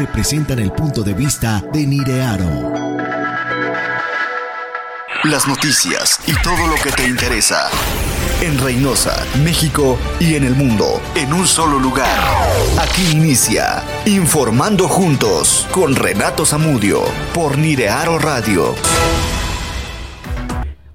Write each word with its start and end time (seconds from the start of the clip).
representan 0.00 0.58
el 0.60 0.72
punto 0.72 1.02
de 1.02 1.12
vista 1.12 1.62
de 1.74 1.86
Nirearo. 1.86 2.72
Las 5.24 5.46
noticias 5.46 6.18
y 6.26 6.32
todo 6.42 6.66
lo 6.68 6.74
que 6.82 6.90
te 6.90 7.06
interesa. 7.06 7.68
En 8.40 8.58
Reynosa, 8.58 9.26
México 9.44 9.98
y 10.18 10.36
en 10.36 10.44
el 10.44 10.54
mundo, 10.54 11.02
en 11.14 11.34
un 11.34 11.46
solo 11.46 11.78
lugar. 11.78 12.18
Aquí 12.80 13.10
inicia 13.12 13.82
Informando 14.06 14.88
Juntos 14.88 15.68
con 15.70 15.94
Renato 15.94 16.46
Zamudio 16.46 17.02
por 17.34 17.58
Nirearo 17.58 18.18
Radio. 18.18 18.74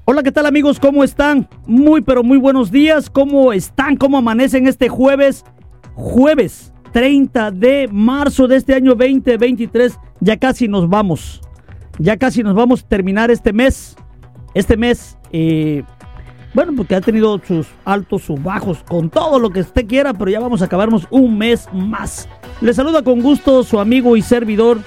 Hola, 0.05 0.23
¿qué 0.23 0.31
tal 0.31 0.47
amigos? 0.47 0.79
¿Cómo 0.79 1.03
están? 1.03 1.47
Muy, 1.67 2.01
pero 2.01 2.23
muy 2.23 2.39
buenos 2.39 2.71
días. 2.71 3.11
¿Cómo 3.11 3.53
están? 3.53 3.97
¿Cómo 3.97 4.17
amanecen 4.17 4.65
este 4.65 4.89
jueves? 4.89 5.45
Jueves 5.93 6.71
30 6.95 7.51
de 7.51 7.89
marzo 7.91 8.47
de 8.47 8.55
este 8.55 8.73
año 8.73 8.95
2023. 8.95 9.99
Ya 10.21 10.37
casi 10.37 10.69
nos 10.69 10.87
vamos. 10.87 11.41
Ya 11.99 12.15
casi 12.15 12.41
nos 12.41 12.55
vamos 12.55 12.83
a 12.83 12.87
terminar 12.87 13.29
este 13.31 13.51
mes. 13.51 13.97
Este 14.53 14.77
mes, 14.77 15.17
eh, 15.33 15.83
bueno, 16.53 16.71
porque 16.73 16.95
ha 16.95 17.01
tenido 17.01 17.37
sus 17.45 17.67
altos, 17.83 18.21
sus 18.21 18.41
bajos, 18.41 18.81
con 18.87 19.09
todo 19.09 19.39
lo 19.39 19.49
que 19.49 19.59
usted 19.59 19.85
quiera, 19.85 20.13
pero 20.13 20.31
ya 20.31 20.39
vamos 20.39 20.61
a 20.61 20.65
acabarnos 20.65 21.05
un 21.09 21.37
mes 21.37 21.67
más. 21.73 22.29
Le 22.61 22.73
saluda 22.73 23.03
con 23.03 23.19
gusto 23.19 23.63
su 23.63 23.77
amigo 23.81 24.15
y 24.15 24.21
servidor 24.21 24.79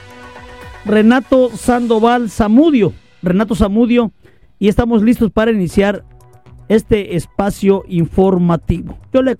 Renato 0.87 1.51
Sandoval 1.51 2.31
Zamudio. 2.31 2.95
Renato 3.21 3.55
Zamudio 3.55 4.13
y 4.59 4.69
estamos 4.69 5.03
listos 5.03 5.31
para 5.31 5.51
iniciar 5.51 6.07
este 6.69 7.17
espacio 7.17 7.85
informativo. 7.87 8.97
Yo 9.13 9.21
le, 9.23 9.37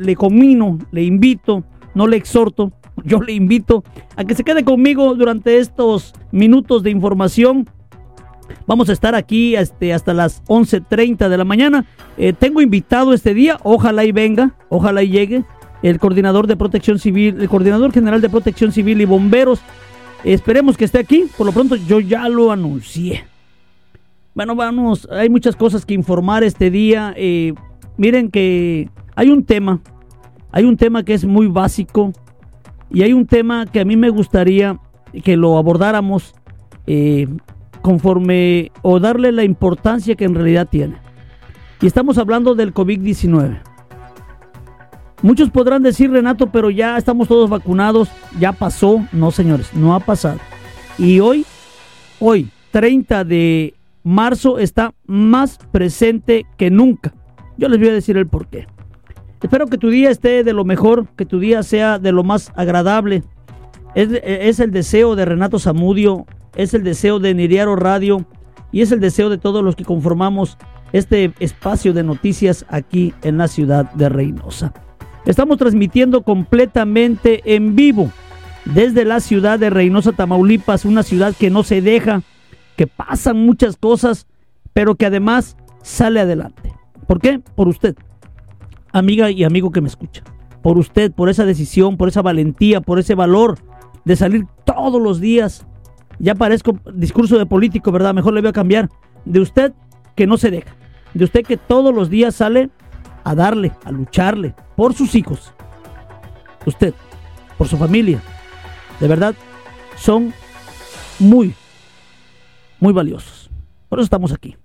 le, 0.00 0.16
comino, 0.16 0.76
le 0.90 1.04
invito, 1.04 1.62
no 1.94 2.06
le 2.06 2.16
exhorto, 2.16 2.72
yo 3.04 3.20
le 3.20 3.32
invito 3.32 3.84
a 4.16 4.24
que 4.24 4.34
se 4.34 4.44
quede 4.44 4.64
conmigo 4.64 5.14
durante 5.14 5.58
estos 5.58 6.14
minutos 6.32 6.82
de 6.82 6.90
información. 6.90 7.68
Vamos 8.66 8.88
a 8.88 8.92
estar 8.92 9.14
aquí 9.14 9.56
este, 9.56 9.92
hasta 9.92 10.12
las 10.12 10.44
11.30 10.44 11.28
de 11.28 11.36
la 11.36 11.44
mañana. 11.44 11.86
Eh, 12.16 12.32
tengo 12.32 12.60
invitado 12.60 13.12
este 13.12 13.34
día, 13.34 13.58
ojalá 13.62 14.04
y 14.04 14.12
venga, 14.12 14.54
ojalá 14.68 15.02
y 15.02 15.10
llegue, 15.10 15.44
el 15.82 15.98
coordinador 15.98 16.46
de 16.46 16.56
protección 16.56 16.98
civil, 16.98 17.40
el 17.40 17.48
coordinador 17.48 17.92
general 17.92 18.20
de 18.20 18.28
protección 18.28 18.72
civil 18.72 19.00
y 19.00 19.04
bomberos. 19.04 19.60
Esperemos 20.24 20.76
que 20.76 20.84
esté 20.84 20.98
aquí, 20.98 21.24
por 21.36 21.46
lo 21.46 21.52
pronto 21.52 21.76
yo 21.76 22.00
ya 22.00 22.28
lo 22.28 22.52
anuncié. 22.52 23.24
Bueno, 24.34 24.54
vamos, 24.54 25.08
hay 25.10 25.28
muchas 25.28 25.56
cosas 25.56 25.86
que 25.86 25.94
informar 25.94 26.44
este 26.44 26.70
día. 26.70 27.14
Eh, 27.16 27.54
miren 27.96 28.30
que 28.30 28.90
hay 29.16 29.30
un 29.30 29.44
tema, 29.44 29.80
hay 30.52 30.64
un 30.64 30.76
tema 30.76 31.04
que 31.04 31.14
es 31.14 31.24
muy 31.24 31.46
básico 31.46 32.12
y 32.90 33.02
hay 33.02 33.12
un 33.12 33.26
tema 33.26 33.66
que 33.66 33.80
a 33.80 33.84
mí 33.84 33.96
me 33.96 34.10
gustaría 34.10 34.78
que 35.24 35.36
lo 35.36 35.58
abordáramos 35.58 36.34
eh, 36.86 37.28
conforme 37.82 38.72
o 38.82 39.00
darle 39.00 39.32
la 39.32 39.44
importancia 39.44 40.14
que 40.16 40.24
en 40.24 40.34
realidad 40.34 40.68
tiene. 40.70 40.96
Y 41.80 41.86
estamos 41.86 42.18
hablando 42.18 42.54
del 42.54 42.74
COVID-19. 42.74 43.60
Muchos 45.22 45.50
podrán 45.50 45.82
decir, 45.82 46.10
Renato, 46.10 46.46
pero 46.50 46.70
ya 46.70 46.96
estamos 46.96 47.28
todos 47.28 47.48
vacunados, 47.48 48.10
ya 48.38 48.52
pasó. 48.52 49.04
No, 49.12 49.30
señores, 49.30 49.72
no 49.74 49.94
ha 49.94 50.00
pasado. 50.00 50.38
Y 50.98 51.20
hoy, 51.20 51.44
hoy, 52.18 52.50
30 52.70 53.24
de 53.24 53.74
marzo 54.02 54.58
está 54.58 54.94
más 55.06 55.58
presente 55.70 56.46
que 56.56 56.70
nunca. 56.70 57.12
Yo 57.56 57.68
les 57.68 57.78
voy 57.78 57.88
a 57.88 57.92
decir 57.92 58.16
el 58.16 58.26
por 58.26 58.48
qué. 58.48 58.66
Espero 59.42 59.68
que 59.68 59.78
tu 59.78 59.88
día 59.88 60.10
esté 60.10 60.44
de 60.44 60.52
lo 60.52 60.64
mejor, 60.64 61.08
que 61.16 61.24
tu 61.24 61.40
día 61.40 61.62
sea 61.62 61.98
de 61.98 62.12
lo 62.12 62.24
más 62.24 62.52
agradable. 62.56 63.22
Es, 63.94 64.60
el 64.60 64.70
deseo 64.70 65.16
de 65.16 65.24
Renato 65.24 65.58
Zamudio, 65.58 66.26
es 66.54 66.74
el 66.74 66.84
deseo 66.84 67.18
de 67.18 67.34
Niriaro 67.34 67.74
Radio 67.74 68.26
y 68.70 68.82
es 68.82 68.92
el 68.92 69.00
deseo 69.00 69.30
de 69.30 69.38
todos 69.38 69.64
los 69.64 69.76
que 69.76 69.84
conformamos 69.84 70.58
este 70.92 71.32
espacio 71.40 71.92
de 71.92 72.02
noticias 72.02 72.66
aquí 72.68 73.14
en 73.22 73.38
la 73.38 73.48
ciudad 73.48 73.90
de 73.92 74.08
Reynosa. 74.08 74.72
Estamos 75.24 75.58
transmitiendo 75.58 76.22
completamente 76.22 77.54
en 77.54 77.74
vivo 77.74 78.10
desde 78.66 79.04
la 79.04 79.20
ciudad 79.20 79.58
de 79.58 79.70
Reynosa, 79.70 80.12
Tamaulipas, 80.12 80.84
una 80.84 81.02
ciudad 81.02 81.34
que 81.34 81.50
no 81.50 81.62
se 81.62 81.80
deja, 81.80 82.22
que 82.76 82.86
pasan 82.86 83.38
muchas 83.38 83.76
cosas, 83.76 84.26
pero 84.72 84.94
que 84.94 85.06
además 85.06 85.56
sale 85.82 86.20
adelante. 86.20 86.72
¿Por 87.06 87.20
qué? 87.20 87.40
Por 87.54 87.68
usted, 87.68 87.96
amiga 88.92 89.30
y 89.30 89.44
amigo 89.44 89.70
que 89.70 89.80
me 89.80 89.88
escucha. 89.88 90.22
Por 90.62 90.78
usted, 90.78 91.12
por 91.12 91.28
esa 91.28 91.44
decisión, 91.44 91.96
por 91.96 92.08
esa 92.08 92.22
valentía, 92.22 92.80
por 92.80 92.98
ese 92.98 93.14
valor 93.14 93.58
de 94.04 94.16
salir 94.16 94.46
todos 94.64 95.00
los 95.00 95.20
días. 95.20 95.66
Ya 96.18 96.34
parezco 96.34 96.78
discurso 96.94 97.38
de 97.38 97.46
político, 97.46 97.92
¿verdad? 97.92 98.14
Mejor 98.14 98.34
le 98.34 98.40
voy 98.40 98.50
a 98.50 98.52
cambiar. 98.52 98.90
De 99.24 99.40
usted 99.40 99.72
que 100.14 100.26
no 100.26 100.36
se 100.36 100.50
deja. 100.50 100.74
De 101.14 101.24
usted 101.24 101.44
que 101.44 101.56
todos 101.56 101.94
los 101.94 102.10
días 102.10 102.34
sale 102.34 102.70
a 103.24 103.34
darle, 103.34 103.72
a 103.84 103.90
lucharle 103.90 104.54
por 104.76 104.94
sus 104.94 105.14
hijos. 105.14 105.52
Usted, 106.66 106.94
por 107.56 107.68
su 107.68 107.76
familia. 107.76 108.22
De 109.00 109.08
verdad, 109.08 109.34
son 109.96 110.32
muy, 111.18 111.54
muy 112.80 112.92
valiosos. 112.92 113.50
Por 113.88 113.98
eso 113.98 114.04
estamos 114.04 114.32
aquí. 114.32 114.56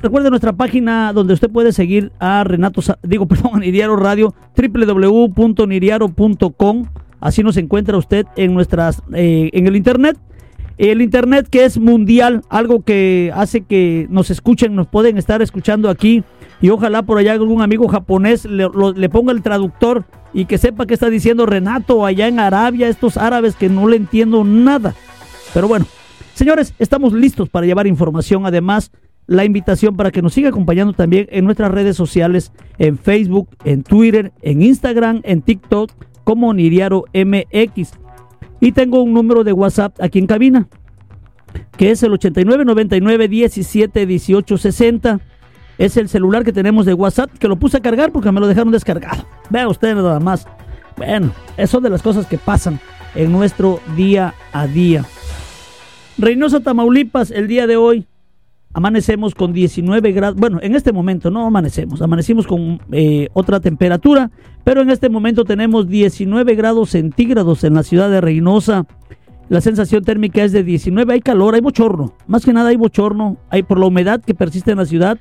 Recuerde 0.00 0.30
nuestra 0.30 0.52
página 0.52 1.12
donde 1.12 1.34
usted 1.34 1.50
puede 1.50 1.72
seguir 1.72 2.12
a 2.18 2.44
Renato, 2.44 2.80
digo, 3.02 3.26
perdón, 3.28 3.56
a 3.56 3.58
Niriaro 3.58 3.96
Radio, 3.96 4.32
www.niriaro.com. 4.56 6.86
Así 7.20 7.42
nos 7.42 7.56
encuentra 7.56 7.96
usted 7.96 8.26
en 8.36 8.54
nuestras, 8.54 9.02
eh, 9.14 9.50
en 9.52 9.66
el 9.66 9.74
internet. 9.76 10.16
El 10.78 11.02
internet 11.02 11.48
que 11.48 11.64
es 11.64 11.78
mundial, 11.78 12.42
algo 12.48 12.82
que 12.82 13.30
hace 13.34 13.60
que 13.60 14.06
nos 14.10 14.30
escuchen, 14.30 14.74
nos 14.74 14.88
pueden 14.88 15.18
estar 15.18 15.42
escuchando 15.42 15.90
aquí 15.90 16.24
y 16.60 16.70
ojalá 16.70 17.02
por 17.02 17.18
allá 17.18 17.32
algún 17.32 17.62
amigo 17.62 17.86
japonés 17.88 18.46
le, 18.46 18.66
le 18.96 19.08
ponga 19.08 19.32
el 19.32 19.42
traductor 19.42 20.04
y 20.32 20.46
que 20.46 20.58
sepa 20.58 20.86
qué 20.86 20.94
está 20.94 21.10
diciendo 21.10 21.46
Renato 21.46 22.06
allá 22.06 22.26
en 22.26 22.40
Arabia, 22.40 22.88
estos 22.88 23.16
árabes 23.16 23.54
que 23.54 23.68
no 23.68 23.86
le 23.86 23.96
entiendo 23.96 24.42
nada. 24.44 24.94
Pero 25.52 25.68
bueno, 25.68 25.86
Señores, 26.34 26.74
estamos 26.78 27.12
listos 27.12 27.48
para 27.48 27.66
llevar 27.66 27.86
información. 27.86 28.46
Además, 28.46 28.90
la 29.26 29.44
invitación 29.44 29.96
para 29.96 30.10
que 30.10 30.22
nos 30.22 30.34
siga 30.34 30.48
acompañando 30.48 30.92
también 30.92 31.26
en 31.30 31.44
nuestras 31.44 31.70
redes 31.70 31.96
sociales, 31.96 32.52
en 32.78 32.98
Facebook, 32.98 33.48
en 33.64 33.82
Twitter, 33.82 34.32
en 34.42 34.62
Instagram, 34.62 35.20
en 35.24 35.42
TikTok, 35.42 35.92
como 36.24 36.52
Niriaro 36.52 37.04
MX. 37.14 37.92
Y 38.60 38.72
tengo 38.72 39.02
un 39.02 39.12
número 39.12 39.44
de 39.44 39.52
WhatsApp 39.52 39.96
aquí 40.00 40.18
en 40.18 40.26
cabina, 40.26 40.68
que 41.76 41.90
es 41.90 42.02
el 42.02 42.12
8999 42.12 43.28
17 43.28 44.06
18 44.06 44.58
60. 44.58 45.20
Es 45.78 45.96
el 45.96 46.08
celular 46.08 46.44
que 46.44 46.52
tenemos 46.52 46.86
de 46.86 46.94
WhatsApp, 46.94 47.30
que 47.38 47.48
lo 47.48 47.56
puse 47.56 47.78
a 47.78 47.80
cargar 47.80 48.12
porque 48.12 48.30
me 48.30 48.40
lo 48.40 48.46
dejaron 48.46 48.72
descargado. 48.72 49.26
Vea 49.50 49.68
ustedes 49.68 49.96
nada 49.96 50.20
más. 50.20 50.46
Bueno, 50.96 51.32
eso 51.56 51.80
de 51.80 51.90
las 51.90 52.02
cosas 52.02 52.26
que 52.26 52.38
pasan 52.38 52.78
en 53.14 53.32
nuestro 53.32 53.80
día 53.96 54.34
a 54.52 54.66
día. 54.66 55.04
Reynosa, 56.18 56.60
Tamaulipas, 56.60 57.30
el 57.30 57.48
día 57.48 57.66
de 57.66 57.76
hoy 57.76 58.06
amanecemos 58.72 59.34
con 59.34 59.52
19 59.52 60.12
grados. 60.12 60.38
Bueno, 60.38 60.58
en 60.62 60.74
este 60.74 60.92
momento 60.92 61.30
no 61.30 61.46
amanecemos, 61.46 62.02
amanecimos 62.02 62.46
con 62.46 62.80
eh, 62.92 63.28
otra 63.32 63.60
temperatura, 63.60 64.30
pero 64.64 64.82
en 64.82 64.90
este 64.90 65.08
momento 65.08 65.44
tenemos 65.44 65.88
19 65.88 66.54
grados 66.54 66.90
centígrados 66.90 67.64
en 67.64 67.74
la 67.74 67.82
ciudad 67.82 68.10
de 68.10 68.20
Reynosa. 68.20 68.86
La 69.48 69.60
sensación 69.60 70.02
térmica 70.02 70.42
es 70.44 70.52
de 70.52 70.62
19, 70.64 71.12
hay 71.12 71.20
calor, 71.20 71.54
hay 71.54 71.60
bochorno, 71.60 72.14
más 72.26 72.44
que 72.44 72.52
nada 72.52 72.70
hay 72.70 72.76
bochorno, 72.76 73.36
hay 73.50 73.62
por 73.62 73.78
la 73.78 73.86
humedad 73.86 74.22
que 74.22 74.34
persiste 74.34 74.70
en 74.70 74.78
la 74.78 74.86
ciudad 74.86 75.18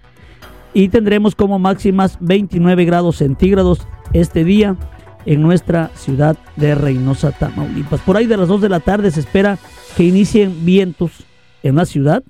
y 0.74 0.88
tendremos 0.88 1.36
como 1.36 1.60
máximas 1.60 2.18
29 2.22 2.86
grados 2.86 3.18
centígrados 3.18 3.88
este 4.14 4.46
día 4.46 4.78
en 5.26 5.42
nuestra 5.42 5.92
ciudad 5.96 6.38
de 6.56 6.76
Reynosa, 6.76 7.32
Tamaulipas. 7.32 8.02
Por 8.02 8.18
ahí 8.18 8.26
de 8.26 8.38
las 8.38 8.48
2 8.48 8.62
de 8.62 8.70
la 8.70 8.80
tarde 8.80 9.12
se 9.12 9.20
espera 9.20 9.58
que 9.96 10.04
inicien 10.04 10.66
vientos 10.66 11.26
en 11.64 11.76
la 11.76 11.86
ciudad. 11.86 12.24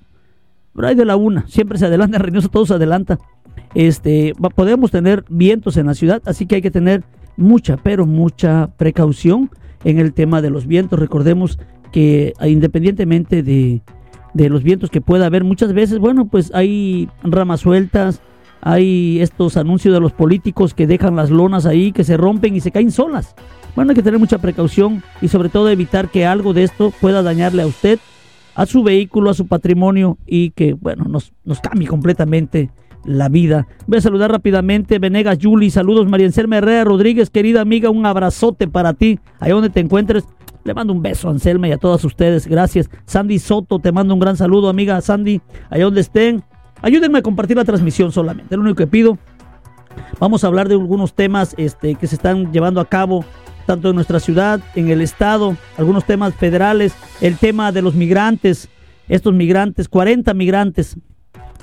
Pero 0.74 0.88
hay 0.88 0.94
de 0.94 1.04
la 1.04 1.16
una, 1.16 1.46
siempre 1.48 1.78
se 1.78 1.86
adelanta, 1.86 2.18
Reynosa 2.20 2.48
todo 2.48 2.66
se 2.66 2.74
adelanta. 2.74 3.18
Este, 3.74 4.34
podemos 4.54 4.90
tener 4.90 5.24
vientos 5.28 5.76
en 5.76 5.86
la 5.86 5.94
ciudad, 5.94 6.22
así 6.26 6.46
que 6.46 6.56
hay 6.56 6.62
que 6.62 6.70
tener 6.70 7.04
mucha, 7.36 7.76
pero 7.76 8.06
mucha 8.06 8.68
precaución 8.76 9.50
en 9.84 9.98
el 9.98 10.12
tema 10.12 10.42
de 10.42 10.50
los 10.50 10.66
vientos. 10.66 10.98
Recordemos 10.98 11.58
que 11.90 12.34
ah, 12.38 12.48
independientemente 12.48 13.42
de, 13.42 13.82
de 14.34 14.48
los 14.48 14.62
vientos 14.62 14.90
que 14.90 15.00
pueda 15.00 15.26
haber, 15.26 15.44
muchas 15.44 15.72
veces, 15.72 15.98
bueno, 15.98 16.26
pues 16.26 16.50
hay 16.54 17.08
ramas 17.22 17.60
sueltas, 17.60 18.20
hay 18.60 19.20
estos 19.20 19.56
anuncios 19.56 19.92
de 19.92 20.00
los 20.00 20.12
políticos 20.12 20.72
que 20.72 20.86
dejan 20.86 21.16
las 21.16 21.30
lonas 21.30 21.66
ahí, 21.66 21.92
que 21.92 22.04
se 22.04 22.16
rompen 22.16 22.54
y 22.54 22.60
se 22.60 22.70
caen 22.70 22.90
solas. 22.90 23.34
Bueno, 23.74 23.90
hay 23.90 23.96
que 23.96 24.02
tener 24.02 24.20
mucha 24.20 24.38
precaución 24.38 25.02
y 25.20 25.28
sobre 25.28 25.48
todo 25.48 25.68
evitar 25.68 26.08
que 26.10 26.26
algo 26.26 26.52
de 26.52 26.62
esto 26.64 26.92
pueda 27.00 27.22
dañarle 27.22 27.62
a 27.62 27.66
usted, 27.66 27.98
a 28.54 28.66
su 28.66 28.82
vehículo, 28.82 29.30
a 29.30 29.34
su 29.34 29.46
patrimonio 29.46 30.18
y 30.26 30.50
que, 30.50 30.74
bueno, 30.74 31.04
nos, 31.04 31.32
nos 31.44 31.60
cambie 31.60 31.88
completamente 31.88 32.70
la 33.04 33.28
vida. 33.28 33.66
Voy 33.86 33.98
a 33.98 34.02
saludar 34.02 34.30
rápidamente 34.30 34.98
Venegas 34.98 35.38
Yuli, 35.38 35.70
saludos 35.70 36.08
María 36.08 36.26
Encerme 36.26 36.58
Herrera 36.58 36.84
Rodríguez, 36.84 37.30
querida 37.30 37.60
amiga, 37.60 37.90
un 37.90 38.06
abrazote 38.06 38.68
para 38.68 38.94
ti, 38.94 39.18
ahí 39.40 39.50
donde 39.50 39.70
te 39.70 39.80
encuentres. 39.80 40.24
Le 40.64 40.74
mando 40.74 40.92
un 40.92 41.02
beso 41.02 41.26
a 41.26 41.32
Anselma 41.32 41.66
y 41.66 41.72
a 41.72 41.78
todas 41.78 42.04
ustedes. 42.04 42.46
Gracias. 42.46 42.88
Sandy 43.04 43.40
Soto, 43.40 43.80
te 43.80 43.90
mando 43.90 44.14
un 44.14 44.20
gran 44.20 44.36
saludo, 44.36 44.68
amiga 44.68 45.00
Sandy, 45.00 45.40
allá 45.68 45.84
donde 45.84 46.02
estén. 46.02 46.44
Ayúdenme 46.82 47.18
a 47.18 47.22
compartir 47.22 47.56
la 47.56 47.64
transmisión 47.64 48.12
solamente. 48.12 48.56
Lo 48.56 48.62
único 48.62 48.76
que 48.76 48.86
pido. 48.86 49.18
Vamos 50.20 50.44
a 50.44 50.46
hablar 50.46 50.68
de 50.68 50.74
algunos 50.74 51.14
temas 51.14 51.54
este, 51.58 51.96
que 51.96 52.06
se 52.06 52.14
están 52.14 52.52
llevando 52.52 52.80
a 52.80 52.84
cabo 52.84 53.24
tanto 53.66 53.90
en 53.90 53.94
nuestra 53.94 54.20
ciudad, 54.20 54.60
en 54.74 54.88
el 54.88 55.00
estado, 55.00 55.56
algunos 55.76 56.04
temas 56.04 56.34
federales, 56.34 56.94
el 57.20 57.36
tema 57.36 57.72
de 57.72 57.82
los 57.82 57.94
migrantes, 57.94 58.68
estos 59.08 59.34
migrantes, 59.34 59.88
40 59.88 60.34
migrantes, 60.34 60.96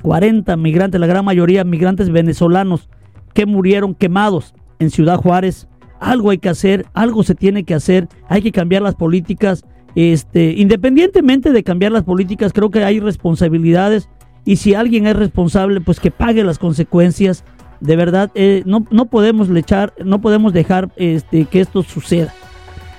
40 0.02 0.56
migrantes, 0.58 1.00
la 1.00 1.08
gran 1.08 1.26
mayoría 1.26 1.64
migrantes 1.64 2.10
venezolanos 2.10 2.90
que 3.34 3.46
murieron 3.46 3.96
quemados 3.96 4.54
en 4.80 4.90
Ciudad 4.90 5.18
Juárez. 5.18 5.68
Algo 6.00 6.30
hay 6.30 6.38
que 6.38 6.50
hacer, 6.50 6.86
algo 6.94 7.24
se 7.24 7.36
tiene 7.36 7.64
que 7.64 7.74
hacer, 7.74 8.08
hay 8.28 8.42
que 8.42 8.52
cambiar 8.52 8.82
las 8.82 8.96
políticas. 8.96 9.66
Este, 9.96 10.54
independientemente 10.54 11.52
de 11.52 11.64
cambiar 11.64 11.92
las 11.92 12.04
políticas, 12.04 12.54
creo 12.54 12.70
que 12.70 12.84
hay 12.84 13.00
responsabilidades 13.00 14.10
y 14.46 14.56
si 14.58 14.74
alguien 14.74 15.08
es 15.08 15.16
responsable, 15.16 15.82
pues 15.82 16.00
que 16.00 16.12
pague 16.12 16.44
las 16.44 16.60
consecuencias. 16.60 17.44
De 17.80 17.96
verdad, 17.96 18.32
eh, 18.36 18.64
no, 18.66 18.86
no 18.92 19.06
podemos 19.06 19.50
lechar, 19.50 19.94
no 20.04 20.20
podemos 20.22 20.54
dejar 20.54 20.90
este, 20.98 21.46
que 21.46 21.62
esto 21.62 21.84
suceda. 21.84 22.34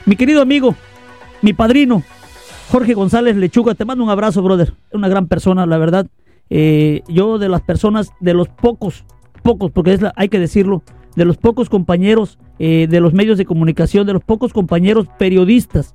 Mi 0.07 0.17
querido 0.17 0.41
amigo, 0.41 0.75
mi 1.43 1.53
padrino, 1.53 2.03
Jorge 2.71 2.95
González 2.95 3.37
Lechuga, 3.37 3.75
te 3.75 3.85
mando 3.85 4.05
un 4.05 4.11
abrazo, 4.11 4.43
brother. 4.43 4.73
Una 4.93 5.09
gran 5.09 5.27
persona, 5.27 5.67
la 5.67 5.77
verdad. 5.77 6.07
Eh, 6.49 7.03
yo 7.09 7.39
de 7.39 7.49
las 7.49 7.61
personas, 7.63 8.11
de 8.21 8.35
los 8.35 8.49
pocos, 8.49 9.05
pocos, 9.43 9.71
porque 9.71 9.93
es 9.93 10.01
hay 10.17 10.29
que 10.29 10.39
decirlo, 10.39 10.83
de 11.17 11.25
los 11.25 11.37
pocos 11.37 11.69
compañeros 11.69 12.39
eh, 12.59 12.87
de 12.89 13.01
los 13.01 13.13
medios 13.13 13.39
de 13.39 13.45
comunicación, 13.45 14.07
de 14.07 14.13
los 14.13 14.23
pocos 14.23 14.53
compañeros 14.53 15.07
periodistas, 15.19 15.95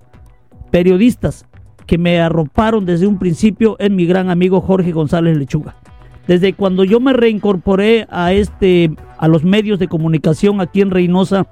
periodistas 0.71 1.45
que 1.85 1.97
me 1.97 2.19
arroparon 2.19 2.85
desde 2.85 3.07
un 3.07 3.19
principio 3.19 3.75
en 3.79 3.95
mi 3.95 4.05
gran 4.05 4.29
amigo 4.29 4.61
Jorge 4.61 4.91
González 4.91 5.38
Lechuga. 5.38 5.75
Desde 6.27 6.54
cuando 6.54 6.83
yo 6.83 7.00
me 7.00 7.13
reincorporé 7.13 8.07
a 8.10 8.33
este 8.33 8.92
a 9.18 9.27
los 9.27 9.44
medios 9.44 9.80
de 9.80 9.88
comunicación 9.88 10.60
aquí 10.60 10.81
en 10.81 10.92
Reynosa, 10.92 11.48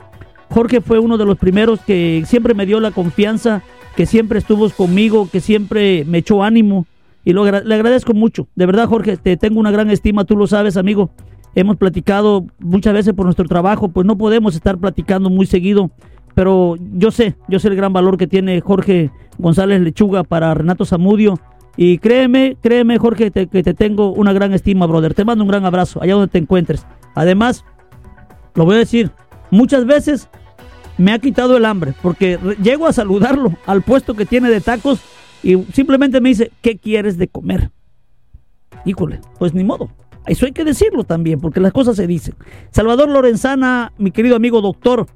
Jorge 0.50 0.81
fue 0.81 1.00
uno 1.00 1.18
de 1.18 1.25
los 1.25 1.38
primeros 1.38 1.80
que 1.81 2.24
siempre 2.25 2.54
me 2.54 2.66
dio 2.66 2.80
la 2.80 2.92
confianza, 2.92 3.64
que 3.96 4.06
siempre 4.06 4.40
estuvo 4.40 4.70
conmigo, 4.70 5.30
que 5.31 5.40
siempre 5.40 6.06
me 6.06 6.20
echó 6.20 6.44
ánimo 6.44 6.86
y 7.25 7.34
lo, 7.34 7.46
le 7.46 7.75
agradezco 7.75 8.14
mucho. 8.14 8.48
De 8.56 8.66
verdad, 8.66 8.88
Jorge, 8.88 9.18
te 9.18 9.38
tengo 9.38 9.60
una 9.60 9.72
gran 9.72 9.90
estima, 9.90 10.25
tú 10.25 10.36
lo 10.36 10.48
sabes, 10.48 10.78
amigo. 10.78 11.12
Hemos 11.56 11.78
platicado 11.78 12.46
muchas 12.60 12.94
veces 12.94 13.14
por 13.14 13.25
nuestro 13.25 13.46
trabajo, 13.46 13.90
pues 13.90 14.06
no 14.08 14.18
podemos 14.18 14.56
estar 14.56 14.78
platicando 14.78 15.30
muy 15.30 15.46
seguido, 15.46 15.92
pero 16.34 16.75
yo 16.98 17.12
sé, 17.12 17.36
yo 17.48 17.60
sé 17.60 17.68
el 17.68 17.75
gran 17.75 17.94
valor 17.94 18.18
que 18.18 18.28
tiene 18.28 18.60
Jorge 18.60 19.12
González 19.38 19.80
Lechuga 19.81 20.24
para 20.24 20.54
Renato 20.54 20.84
Zamudio. 20.84 21.40
Y 21.75 21.98
créeme, 21.98 22.58
créeme, 22.62 22.98
Jorge, 23.00 23.31
que 23.31 23.64
te 23.64 23.74
tengo 23.74 24.14
una 24.14 24.31
gran 24.34 24.54
estima, 24.54 24.86
brother. 24.86 25.14
Te 25.14 25.25
mando 25.25 25.44
un 25.44 25.50
gran 25.50 25.66
abrazo 25.66 26.02
allá 26.02 26.14
donde 26.14 26.28
te 26.28 26.38
encuentres. 26.38 26.86
Además, 27.16 27.66
lo 28.56 28.66
voy 28.66 28.75
a 28.75 28.80
decir, 28.80 29.12
muchas 29.50 29.86
veces 29.86 30.30
me 30.98 31.12
ha 31.12 31.20
quitado 31.20 31.58
el 31.58 31.66
hambre, 31.66 31.94
porque 32.02 32.38
llego 32.62 32.88
a 32.88 32.94
saludarlo 32.94 33.54
al 33.66 33.81
puesto 33.81 34.14
que 34.14 34.25
tiene 34.25 34.50
de 34.50 34.62
tacos 34.62 35.02
y 35.42 35.58
simplemente 35.74 36.22
me 36.22 36.30
dice, 36.30 36.52
¿qué 36.62 36.78
quieres 36.78 37.18
de 37.18 37.28
comer? 37.28 37.72
Híjole, 38.86 39.20
pues 39.40 39.54
ni 39.54 39.64
modo. 39.64 39.90
Eso 40.25 40.46
hay 40.46 40.52
que 40.52 40.64
decirlo 40.64 41.04
también, 41.04 41.42
porque 41.42 41.60
las 41.60 41.74
cosas 41.74 41.96
se 41.98 42.08
dicen. 42.08 42.36
Salvador 42.72 43.10
Lorenzana, 43.10 43.92
mi 43.98 44.12
querido 44.12 44.36
amigo 44.36 44.62
doctor, 44.62 45.08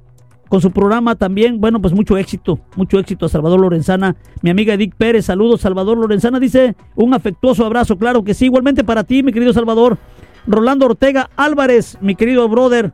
con 0.48 0.60
su 0.60 0.70
programa 0.70 1.14
también, 1.14 1.60
bueno, 1.60 1.80
pues 1.80 1.92
mucho 1.92 2.16
éxito, 2.16 2.58
mucho 2.76 2.98
éxito 2.98 3.26
a 3.26 3.28
Salvador 3.28 3.60
Lorenzana. 3.60 4.16
Mi 4.42 4.50
amiga 4.50 4.74
Edith 4.74 4.94
Pérez, 4.96 5.26
saludos. 5.26 5.60
Salvador 5.60 5.98
Lorenzana 5.98 6.40
dice 6.40 6.74
un 6.94 7.14
afectuoso 7.14 7.64
abrazo, 7.64 7.98
claro 7.98 8.24
que 8.24 8.34
sí, 8.34 8.46
igualmente 8.46 8.84
para 8.84 9.04
ti, 9.04 9.22
mi 9.22 9.32
querido 9.32 9.52
Salvador. 9.52 9.98
Rolando 10.46 10.86
Ortega 10.86 11.28
Álvarez, 11.36 11.98
mi 12.00 12.14
querido 12.14 12.48
brother, 12.48 12.92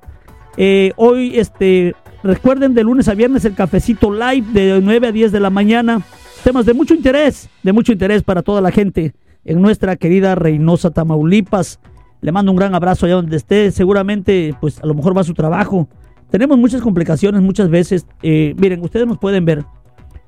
eh, 0.56 0.93
hoy, 0.97 1.39
este, 1.39 1.95
recuerden 2.23 2.75
de 2.75 2.85
lunes 2.85 3.09
a 3.09 3.15
viernes 3.15 3.45
el 3.45 3.55
cafecito 3.55 4.12
live 4.12 4.47
de 4.53 4.81
9 4.83 5.09
a 5.09 5.12
10 5.12 5.33
de 5.33 5.41
la 5.41 5.51
mañana. 5.51 6.03
Temas 6.43 6.67
de 6.67 6.75
mucho 6.75 6.95
interés, 6.95 7.49
de 7.62 7.73
mucho 7.73 7.93
interés 7.93 8.23
para 8.23 8.43
toda 8.43 8.61
la 8.61 8.71
gente 8.71 9.15
en 9.45 9.61
nuestra 9.61 9.97
querida 9.97 10.35
Reynosa 10.35 10.91
Tamaulipas. 10.91 11.81
Le 12.21 12.33
mando 12.33 12.53
un 12.53 12.56
gran 12.56 12.75
abrazo 12.75 13.06
allá 13.06 13.17
donde 13.17 13.37
esté. 13.37 13.71
Seguramente, 13.71 14.55
pues 14.61 14.81
a 14.81 14.87
lo 14.87 14.95
mejor 14.95 15.17
va 15.17 15.23
a 15.23 15.25
su 15.25 15.35
trabajo. 15.35 15.89
Tenemos 16.31 16.59
muchas 16.59 16.81
complicaciones 16.82 17.43
muchas 17.43 17.69
veces. 17.69 18.06
Eh, 18.23 18.55
miren, 18.59 18.82
ustedes 18.82 19.06
nos 19.06 19.19
pueden 19.19 19.44
ver, 19.44 19.65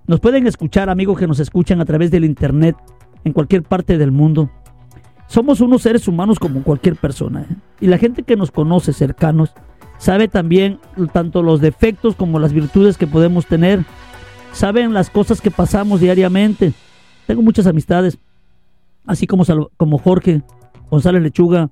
nos 0.06 0.20
pueden 0.20 0.46
escuchar, 0.46 0.88
amigos 0.88 1.18
que 1.18 1.26
nos 1.26 1.40
escuchan 1.40 1.80
a 1.80 1.84
través 1.84 2.10
del 2.10 2.24
internet 2.24 2.76
en 3.24 3.32
cualquier 3.32 3.62
parte 3.62 3.98
del 3.98 4.12
mundo. 4.12 4.50
Somos 5.26 5.60
unos 5.60 5.82
seres 5.82 6.06
humanos 6.06 6.38
como 6.38 6.62
cualquier 6.62 6.96
persona. 6.96 7.46
¿eh? 7.50 7.56
Y 7.80 7.86
la 7.88 7.98
gente 7.98 8.22
que 8.22 8.36
nos 8.36 8.52
conoce 8.52 8.92
cercanos 8.92 9.52
sabe 9.98 10.28
también 10.28 10.78
tanto 11.12 11.42
los 11.42 11.60
defectos 11.60 12.14
como 12.14 12.38
las 12.38 12.52
virtudes 12.52 12.96
que 12.96 13.06
podemos 13.06 13.46
tener. 13.46 13.84
Saben 14.52 14.94
las 14.94 15.10
cosas 15.10 15.40
que 15.40 15.50
pasamos 15.50 16.00
diariamente. 16.00 16.72
Tengo 17.26 17.42
muchas 17.42 17.66
amistades, 17.66 18.18
así 19.04 19.26
como, 19.26 19.44
como 19.76 19.98
Jorge, 19.98 20.42
González 20.88 21.22
Lechuga, 21.22 21.70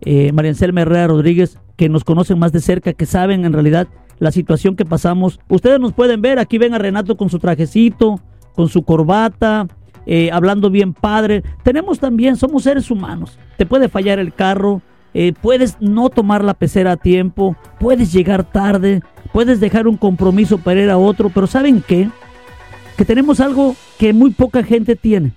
eh, 0.00 0.32
María 0.32 0.50
Anselma 0.50 0.82
Herrera 0.82 1.08
Rodríguez, 1.08 1.58
que 1.76 1.88
nos 1.88 2.04
conocen 2.04 2.38
más 2.38 2.52
de 2.52 2.60
cerca, 2.60 2.92
que 2.92 3.06
saben 3.06 3.44
en 3.44 3.52
realidad 3.52 3.88
la 4.18 4.30
situación 4.30 4.76
que 4.76 4.84
pasamos. 4.84 5.40
Ustedes 5.48 5.80
nos 5.80 5.92
pueden 5.92 6.22
ver, 6.22 6.38
aquí 6.38 6.58
ven 6.58 6.74
a 6.74 6.78
Renato 6.78 7.16
con 7.16 7.30
su 7.30 7.38
trajecito, 7.38 8.20
con 8.54 8.68
su 8.68 8.82
corbata, 8.82 9.66
eh, 10.06 10.30
hablando 10.32 10.70
bien 10.70 10.94
padre. 10.94 11.42
Tenemos 11.62 11.98
también, 11.98 12.36
somos 12.36 12.64
seres 12.64 12.90
humanos. 12.90 13.38
Te 13.56 13.66
puede 13.66 13.88
fallar 13.88 14.18
el 14.18 14.32
carro, 14.32 14.82
eh, 15.14 15.32
puedes 15.40 15.76
no 15.80 16.08
tomar 16.08 16.44
la 16.44 16.54
pecera 16.54 16.92
a 16.92 16.96
tiempo, 16.96 17.56
puedes 17.78 18.12
llegar 18.12 18.44
tarde, 18.44 19.02
puedes 19.32 19.60
dejar 19.60 19.88
un 19.88 19.96
compromiso 19.96 20.58
para 20.58 20.80
ir 20.80 20.90
a 20.90 20.98
otro, 20.98 21.30
pero 21.30 21.46
¿saben 21.46 21.82
qué? 21.86 22.08
Que 22.96 23.04
tenemos 23.04 23.40
algo 23.40 23.74
que 23.98 24.12
muy 24.12 24.30
poca 24.30 24.62
gente 24.62 24.96
tiene. 24.96 25.32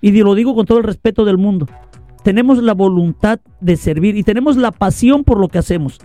Y 0.00 0.10
lo 0.22 0.34
digo 0.34 0.54
con 0.54 0.66
todo 0.66 0.78
el 0.78 0.84
respeto 0.84 1.24
del 1.24 1.38
mundo 1.38 1.66
tenemos 2.24 2.60
la 2.62 2.72
voluntad 2.72 3.38
de 3.60 3.76
servir 3.76 4.16
y 4.16 4.22
tenemos 4.22 4.56
la 4.56 4.72
pasión 4.72 5.24
por 5.24 5.38
lo 5.38 5.48
que 5.48 5.58
hacemos. 5.58 5.98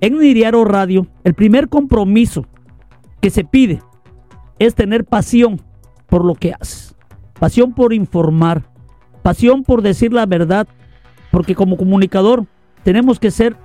En 0.00 0.18
Niriaro 0.18 0.64
Radio, 0.64 1.06
el 1.24 1.32
primer 1.32 1.68
compromiso 1.68 2.46
que 3.20 3.30
se 3.30 3.42
pide 3.42 3.82
es 4.58 4.74
tener 4.74 5.06
pasión 5.06 5.62
por 6.06 6.24
lo 6.26 6.34
que 6.34 6.52
haces. 6.52 6.94
Pasión 7.40 7.72
por 7.72 7.94
informar, 7.94 8.64
pasión 9.22 9.64
por 9.64 9.80
decir 9.80 10.12
la 10.12 10.26
verdad, 10.26 10.68
porque 11.30 11.54
como 11.54 11.78
comunicador 11.78 12.44
tenemos 12.84 13.18
que 13.18 13.30
ser 13.30 13.56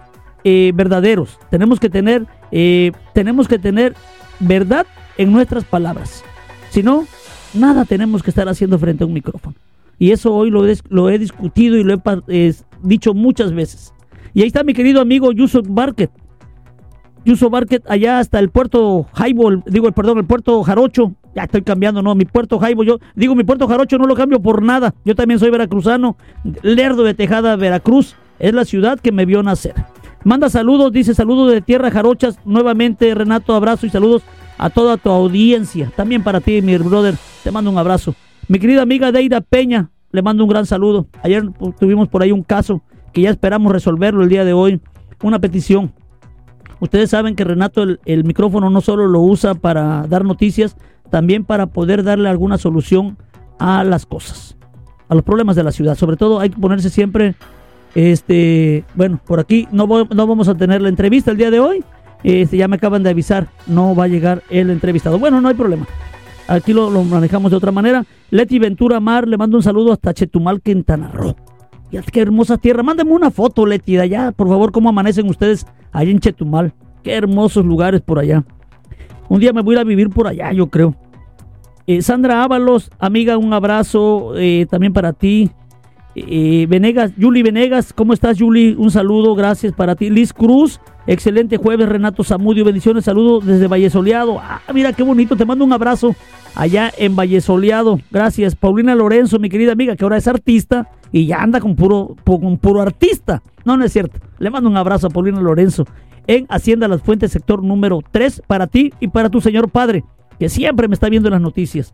eh, 0.45 0.71
verdaderos, 0.73 1.37
tenemos 1.49 1.79
que 1.79 1.89
tener, 1.89 2.25
eh, 2.51 2.93
tenemos 3.13 3.49
que 3.49 3.59
tener 3.59 3.95
verdad 4.39 4.87
en 5.17 5.33
nuestras 5.33 5.65
palabras. 5.65 6.23
Si 6.69 6.83
no, 6.83 7.05
nada 7.53 7.83
tenemos 7.83 8.23
que 8.23 8.29
estar 8.29 8.47
haciendo 8.47 8.79
frente 8.79 9.03
a 9.03 9.07
un 9.07 9.13
micrófono. 9.13 9.55
Y 9.99 10.11
eso 10.11 10.33
hoy 10.33 10.51
lo 10.51 10.65
he, 10.65 11.17
discutido 11.17 11.77
y 11.77 11.83
lo 11.83 12.01
he 12.27 12.55
dicho 12.83 13.13
muchas 13.13 13.53
veces. 13.53 13.93
Y 14.33 14.41
ahí 14.41 14.47
está 14.47 14.63
mi 14.63 14.73
querido 14.73 15.01
amigo 15.01 15.31
Yusuf 15.31 15.65
Barket. 15.67 16.11
Yusuf 17.25 17.49
Barket 17.51 17.83
allá 17.89 18.19
hasta 18.19 18.39
el 18.39 18.49
puerto 18.49 19.05
Jaibo, 19.13 19.63
digo, 19.65 19.91
perdón, 19.91 20.19
el 20.19 20.25
puerto 20.25 20.61
Jarocho. 20.63 21.13
Ya 21.35 21.43
estoy 21.43 21.61
cambiando, 21.61 22.01
no, 22.01 22.15
mi 22.15 22.25
puerto 22.25 22.57
Jaibo, 22.57 22.83
yo 22.83 22.99
digo 23.15 23.35
mi 23.35 23.43
puerto 23.43 23.67
Jarocho 23.67 23.97
no 23.97 24.07
lo 24.07 24.15
cambio 24.15 24.39
por 24.39 24.63
nada. 24.63 24.95
Yo 25.05 25.15
también 25.15 25.39
soy 25.39 25.49
veracruzano, 25.49 26.17
Lerdo 26.61 27.03
de 27.03 27.13
Tejada, 27.13 27.55
Veracruz. 27.55 28.15
Es 28.39 28.53
la 28.53 28.65
ciudad 28.65 28.99
que 28.99 29.11
me 29.11 29.25
vio 29.25 29.41
nacer. 29.43 29.73
Manda 30.23 30.49
saludos, 30.49 30.91
dice 30.91 31.15
saludos 31.15 31.51
de 31.51 31.61
Tierra 31.61 31.91
Jarochas. 31.91 32.39
Nuevamente, 32.45 33.13
Renato, 33.13 33.55
abrazo 33.55 33.85
y 33.85 33.89
saludos 33.89 34.23
a 34.57 34.69
toda 34.69 34.97
tu 34.97 35.09
audiencia. 35.09 35.91
También 35.95 36.23
para 36.23 36.41
ti, 36.41 36.61
mi 36.61 36.77
brother. 36.77 37.15
Te 37.43 37.51
mando 37.51 37.71
un 37.71 37.77
abrazo. 37.77 38.15
Mi 38.47 38.59
querida 38.59 38.81
amiga 38.81 39.11
Deida 39.11 39.41
Peña, 39.41 39.89
le 40.11 40.21
mando 40.21 40.43
un 40.43 40.49
gran 40.49 40.65
saludo. 40.65 41.07
Ayer 41.21 41.43
tuvimos 41.79 42.07
por 42.07 42.23
ahí 42.23 42.31
un 42.31 42.43
caso 42.43 42.81
que 43.11 43.21
ya 43.21 43.29
esperamos 43.29 43.73
resolverlo 43.73 44.23
el 44.23 44.29
día 44.29 44.45
de 44.45 44.53
hoy. 44.53 44.79
Una 45.21 45.39
petición. 45.39 45.91
Ustedes 46.79 47.09
saben 47.09 47.35
que 47.35 47.43
Renato 47.43 47.83
el, 47.83 48.23
micrófono 48.23 48.69
no 48.69 48.79
solo 48.79 49.07
lo 49.07 49.19
usa 49.19 49.55
para 49.55 50.07
dar 50.07 50.23
noticias, 50.23 50.77
también 51.09 51.43
para 51.43 51.65
poder 51.67 52.03
darle 52.03 52.29
alguna 52.29 52.57
solución 52.57 53.17
a 53.59 53.83
las 53.83 54.05
cosas, 54.05 54.55
a 55.09 55.15
los 55.15 55.23
problemas 55.23 55.57
de 55.57 55.63
la 55.63 55.73
ciudad. 55.73 55.95
Sobre 55.95 56.15
todo 56.15 56.39
hay 56.39 56.49
que 56.49 56.57
ponerse 56.59 56.89
siempre, 56.89 57.35
este, 57.95 58.85
bueno, 58.95 59.19
por 59.25 59.41
aquí 59.41 59.67
no, 59.71 59.87
no 59.87 60.27
vamos 60.27 60.47
a 60.47 60.55
tener 60.55 60.81
la 60.81 60.89
entrevista 60.89 61.31
el 61.31 61.37
día 61.37 61.51
de 61.51 61.59
hoy. 61.59 61.83
Este, 62.23 62.55
ya 62.55 62.69
me 62.69 62.77
acaban 62.77 63.03
de 63.03 63.09
avisar, 63.09 63.47
no 63.65 63.93
va 63.93 64.05
a 64.05 64.07
llegar 64.07 64.41
el 64.49 64.69
entrevistado. 64.69 65.19
Bueno, 65.19 65.41
no 65.41 65.49
hay 65.49 65.55
problema. 65.55 65.85
Aquí 66.47 66.73
lo, 66.73 66.89
manejamos 67.03 67.51
de 67.51 67.57
otra 67.57 67.71
manera. 67.71 68.05
Leti 68.31 68.57
Ventura 68.59 68.99
Mar, 68.99 69.27
le 69.27 69.37
mando 69.37 69.57
un 69.57 69.63
saludo 69.63 69.91
hasta 69.91 70.13
Chetumal, 70.13 70.61
Quintana 70.61 71.09
Roo. 71.09 71.35
Ya, 71.91 72.01
qué 72.01 72.21
hermosa 72.21 72.57
tierra. 72.57 72.83
Mándeme 72.83 73.11
una 73.11 73.31
foto, 73.31 73.65
Leti, 73.65 73.95
de 73.95 74.01
allá, 74.01 74.31
por 74.31 74.47
favor, 74.47 74.71
cómo 74.71 74.89
amanecen 74.89 75.29
ustedes 75.29 75.65
allá 75.91 76.11
en 76.11 76.19
Chetumal. 76.19 76.73
Qué 77.03 77.13
hermosos 77.13 77.65
lugares 77.65 78.01
por 78.01 78.19
allá. 78.19 78.43
Un 79.29 79.39
día 79.39 79.51
me 79.53 79.61
voy 79.61 79.75
a, 79.75 79.79
ir 79.79 79.81
a 79.81 79.83
vivir 79.83 80.09
por 80.09 80.27
allá, 80.27 80.51
yo 80.53 80.67
creo. 80.67 80.95
Eh, 81.85 82.01
Sandra 82.01 82.43
Ábalos, 82.43 82.91
amiga, 82.99 83.37
un 83.37 83.53
abrazo 83.53 84.33
eh, 84.35 84.65
también 84.69 84.93
para 84.93 85.13
ti. 85.13 85.51
Eh, 86.15 86.65
Venegas, 86.67 87.13
Juli 87.19 87.43
Venegas, 87.43 87.93
¿cómo 87.93 88.13
estás, 88.13 88.39
Juli? 88.39 88.75
Un 88.77 88.91
saludo, 88.91 89.35
gracias 89.35 89.73
para 89.73 89.95
ti. 89.95 90.09
Liz 90.09 90.33
Cruz, 90.33 90.81
excelente 91.07 91.57
jueves, 91.57 91.89
Renato 91.89 92.23
Zamudio, 92.23 92.63
bendiciones, 92.63 93.05
saludos 93.05 93.45
desde 93.45 93.67
Valle 93.67 93.89
Soleado. 93.89 94.39
Ah, 94.39 94.61
mira 94.73 94.93
qué 94.93 95.03
bonito, 95.03 95.35
te 95.35 95.45
mando 95.45 95.65
un 95.65 95.73
abrazo 95.73 96.15
allá 96.53 96.91
en 96.97 97.15
Valle 97.15 97.41
Soleado. 97.41 97.99
Gracias, 98.11 98.55
Paulina 98.55 98.93
Lorenzo, 98.93 99.39
mi 99.39 99.49
querida 99.49 99.71
amiga, 99.71 99.95
que 99.95 100.03
ahora 100.03 100.17
es 100.17 100.27
artista 100.27 100.89
y 101.11 101.25
ya 101.25 101.41
anda 101.41 101.59
con 101.59 101.75
puro, 101.75 102.15
con 102.23 102.57
puro 102.57 102.81
artista. 102.81 103.41
No, 103.65 103.77
no 103.77 103.85
es 103.85 103.93
cierto. 103.93 104.19
Le 104.39 104.49
mando 104.49 104.69
un 104.69 104.77
abrazo 104.77 105.07
a 105.07 105.09
Paulina 105.09 105.41
Lorenzo 105.41 105.85
en 106.27 106.45
Hacienda 106.49 106.87
Las 106.87 107.01
Fuentes, 107.01 107.31
sector 107.31 107.63
número 107.63 108.01
3, 108.11 108.43
para 108.45 108.67
ti 108.67 108.93
y 108.99 109.07
para 109.07 109.29
tu 109.29 109.41
señor 109.41 109.69
padre, 109.69 110.03
que 110.37 110.49
siempre 110.49 110.87
me 110.87 110.93
está 110.93 111.09
viendo 111.09 111.29
en 111.29 111.33
las 111.33 111.41
noticias. 111.41 111.93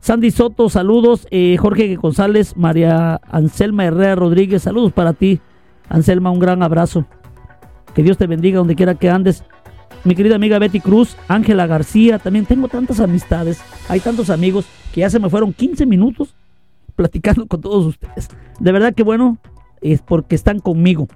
Sandy 0.00 0.32
Soto, 0.32 0.68
saludos. 0.68 1.28
Eh, 1.30 1.56
Jorge 1.58 1.94
González, 1.94 2.56
María 2.56 3.20
Anselma 3.30 3.84
Herrera 3.84 4.16
Rodríguez, 4.16 4.62
saludos 4.62 4.92
para 4.92 5.12
ti. 5.12 5.40
Anselma, 5.88 6.30
un 6.30 6.40
gran 6.40 6.62
abrazo. 6.62 7.06
Que 7.94 8.02
Dios 8.02 8.16
te 8.18 8.26
bendiga 8.26 8.58
donde 8.58 8.74
quiera 8.74 8.94
que 8.94 9.10
andes. 9.10 9.44
Mi 10.04 10.14
querida 10.14 10.34
amiga 10.34 10.58
Betty 10.58 10.80
Cruz, 10.80 11.16
Ángela 11.28 11.66
García, 11.66 12.18
también 12.18 12.44
tengo 12.44 12.68
tantas 12.68 12.98
amistades, 12.98 13.60
hay 13.88 14.00
tantos 14.00 14.30
amigos 14.30 14.66
que 14.92 15.02
ya 15.02 15.10
se 15.10 15.20
me 15.20 15.30
fueron 15.30 15.52
15 15.52 15.86
minutos 15.86 16.34
platicando 16.96 17.46
con 17.46 17.60
todos 17.60 17.86
ustedes. 17.86 18.28
De 18.58 18.72
verdad 18.72 18.94
que 18.94 19.04
bueno, 19.04 19.38
es 19.80 20.02
porque 20.02 20.34
están 20.34 20.58
conmigo. 20.58 21.08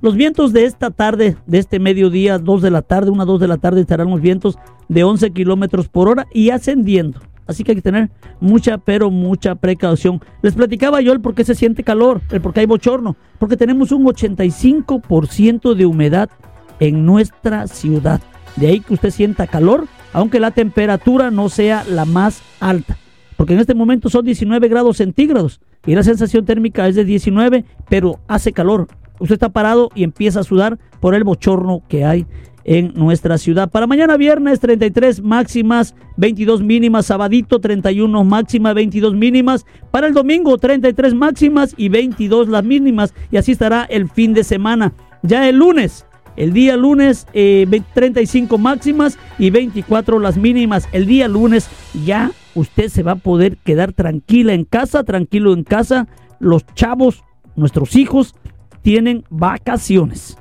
Los 0.00 0.14
vientos 0.16 0.54
de 0.54 0.64
esta 0.64 0.90
tarde, 0.90 1.36
de 1.46 1.58
este 1.58 1.78
mediodía, 1.78 2.38
2 2.38 2.62
de 2.62 2.70
la 2.70 2.80
tarde, 2.80 3.10
1, 3.10 3.26
2 3.26 3.40
de 3.40 3.48
la 3.48 3.58
tarde, 3.58 3.82
estarán 3.82 4.10
los 4.10 4.20
vientos 4.20 4.58
de 4.88 5.04
11 5.04 5.30
kilómetros 5.32 5.88
por 5.88 6.08
hora 6.08 6.26
y 6.32 6.50
ascendiendo. 6.50 7.20
Así 7.50 7.64
que 7.64 7.72
hay 7.72 7.76
que 7.76 7.82
tener 7.82 8.10
mucha, 8.40 8.78
pero 8.78 9.10
mucha 9.10 9.56
precaución. 9.56 10.20
Les 10.40 10.54
platicaba 10.54 11.00
yo 11.00 11.12
el 11.12 11.20
por 11.20 11.34
qué 11.34 11.44
se 11.44 11.56
siente 11.56 11.82
calor, 11.82 12.20
el 12.30 12.40
por 12.40 12.52
qué 12.52 12.60
hay 12.60 12.66
bochorno, 12.66 13.16
porque 13.38 13.56
tenemos 13.56 13.90
un 13.90 14.04
85% 14.04 15.74
de 15.74 15.84
humedad 15.84 16.30
en 16.78 17.04
nuestra 17.04 17.66
ciudad. 17.66 18.20
De 18.54 18.68
ahí 18.68 18.80
que 18.80 18.94
usted 18.94 19.10
sienta 19.10 19.48
calor, 19.48 19.86
aunque 20.12 20.38
la 20.38 20.52
temperatura 20.52 21.32
no 21.32 21.48
sea 21.48 21.84
la 21.84 22.04
más 22.04 22.40
alta. 22.60 22.96
Porque 23.36 23.54
en 23.54 23.60
este 23.60 23.74
momento 23.74 24.08
son 24.08 24.24
19 24.24 24.68
grados 24.68 24.98
centígrados 24.98 25.60
y 25.84 25.94
la 25.94 26.04
sensación 26.04 26.44
térmica 26.44 26.86
es 26.86 26.94
de 26.94 27.04
19, 27.04 27.64
pero 27.88 28.20
hace 28.28 28.52
calor. 28.52 28.86
Usted 29.18 29.34
está 29.34 29.48
parado 29.48 29.90
y 29.94 30.04
empieza 30.04 30.40
a 30.40 30.44
sudar 30.44 30.78
por 31.00 31.16
el 31.16 31.24
bochorno 31.24 31.82
que 31.88 32.04
hay 32.04 32.26
en 32.64 32.92
nuestra 32.94 33.38
ciudad. 33.38 33.70
Para 33.70 33.86
mañana 33.86 34.16
viernes 34.16 34.60
33 34.60 35.22
máximas, 35.22 35.94
22 36.16 36.62
mínimas, 36.62 37.06
sabadito 37.06 37.60
31 37.60 38.24
máximas, 38.24 38.74
22 38.74 39.14
mínimas. 39.14 39.66
Para 39.90 40.06
el 40.06 40.14
domingo 40.14 40.56
33 40.58 41.14
máximas 41.14 41.74
y 41.76 41.88
22 41.88 42.48
las 42.48 42.64
mínimas. 42.64 43.14
Y 43.30 43.36
así 43.36 43.52
estará 43.52 43.84
el 43.84 44.08
fin 44.08 44.34
de 44.34 44.44
semana. 44.44 44.92
Ya 45.22 45.48
el 45.48 45.56
lunes, 45.56 46.06
el 46.36 46.52
día 46.52 46.76
lunes 46.76 47.26
eh, 47.32 47.66
35 47.94 48.56
máximas 48.58 49.18
y 49.38 49.50
24 49.50 50.18
las 50.18 50.36
mínimas. 50.36 50.88
El 50.92 51.06
día 51.06 51.28
lunes 51.28 51.68
ya 52.04 52.30
usted 52.54 52.88
se 52.88 53.02
va 53.02 53.12
a 53.12 53.16
poder 53.16 53.56
quedar 53.58 53.92
tranquila 53.92 54.54
en 54.54 54.64
casa, 54.64 55.04
tranquilo 55.04 55.52
en 55.52 55.64
casa. 55.64 56.08
Los 56.38 56.64
chavos, 56.74 57.22
nuestros 57.56 57.96
hijos, 57.96 58.34
tienen 58.82 59.24
vacaciones. 59.28 60.38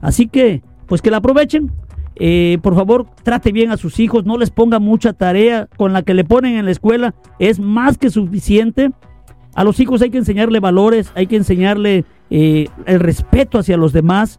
Así 0.00 0.26
que 0.26 0.62
pues 0.92 1.00
que 1.00 1.10
la 1.10 1.16
aprovechen. 1.16 1.72
Eh, 2.16 2.58
por 2.60 2.74
favor, 2.74 3.06
trate 3.22 3.50
bien 3.50 3.70
a 3.70 3.78
sus 3.78 3.98
hijos, 3.98 4.26
no 4.26 4.36
les 4.36 4.50
ponga 4.50 4.78
mucha 4.78 5.14
tarea 5.14 5.66
con 5.78 5.94
la 5.94 6.02
que 6.02 6.12
le 6.12 6.22
ponen 6.22 6.56
en 6.56 6.66
la 6.66 6.70
escuela, 6.70 7.14
es 7.38 7.58
más 7.58 7.96
que 7.96 8.10
suficiente. 8.10 8.90
A 9.54 9.64
los 9.64 9.80
hijos 9.80 10.02
hay 10.02 10.10
que 10.10 10.18
enseñarle 10.18 10.60
valores, 10.60 11.10
hay 11.14 11.28
que 11.28 11.36
enseñarle 11.36 12.04
eh, 12.28 12.68
el 12.84 13.00
respeto 13.00 13.58
hacia 13.58 13.78
los 13.78 13.94
demás. 13.94 14.38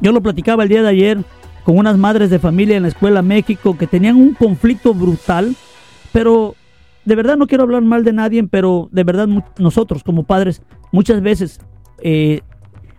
Yo 0.00 0.10
lo 0.10 0.20
platicaba 0.20 0.64
el 0.64 0.68
día 0.68 0.82
de 0.82 0.88
ayer 0.88 1.18
con 1.62 1.78
unas 1.78 1.96
madres 1.96 2.28
de 2.28 2.40
familia 2.40 2.76
en 2.76 2.82
la 2.82 2.88
escuela 2.88 3.22
México 3.22 3.78
que 3.78 3.86
tenían 3.86 4.16
un 4.16 4.34
conflicto 4.34 4.94
brutal, 4.94 5.54
pero 6.12 6.56
de 7.04 7.14
verdad 7.14 7.36
no 7.36 7.46
quiero 7.46 7.62
hablar 7.62 7.82
mal 7.82 8.02
de 8.02 8.12
nadie, 8.12 8.42
pero 8.42 8.88
de 8.90 9.04
verdad 9.04 9.28
nosotros 9.58 10.02
como 10.02 10.24
padres 10.24 10.60
muchas 10.90 11.22
veces 11.22 11.60
eh, 12.02 12.40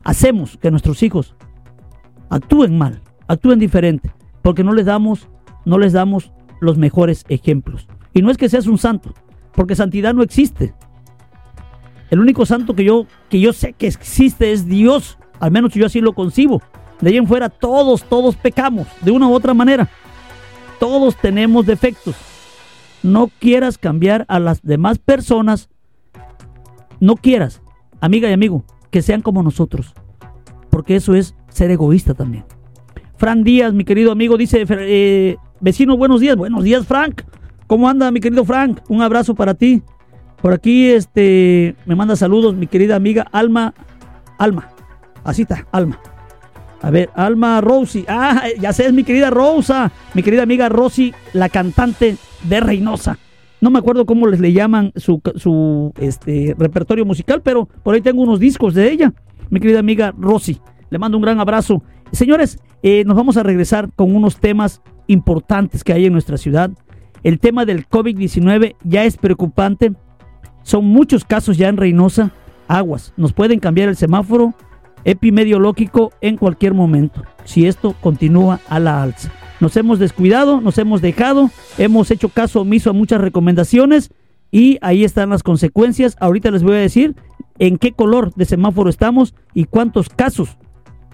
hacemos 0.06 0.56
que 0.56 0.72
nuestros 0.72 1.04
hijos 1.04 1.36
actúen 2.34 2.78
mal, 2.78 3.00
actúen 3.28 3.60
diferente, 3.60 4.12
porque 4.42 4.64
no 4.64 4.74
les 4.74 4.88
damos, 4.88 5.28
no 5.66 5.78
les 5.78 5.94
damos 5.94 6.32
los 6.62 6.78
mejores 6.78 7.26
ejemplos. 7.30 7.88
Y 8.12 8.24
no 8.24 8.32
es 8.32 8.38
que 8.38 8.50
seas 8.50 8.66
un 8.66 8.80
santo, 8.80 9.14
porque 9.54 9.76
santidad 9.76 10.16
no 10.16 10.24
existe. 10.24 10.74
El 12.10 12.20
único 12.20 12.46
santo 12.46 12.76
que 12.76 12.84
yo, 12.84 13.06
que 13.30 13.40
yo 13.40 13.54
sé 13.54 13.74
que 13.74 13.88
existe 13.88 14.52
es 14.52 14.66
Dios, 14.66 15.20
al 15.40 15.52
menos 15.52 15.74
yo 15.74 15.86
así 15.86 16.02
lo 16.02 16.14
concibo. 16.14 16.62
De 17.02 17.12
ahí 17.12 17.18
en 17.18 17.28
fuera 17.28 17.50
todos, 17.50 18.04
todos 18.04 18.36
pecamos, 18.36 18.88
de 19.02 19.12
una 19.12 19.28
u 19.28 19.34
otra 19.34 19.54
manera. 19.54 19.90
Todos 20.80 21.16
tenemos 21.16 21.66
defectos. 21.68 22.16
No 23.04 23.30
quieras 23.40 23.78
cambiar 23.78 24.26
a 24.28 24.40
las 24.40 24.62
demás 24.64 24.98
personas. 24.98 25.70
No 27.00 27.16
quieras, 27.16 27.62
amiga 28.00 28.30
y 28.30 28.34
amigo, 28.34 28.64
que 28.90 29.02
sean 29.02 29.22
como 29.22 29.44
nosotros. 29.44 29.94
Porque 30.70 30.96
eso 30.96 31.14
es 31.14 31.36
ser 31.54 31.72
egoísta 31.72 32.14
también. 32.14 32.46
Fran 33.16 33.44
Díaz, 33.44 33.74
mi 33.74 33.86
querido 33.86 34.12
amigo, 34.12 34.38
dice, 34.38 34.66
eh, 34.70 35.38
vecino, 35.62 35.96
buenos 35.96 36.20
días. 36.20 36.36
Buenos 36.36 36.64
días, 36.64 36.86
Frank. 36.86 37.22
¿Cómo 37.68 37.88
anda, 37.88 38.12
mi 38.12 38.20
querido 38.20 38.44
Frank? 38.44 38.80
Un 38.90 39.02
abrazo 39.02 39.34
para 39.34 39.54
ti. 39.54 39.82
Por 40.42 40.52
aquí, 40.52 40.90
este, 40.90 41.76
me 41.86 41.96
manda 41.96 42.18
saludos 42.18 42.54
mi 42.54 42.68
querida 42.68 42.96
amiga 42.96 43.26
Alma. 43.32 43.74
Alma. 44.38 44.70
Así 45.24 45.44
está, 45.44 45.66
Alma. 45.72 46.00
A 46.82 46.92
ver, 46.92 47.10
Alma 47.16 47.62
Rosy. 47.62 48.04
Ah, 48.10 48.44
ya 48.60 48.74
sé, 48.74 48.88
es 48.88 48.94
mi 48.94 49.06
querida 49.06 49.30
Rosa. 49.30 49.92
Mi 50.14 50.22
querida 50.22 50.44
amiga 50.44 50.68
Rosy, 50.68 51.14
la 51.32 51.48
cantante 51.48 52.18
de 52.44 52.60
Reynosa. 52.60 53.18
No 53.62 53.72
me 53.72 53.80
acuerdo 53.80 54.06
cómo 54.06 54.28
les 54.28 54.42
le 54.42 54.52
llaman 54.52 54.92
su, 54.98 55.22
su 55.38 55.94
este, 55.98 56.54
repertorio 56.58 57.06
musical, 57.06 57.42
pero 57.42 57.70
por 57.82 57.96
ahí 57.96 58.02
tengo 58.02 58.22
unos 58.22 58.42
discos 58.42 58.74
de 58.74 58.92
ella. 58.92 59.14
Mi 59.50 59.62
querida 59.62 59.80
amiga 59.80 60.14
Rosy. 60.18 60.60
Le 60.94 61.00
mando 61.00 61.18
un 61.18 61.24
gran 61.24 61.40
abrazo. 61.40 61.82
Señores, 62.12 62.60
eh, 62.84 63.04
nos 63.04 63.18
vamos 63.18 63.36
a 63.38 63.42
regresar 63.42 63.90
con 63.96 64.16
unos 64.16 64.38
temas 64.38 64.84
importantes 65.08 65.84
que 65.84 65.92
hay 65.92 66.06
en 66.06 66.14
nuestra 66.14 66.38
ciudad. 66.38 66.70
El 67.24 67.40
tema 67.40 67.66
del 67.66 67.90
COVID-19 67.90 68.76
ya 68.84 69.04
es 69.04 69.18
preocupante. 69.18 69.94
Son 70.62 70.86
muchos 70.86 71.26
casos 71.26 71.58
ya 71.58 71.68
en 71.68 71.78
Reynosa. 71.78 72.30
Aguas, 72.68 73.12
nos 73.18 73.34
pueden 73.34 73.60
cambiar 73.60 73.90
el 73.90 73.96
semáforo 73.96 74.54
epidemiológico 75.04 76.12
en 76.22 76.38
cualquier 76.38 76.76
momento, 76.76 77.24
si 77.44 77.66
esto 77.66 77.96
continúa 78.00 78.60
a 78.70 78.80
la 78.80 79.02
alza. 79.02 79.32
Nos 79.62 79.76
hemos 79.78 79.98
descuidado, 79.98 80.62
nos 80.62 80.78
hemos 80.78 81.02
dejado, 81.02 81.50
hemos 81.80 82.12
hecho 82.12 82.30
caso 82.30 82.62
omiso 82.62 82.92
a 82.92 82.94
muchas 82.94 83.20
recomendaciones 83.20 84.12
y 84.52 84.78
ahí 84.84 85.04
están 85.04 85.32
las 85.32 85.42
consecuencias. 85.42 86.16
Ahorita 86.20 86.52
les 86.52 86.62
voy 86.62 86.76
a 86.76 86.82
decir 86.82 87.16
en 87.58 87.78
qué 87.80 87.94
color 87.94 88.32
de 88.36 88.46
semáforo 88.46 88.92
estamos 88.92 89.34
y 89.56 89.66
cuántos 89.66 90.10
casos 90.10 90.56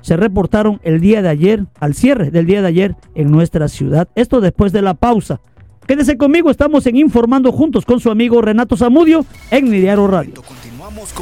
se 0.09 0.17
reportaron 0.17 0.81
el 0.81 1.01
día 1.01 1.21
de 1.21 1.29
ayer, 1.29 1.67
al 1.79 1.93
cierre 1.93 2.31
del 2.31 2.47
día 2.47 2.63
de 2.63 2.67
ayer 2.67 2.95
en 3.13 3.29
nuestra 3.29 3.67
ciudad. 3.67 4.07
Esto 4.15 4.41
después 4.41 4.71
de 4.71 4.81
la 4.81 4.95
pausa. 4.95 5.39
Quédese 5.85 6.17
conmigo, 6.17 6.49
estamos 6.49 6.87
en 6.87 6.95
Informando 6.95 7.51
Juntos 7.51 7.85
con 7.85 7.99
su 7.99 8.09
amigo 8.09 8.41
Renato 8.41 8.75
Zamudio 8.75 9.23
en 9.51 9.69
Nidiaro 9.69 10.07
Radio. 10.07 10.41
Continuamos 10.41 11.13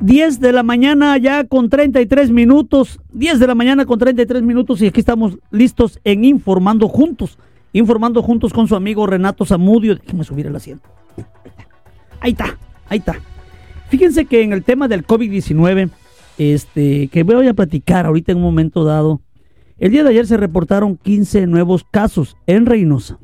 10 0.00 0.40
de 0.40 0.52
la 0.52 0.62
mañana 0.62 1.18
ya 1.18 1.44
con 1.44 1.68
33 1.68 2.30
minutos, 2.30 2.98
10 3.12 3.38
de 3.38 3.46
la 3.46 3.54
mañana 3.54 3.84
con 3.84 3.98
33 3.98 4.42
minutos 4.42 4.80
y 4.80 4.86
aquí 4.86 5.00
estamos 5.00 5.36
listos 5.50 6.00
en 6.04 6.24
Informando 6.24 6.88
Juntos. 6.88 7.36
Informando 7.74 8.22
Juntos 8.22 8.54
con 8.54 8.66
su 8.66 8.76
amigo 8.76 9.06
Renato 9.06 9.44
Zamudio. 9.44 9.96
Déjeme 9.96 10.24
subir 10.24 10.46
el 10.46 10.56
asiento. 10.56 10.88
Ahí 12.18 12.30
está, 12.30 12.56
ahí 12.88 13.00
está. 13.00 13.16
Fíjense 13.90 14.24
que 14.24 14.40
en 14.40 14.54
el 14.54 14.64
tema 14.64 14.88
del 14.88 15.06
COVID-19 15.06 15.90
este, 16.38 17.08
que 17.08 17.22
voy 17.22 17.48
a 17.48 17.54
platicar 17.54 18.06
ahorita 18.06 18.32
en 18.32 18.38
un 18.38 18.44
momento 18.44 18.84
dado. 18.84 19.20
El 19.78 19.90
día 19.90 20.04
de 20.04 20.10
ayer 20.10 20.26
se 20.26 20.36
reportaron 20.36 20.96
15 20.96 21.46
nuevos 21.46 21.84
casos 21.90 22.36
en 22.46 22.66
Reynosa. 22.66 23.18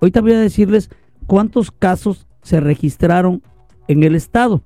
Ahorita 0.00 0.20
voy 0.20 0.32
a 0.32 0.40
decirles 0.40 0.90
cuántos 1.26 1.70
casos 1.70 2.26
se 2.42 2.60
registraron 2.60 3.42
en 3.88 4.02
el 4.02 4.14
estado. 4.14 4.62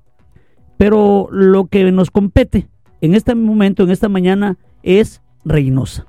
Pero 0.77 1.27
lo 1.31 1.67
que 1.67 1.91
nos 1.91 2.11
compete 2.11 2.67
en 3.01 3.15
este 3.15 3.35
momento, 3.35 3.83
en 3.83 3.91
esta 3.91 4.09
mañana, 4.09 4.57
es 4.81 5.21
Reynosa. 5.43 6.05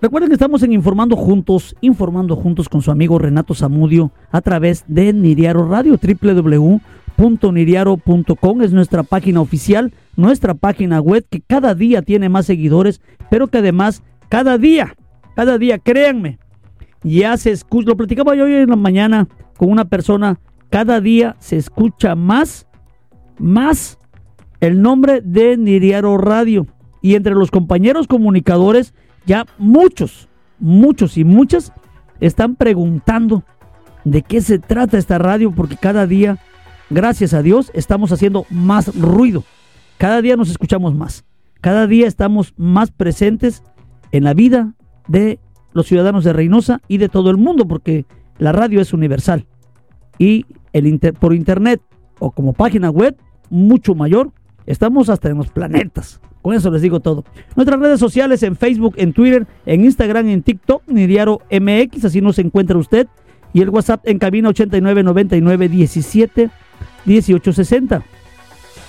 Recuerden 0.00 0.28
que 0.28 0.34
estamos 0.34 0.62
en 0.62 0.72
Informando 0.72 1.16
Juntos, 1.16 1.74
informando 1.80 2.36
juntos 2.36 2.68
con 2.68 2.82
su 2.82 2.90
amigo 2.90 3.18
Renato 3.18 3.54
Zamudio 3.54 4.12
a 4.30 4.40
través 4.40 4.84
de 4.86 5.12
Niriaro 5.12 5.66
Radio, 5.68 5.98
www 5.98 6.80
.niriaro.com 7.16 8.62
es 8.62 8.72
nuestra 8.72 9.02
página 9.02 9.40
oficial, 9.40 9.92
nuestra 10.16 10.54
página 10.54 11.00
web 11.00 11.26
que 11.28 11.40
cada 11.40 11.74
día 11.74 12.02
tiene 12.02 12.28
más 12.28 12.46
seguidores, 12.46 13.00
pero 13.30 13.48
que 13.48 13.58
además 13.58 14.02
cada 14.28 14.58
día, 14.58 14.94
cada 15.34 15.58
día, 15.58 15.78
créanme, 15.78 16.38
ya 17.02 17.36
se 17.36 17.52
escucha, 17.52 17.90
lo 17.90 17.96
platicaba 17.96 18.34
yo 18.34 18.44
hoy 18.44 18.54
en 18.54 18.70
la 18.70 18.76
mañana 18.76 19.28
con 19.56 19.70
una 19.70 19.84
persona, 19.84 20.38
cada 20.70 21.00
día 21.00 21.36
se 21.38 21.56
escucha 21.56 22.14
más, 22.14 22.66
más 23.38 23.98
el 24.60 24.82
nombre 24.82 25.20
de 25.20 25.56
Niriaro 25.56 26.18
Radio. 26.18 26.66
Y 27.02 27.14
entre 27.14 27.34
los 27.34 27.50
compañeros 27.50 28.08
comunicadores, 28.08 28.94
ya 29.26 29.46
muchos, 29.58 30.28
muchos 30.58 31.16
y 31.18 31.24
muchas 31.24 31.72
están 32.20 32.56
preguntando 32.56 33.44
de 34.04 34.22
qué 34.22 34.40
se 34.40 34.58
trata 34.58 34.98
esta 34.98 35.18
radio, 35.18 35.52
porque 35.52 35.76
cada 35.76 36.06
día, 36.06 36.38
gracias 36.90 37.34
a 37.34 37.42
Dios, 37.42 37.70
estamos 37.74 38.12
haciendo 38.12 38.46
más 38.50 38.94
ruido. 38.98 39.44
Cada 39.98 40.20
día 40.22 40.36
nos 40.36 40.50
escuchamos 40.50 40.94
más. 40.94 41.24
Cada 41.60 41.86
día 41.86 42.06
estamos 42.06 42.54
más 42.56 42.90
presentes 42.90 43.62
en 44.12 44.24
la 44.24 44.34
vida 44.34 44.74
de 45.08 45.40
los 45.72 45.86
ciudadanos 45.86 46.24
de 46.24 46.32
Reynosa 46.32 46.80
y 46.88 46.98
de 46.98 47.08
todo 47.08 47.30
el 47.30 47.36
mundo, 47.36 47.66
porque 47.66 48.06
la 48.38 48.52
radio 48.52 48.80
es 48.80 48.92
universal. 48.92 49.46
Y 50.18 50.46
el 50.72 50.98
por 51.18 51.34
internet 51.34 51.80
o 52.18 52.30
como 52.30 52.52
página 52.52 52.90
web, 52.90 53.16
mucho 53.50 53.94
mayor, 53.94 54.32
estamos 54.66 55.08
hasta 55.08 55.28
en 55.28 55.38
los 55.38 55.48
planetas. 55.48 56.20
Con 56.42 56.54
eso 56.54 56.70
les 56.70 56.82
digo 56.82 57.00
todo. 57.00 57.24
Nuestras 57.56 57.80
redes 57.80 57.98
sociales 57.98 58.42
en 58.42 58.56
Facebook, 58.56 58.94
en 58.98 59.12
Twitter, 59.12 59.46
en 59.64 59.84
Instagram, 59.84 60.28
en 60.28 60.42
TikTok, 60.42 60.82
ni 60.86 61.06
diario 61.06 61.40
MX, 61.50 62.04
así 62.04 62.20
nos 62.20 62.38
encuentra 62.38 62.78
usted. 62.78 63.08
Y 63.52 63.62
el 63.62 63.70
WhatsApp 63.70 64.06
en 64.06 64.18
cabina 64.18 64.50
8999 64.50 65.68
17 65.68 66.50
1860. 67.06 68.04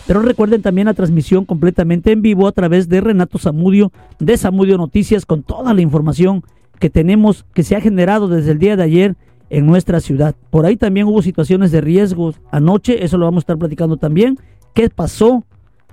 Pero 0.07 0.21
recuerden 0.21 0.62
también 0.62 0.86
la 0.86 0.93
transmisión 0.93 1.43
completamente 1.45 2.12
en 2.12 2.21
vivo 2.21 2.47
a 2.47 2.53
través 2.53 2.88
de 2.88 3.01
Renato 3.01 3.38
Zamudio, 3.38 3.91
de 4.19 4.38
Zamudio 4.38 4.77
Noticias, 4.77 5.25
con 5.25 5.43
toda 5.43 5.74
la 5.74 5.81
información 5.81 6.43
que 6.79 6.89
tenemos, 6.89 7.45
que 7.53 7.63
se 7.63 7.75
ha 7.75 7.81
generado 7.81 8.29
desde 8.29 8.51
el 8.51 8.59
día 8.59 8.77
de 8.77 8.83
ayer 8.83 9.15
en 9.50 9.65
nuestra 9.65 10.00
ciudad. 10.00 10.36
Por 10.50 10.65
ahí 10.65 10.77
también 10.77 11.07
hubo 11.07 11.21
situaciones 11.21 11.71
de 11.71 11.81
riesgo 11.81 12.33
anoche, 12.51 13.03
eso 13.03 13.17
lo 13.17 13.25
vamos 13.25 13.41
a 13.41 13.43
estar 13.43 13.57
platicando 13.57 13.97
también. 13.97 14.39
¿Qué 14.74 14.89
pasó? 14.89 15.43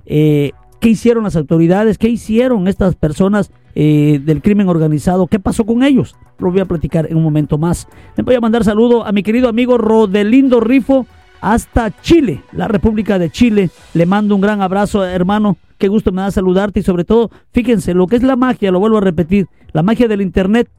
Eh, 0.06 0.52
¿Qué 0.80 0.90
hicieron 0.90 1.24
las 1.24 1.34
autoridades? 1.34 1.98
¿Qué 1.98 2.08
hicieron 2.08 2.68
estas 2.68 2.94
personas 2.94 3.50
eh, 3.74 4.20
del 4.24 4.42
crimen 4.42 4.68
organizado? 4.68 5.26
¿Qué 5.26 5.40
pasó 5.40 5.64
con 5.64 5.82
ellos? 5.82 6.14
Lo 6.38 6.50
voy 6.50 6.60
a 6.60 6.66
platicar 6.66 7.06
en 7.10 7.16
un 7.16 7.22
momento 7.22 7.58
más. 7.58 7.88
Le 8.16 8.22
voy 8.22 8.34
a 8.34 8.40
mandar 8.40 8.64
saludo 8.64 9.06
a 9.06 9.12
mi 9.12 9.22
querido 9.22 9.48
amigo 9.48 9.78
Rodelindo 9.78 10.60
Rifo 10.60 11.06
hasta 11.44 11.90
Chile, 12.00 12.40
la 12.52 12.68
República 12.68 13.18
de 13.18 13.28
Chile. 13.28 13.68
Le 13.92 14.06
mando 14.06 14.34
un 14.34 14.40
gran 14.40 14.62
abrazo, 14.62 15.04
hermano. 15.04 15.58
Qué 15.76 15.88
gusto 15.88 16.10
me 16.10 16.22
da 16.22 16.30
saludarte 16.30 16.80
y 16.80 16.82
sobre 16.82 17.04
todo, 17.04 17.30
fíjense, 17.52 17.92
lo 17.92 18.06
que 18.06 18.16
es 18.16 18.22
la 18.22 18.34
magia, 18.34 18.70
lo 18.70 18.80
vuelvo 18.80 18.96
a 18.96 19.02
repetir, 19.02 19.46
la 19.72 19.82
magia 19.82 20.08
del 20.08 20.22
Internet. 20.22 20.70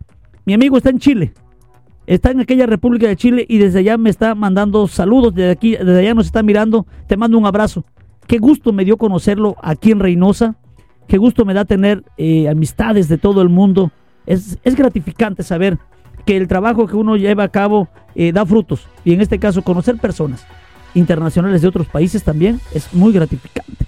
Mi 0.43 0.55
amigo 0.55 0.77
está 0.77 0.89
en 0.89 0.97
Chile, 0.97 1.33
está 2.07 2.31
en 2.31 2.39
aquella 2.39 2.65
República 2.65 3.07
de 3.07 3.15
Chile 3.15 3.45
y 3.47 3.59
desde 3.59 3.79
allá 3.79 3.99
me 3.99 4.09
está 4.09 4.33
mandando 4.33 4.87
saludos, 4.87 5.35
desde 5.35 5.51
aquí, 5.51 5.71
desde 5.75 5.99
allá 5.99 6.15
nos 6.15 6.25
está 6.25 6.41
mirando, 6.41 6.87
te 7.05 7.15
mando 7.15 7.37
un 7.37 7.45
abrazo. 7.45 7.85
Qué 8.25 8.39
gusto 8.39 8.73
me 8.73 8.85
dio 8.85 8.97
conocerlo 8.97 9.57
aquí 9.61 9.91
en 9.91 9.99
Reynosa, 9.99 10.55
qué 11.07 11.19
gusto 11.19 11.45
me 11.45 11.53
da 11.53 11.65
tener 11.65 12.03
eh, 12.17 12.49
amistades 12.49 13.07
de 13.07 13.19
todo 13.19 13.43
el 13.43 13.49
mundo. 13.49 13.91
Es, 14.25 14.57
es 14.63 14.75
gratificante 14.75 15.43
saber 15.43 15.77
que 16.25 16.37
el 16.37 16.47
trabajo 16.47 16.87
que 16.87 16.95
uno 16.95 17.15
lleva 17.15 17.43
a 17.43 17.49
cabo 17.49 17.87
eh, 18.15 18.31
da 18.31 18.45
frutos. 18.45 18.87
Y 19.03 19.13
en 19.13 19.21
este 19.21 19.39
caso, 19.39 19.61
conocer 19.61 19.97
personas 19.97 20.45
internacionales 20.95 21.61
de 21.61 21.67
otros 21.67 21.87
países 21.87 22.23
también 22.23 22.59
es 22.73 22.93
muy 22.93 23.13
gratificante. 23.13 23.85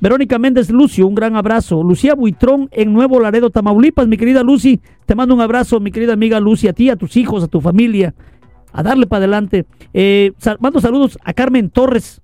Verónica 0.00 0.38
Méndez 0.38 0.68
Lucio, 0.68 1.06
un 1.06 1.14
gran 1.14 1.36
abrazo. 1.36 1.82
Lucía 1.82 2.14
Buitrón 2.14 2.68
en 2.72 2.92
Nuevo 2.92 3.20
Laredo, 3.20 3.50
Tamaulipas. 3.50 4.08
Mi 4.08 4.16
querida 4.16 4.42
Lucy, 4.42 4.80
te 5.06 5.14
mando 5.14 5.32
un 5.32 5.40
abrazo, 5.40 5.78
mi 5.78 5.92
querida 5.92 6.12
amiga 6.12 6.40
Lucy, 6.40 6.66
a 6.66 6.72
ti, 6.72 6.90
a 6.90 6.96
tus 6.96 7.16
hijos, 7.16 7.44
a 7.44 7.46
tu 7.46 7.60
familia, 7.60 8.12
a 8.72 8.82
darle 8.82 9.06
para 9.06 9.18
adelante. 9.18 9.64
Eh, 9.94 10.32
mando 10.58 10.80
saludos 10.80 11.18
a 11.22 11.32
Carmen 11.32 11.70
Torres. 11.70 12.20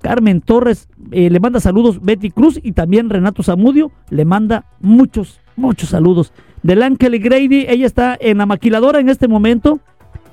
Carmen 0.00 0.40
Torres 0.40 0.88
eh, 1.10 1.28
le 1.28 1.40
manda 1.40 1.60
saludos 1.60 2.00
Betty 2.00 2.30
Cruz 2.30 2.58
y 2.62 2.72
también 2.72 3.10
Renato 3.10 3.42
Zamudio 3.42 3.90
le 4.10 4.24
manda 4.24 4.64
muchos, 4.80 5.40
muchos 5.56 5.90
saludos 5.90 6.32
del 6.62 6.82
Ángel 6.82 7.18
Grady. 7.18 7.66
Ella 7.68 7.86
está 7.86 8.16
en 8.20 8.38
la 8.38 8.46
maquiladora 8.46 9.00
en 9.00 9.08
este 9.08 9.28
momento. 9.28 9.80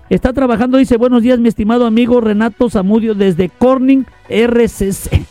Está 0.10 0.34
trabajando, 0.34 0.78
dice, 0.78 0.98
buenos 0.98 1.24
días 1.24 1.40
mi 1.40 1.50
estimado 1.50 1.86
amigo 1.86 2.22
Renato 2.22 2.70
Zamudio 2.70 3.16
desde 3.16 3.50
Corning 3.50 4.06
RCC. 4.30 5.26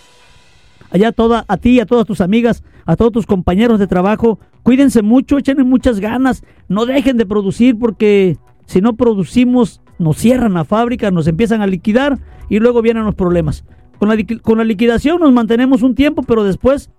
Allá 0.90 1.12
toda, 1.12 1.44
a 1.46 1.56
ti 1.56 1.80
a 1.80 1.86
todas 1.86 2.06
tus 2.06 2.20
amigas, 2.20 2.64
a 2.84 2.96
todos 2.96 3.12
tus 3.12 3.26
compañeros 3.26 3.78
de 3.78 3.86
trabajo, 3.86 4.38
cuídense 4.62 5.02
mucho, 5.02 5.38
echen 5.38 5.58
muchas 5.68 6.00
ganas, 6.00 6.42
no 6.68 6.86
dejen 6.86 7.16
de 7.16 7.26
producir 7.26 7.78
porque 7.78 8.36
si 8.66 8.80
no 8.80 8.94
producimos 8.94 9.80
nos 9.98 10.16
cierran 10.16 10.54
la 10.54 10.64
fábrica, 10.64 11.10
nos 11.10 11.26
empiezan 11.26 11.62
a 11.62 11.66
liquidar 11.66 12.18
y 12.48 12.58
luego 12.58 12.82
vienen 12.82 13.04
los 13.04 13.14
problemas. 13.14 13.64
Con 13.98 14.08
la, 14.08 14.16
con 14.42 14.58
la 14.58 14.64
liquidación 14.64 15.20
nos 15.20 15.32
mantenemos 15.32 15.82
un 15.82 15.94
tiempo, 15.94 16.22
pero 16.22 16.44
después, 16.44 16.90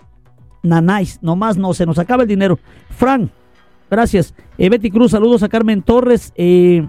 nanáis, 0.64 1.20
nomás 1.22 1.58
no, 1.58 1.74
se 1.74 1.86
nos 1.86 2.00
acaba 2.00 2.24
el 2.24 2.30
dinero. 2.30 2.58
Frank, 2.90 3.30
Gracias. 3.90 4.34
Eh, 4.58 4.70
Betty 4.70 4.90
Cruz, 4.90 5.12
saludos 5.12 5.44
a 5.44 5.50
Carmen 5.50 5.82
Torres. 5.82 6.34
Eh, 6.36 6.88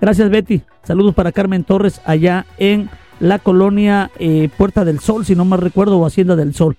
gracias, 0.00 0.30
Betty. 0.30 0.62
Saludos 0.82 1.14
para 1.14 1.32
Carmen 1.32 1.64
Torres 1.64 2.00
allá 2.04 2.46
en 2.58 2.88
la 3.20 3.38
colonia 3.38 4.10
eh, 4.18 4.48
Puerta 4.56 4.84
del 4.84 5.00
Sol, 5.00 5.24
si 5.24 5.34
no 5.34 5.44
mal 5.44 5.60
recuerdo, 5.60 5.98
o 5.98 6.06
Hacienda 6.06 6.36
del 6.36 6.54
Sol. 6.54 6.76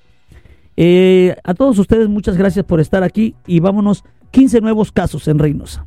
a 1.43 1.53
todos 1.53 1.77
ustedes, 1.77 2.07
muchas 2.07 2.37
gracias 2.37 2.65
por 2.65 2.79
estar 2.79 3.03
aquí 3.03 3.35
y 3.45 3.59
vámonos. 3.59 4.03
15 4.31 4.61
nuevos 4.61 4.91
casos 4.91 5.27
en 5.27 5.39
Reynosa. 5.39 5.85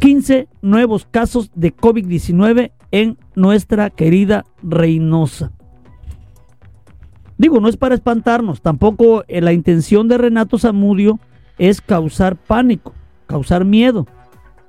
15 0.00 0.48
nuevos 0.60 1.06
casos 1.08 1.50
de 1.54 1.74
COVID-19 1.74 2.72
en 2.90 3.16
nuestra 3.34 3.90
querida 3.90 4.44
Reynosa. 4.62 5.52
Digo, 7.38 7.60
no 7.60 7.68
es 7.68 7.76
para 7.76 7.94
espantarnos, 7.94 8.60
tampoco 8.60 9.24
la 9.28 9.52
intención 9.52 10.08
de 10.08 10.18
Renato 10.18 10.58
Zamudio 10.58 11.18
es 11.58 11.80
causar 11.80 12.36
pánico, 12.36 12.94
causar 13.26 13.64
miedo, 13.64 14.06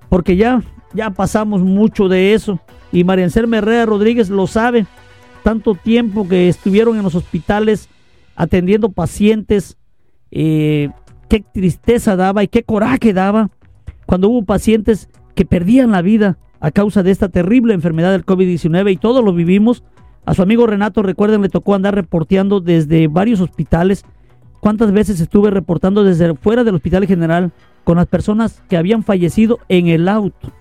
porque 0.10 0.36
ya, 0.36 0.62
ya 0.94 1.10
pasamos 1.10 1.62
mucho 1.62 2.08
de 2.08 2.34
eso 2.34 2.60
y 2.92 3.04
María 3.04 3.26
Anselma 3.26 3.62
Rodríguez 3.62 4.30
lo 4.30 4.48
sabe, 4.48 4.86
tanto 5.44 5.76
tiempo 5.76 6.28
que 6.28 6.50
estuvieron 6.50 6.98
en 6.98 7.04
los 7.04 7.16
hospitales 7.16 7.90
atendiendo 8.36 8.92
pacientes, 8.92 9.78
eh, 10.32 10.90
qué 11.30 11.42
tristeza 11.42 12.16
daba 12.16 12.44
y 12.44 12.48
qué 12.48 12.64
coraje 12.64 13.14
daba 13.14 13.50
cuando 14.06 14.30
hubo 14.30 14.44
pacientes 14.44 15.10
que 15.36 15.46
perdían 15.46 15.92
la 15.92 16.02
vida 16.02 16.38
a 16.60 16.72
causa 16.72 17.04
de 17.04 17.12
esta 17.12 17.30
terrible 17.30 17.74
enfermedad 17.74 18.12
del 18.12 18.26
COVID-19 18.26 18.94
y 18.94 18.98
todos 18.98 19.24
lo 19.24 19.34
vivimos. 19.34 19.84
A 20.26 20.34
su 20.34 20.42
amigo 20.42 20.66
Renato, 20.66 21.04
recuerden, 21.04 21.42
le 21.42 21.50
tocó 21.50 21.76
andar 21.76 21.94
reporteando 21.94 22.60
desde 22.60 23.08
varios 23.08 23.42
hospitales 23.42 24.06
cuántas 24.66 24.92
veces 24.92 25.20
estuve 25.20 25.52
reportando 25.52 26.04
desde 26.04 26.34
fuera 26.34 26.64
del 26.64 26.74
hospital 26.74 27.06
general 27.06 27.52
con 27.84 27.98
las 27.98 28.08
personas 28.08 28.64
que 28.68 28.78
habían 28.78 29.04
fallecido 29.04 29.60
en 29.70 29.90
el 29.90 30.08
auto. 30.08 30.52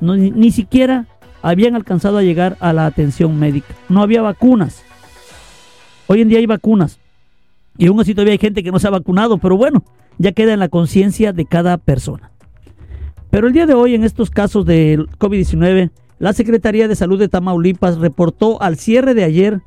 ni, 0.00 0.50
siquiera 0.50 1.04
habían 1.42 1.74
alcanzado 1.74 2.16
a 2.16 2.22
llegar 2.22 2.56
a 2.60 2.72
la 2.72 2.86
atención 2.86 3.38
médica. 3.38 3.74
No 3.90 4.00
había 4.00 4.22
vacunas. 4.22 4.84
Hoy 6.06 6.22
en 6.22 6.30
día 6.30 6.38
hay 6.38 6.46
vacunas. 6.46 6.98
Y 7.76 7.88
aún 7.88 8.00
así 8.00 8.14
todavía 8.14 8.32
hay 8.32 8.38
gente 8.38 8.62
que 8.62 8.72
no 8.72 8.78
se 8.78 8.86
ha 8.86 8.90
vacunado, 8.90 9.36
pero 9.36 9.58
bueno, 9.58 9.84
ya 10.16 10.32
queda 10.32 10.54
en 10.54 10.58
la 10.58 10.70
conciencia 10.70 11.34
de 11.34 11.44
cada 11.44 11.76
persona. 11.76 12.30
Pero 13.28 13.48
el 13.48 13.52
día 13.52 13.66
de 13.66 13.74
hoy, 13.74 13.94
en 13.94 14.04
estos 14.04 14.30
casos 14.30 14.64
del 14.64 15.10
COVID-19, 15.18 15.90
la 16.18 16.32
Secretaría 16.32 16.88
de 16.88 16.96
Salud 16.96 17.18
de 17.18 17.28
Tamaulipas 17.28 17.98
reportó 17.98 18.62
al 18.62 18.78
cierre 18.78 19.12
de 19.12 19.24
ayer 19.24 19.60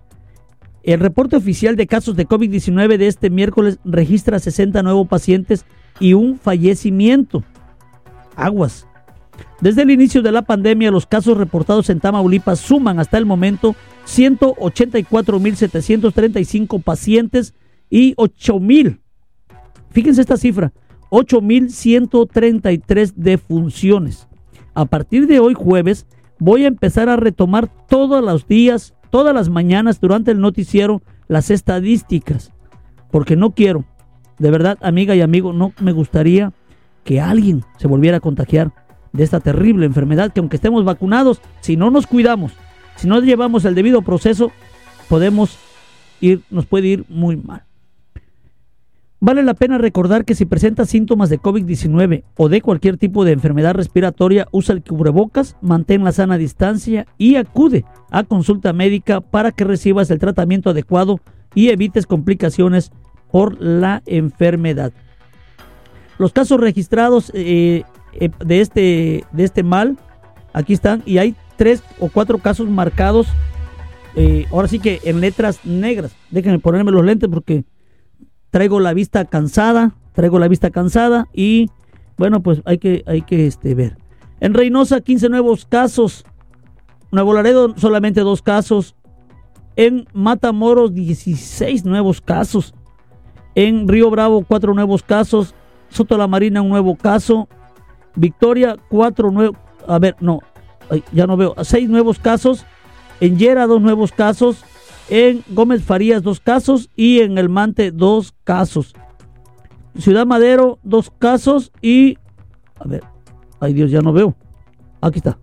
el 0.83 0.99
reporte 0.99 1.35
oficial 1.35 1.75
de 1.75 1.87
casos 1.87 2.15
de 2.15 2.27
COVID-19 2.27 2.97
de 2.97 3.07
este 3.07 3.29
miércoles 3.29 3.79
registra 3.83 4.39
60 4.39 4.81
nuevos 4.83 5.07
pacientes 5.07 5.65
y 5.99 6.13
un 6.13 6.39
fallecimiento. 6.39 7.43
Aguas. 8.35 8.85
Desde 9.61 9.83
el 9.83 9.91
inicio 9.91 10.21
de 10.21 10.31
la 10.31 10.43
pandemia, 10.43 10.89
los 10.91 11.05
casos 11.05 11.37
reportados 11.37 11.89
en 11.89 11.99
Tamaulipas 11.99 12.59
suman 12.59 12.99
hasta 12.99 13.17
el 13.17 13.25
momento 13.25 13.75
184.735 14.05 16.81
pacientes 16.81 17.53
y 17.89 18.15
8.000. 18.15 18.99
Fíjense 19.91 20.21
esta 20.21 20.37
cifra, 20.37 20.71
8.133 21.09 23.13
defunciones. 23.15 24.29
A 24.73 24.85
partir 24.85 25.27
de 25.27 25.39
hoy 25.39 25.55
jueves 25.55 26.05
voy 26.39 26.63
a 26.63 26.67
empezar 26.67 27.09
a 27.09 27.17
retomar 27.17 27.67
todos 27.87 28.23
los 28.23 28.47
días 28.47 28.93
todas 29.09 29.33
las 29.33 29.49
mañanas 29.49 29.99
durante 29.99 30.31
el 30.31 30.39
noticiero 30.39 31.01
las 31.27 31.51
estadísticas, 31.51 32.51
porque 33.11 33.35
no 33.35 33.51
quiero, 33.51 33.85
de 34.37 34.51
verdad, 34.51 34.77
amiga 34.81 35.15
y 35.15 35.21
amigo, 35.21 35.53
no 35.53 35.73
me 35.79 35.91
gustaría 35.91 36.53
que 37.03 37.21
alguien 37.21 37.63
se 37.77 37.87
volviera 37.87 38.17
a 38.17 38.21
contagiar 38.21 38.71
de 39.13 39.23
esta 39.23 39.39
terrible 39.39 39.85
enfermedad 39.85 40.31
que 40.31 40.39
aunque 40.39 40.57
estemos 40.57 40.83
vacunados, 40.83 41.41
si 41.61 41.75
no 41.75 41.91
nos 41.91 42.07
cuidamos, 42.07 42.53
si 42.95 43.07
no 43.07 43.19
llevamos 43.21 43.65
el 43.65 43.75
debido 43.75 44.01
proceso, 44.01 44.51
podemos 45.07 45.57
ir, 46.21 46.41
nos 46.49 46.65
puede 46.65 46.87
ir 46.87 47.05
muy 47.09 47.35
mal. 47.35 47.63
Vale 49.21 49.43
la 49.43 49.53
pena 49.53 49.77
recordar 49.77 50.23
que 50.23 50.33
si 50.33 50.45
presenta 50.45 50.85
síntomas 50.85 51.29
de 51.29 51.39
COVID-19 51.41 52.23
o 52.37 52.47
de 52.47 52.61
cualquier 52.61 52.95
tipo 52.95 53.25
de 53.25 53.33
enfermedad 53.33 53.73
respiratoria, 53.73 54.47
usa 54.51 54.73
el 54.73 54.81
cubrebocas, 54.81 55.57
mantén 55.61 56.05
la 56.05 56.13
sana 56.13 56.37
distancia 56.37 57.05
y 57.17 57.35
acude 57.35 57.83
a 58.11 58.23
consulta 58.23 58.71
médica 58.71 59.19
para 59.19 59.51
que 59.51 59.65
recibas 59.65 60.09
el 60.09 60.19
tratamiento 60.19 60.69
adecuado 60.69 61.19
y 61.53 61.67
evites 61.67 62.07
complicaciones 62.07 62.93
por 63.29 63.61
la 63.61 64.03
enfermedad. 64.05 64.93
Los 66.17 66.31
casos 66.31 66.59
registrados 66.59 67.29
eh, 67.33 67.83
eh, 68.13 68.29
de, 68.45 68.61
este, 68.61 69.25
de 69.33 69.43
este 69.43 69.63
mal, 69.63 69.97
aquí 70.53 70.71
están, 70.71 71.03
y 71.05 71.17
hay 71.17 71.35
tres 71.57 71.83
o 71.99 72.07
cuatro 72.07 72.37
casos 72.37 72.69
marcados, 72.69 73.27
eh, 74.15 74.45
ahora 74.49 74.69
sí 74.69 74.79
que 74.79 75.01
en 75.03 75.19
letras 75.19 75.65
negras. 75.65 76.15
Déjenme 76.31 76.59
ponerme 76.59 76.91
los 76.91 77.03
lentes 77.03 77.29
porque 77.29 77.65
traigo 78.51 78.79
la 78.79 78.93
vista 78.93 79.25
cansada, 79.25 79.95
traigo 80.13 80.39
la 80.39 80.47
vista 80.47 80.71
cansada 80.71 81.27
y 81.33 81.69
bueno, 82.17 82.41
pues 82.41 82.61
hay 82.65 82.77
que, 82.77 83.03
hay 83.07 83.21
que 83.21 83.47
este, 83.47 83.75
ver. 83.75 83.97
En 84.41 84.53
Reynosa, 84.53 85.01
15 85.01 85.29
nuevos 85.29 85.65
casos. 85.65 86.25
Nuevo 87.11 87.33
Laredo, 87.33 87.73
solamente 87.77 88.21
dos 88.21 88.41
casos. 88.41 88.95
En 89.75 90.05
Matamoros, 90.13 90.93
16 90.93 91.85
nuevos 91.85 92.19
casos. 92.21 92.73
En 93.55 93.87
Río 93.87 94.09
Bravo, 94.09 94.43
cuatro 94.45 94.73
nuevos 94.73 95.01
casos. 95.01 95.55
Soto 95.89 96.17
la 96.17 96.27
Marina, 96.27 96.61
un 96.61 96.69
nuevo 96.69 96.95
caso. 96.95 97.47
Victoria, 98.15 98.75
cuatro 98.89 99.31
nuevos. 99.31 99.57
A 99.87 99.97
ver, 99.97 100.15
no, 100.19 100.39
ya 101.13 101.25
no 101.25 101.37
veo. 101.37 101.55
Seis 101.63 101.89
nuevos 101.89 102.19
casos. 102.19 102.65
En 103.21 103.37
Yera, 103.37 103.65
dos 103.65 103.81
nuevos 103.81 104.11
casos 104.11 104.63
en 105.09 105.43
Gómez 105.49 105.83
Farías 105.83 106.23
dos 106.23 106.39
casos 106.39 106.89
y 106.95 107.19
en 107.19 107.37
El 107.37 107.49
Mante 107.49 107.91
dos 107.91 108.33
casos. 108.43 108.93
Ciudad 109.97 110.25
Madero 110.25 110.79
dos 110.83 111.11
casos 111.17 111.71
y... 111.81 112.17
A 112.79 112.87
ver, 112.87 113.03
ay 113.59 113.73
Dios, 113.73 113.91
ya 113.91 114.01
no 114.01 114.13
veo. 114.13 114.35
Aquí 115.01 115.19
está. 115.19 115.37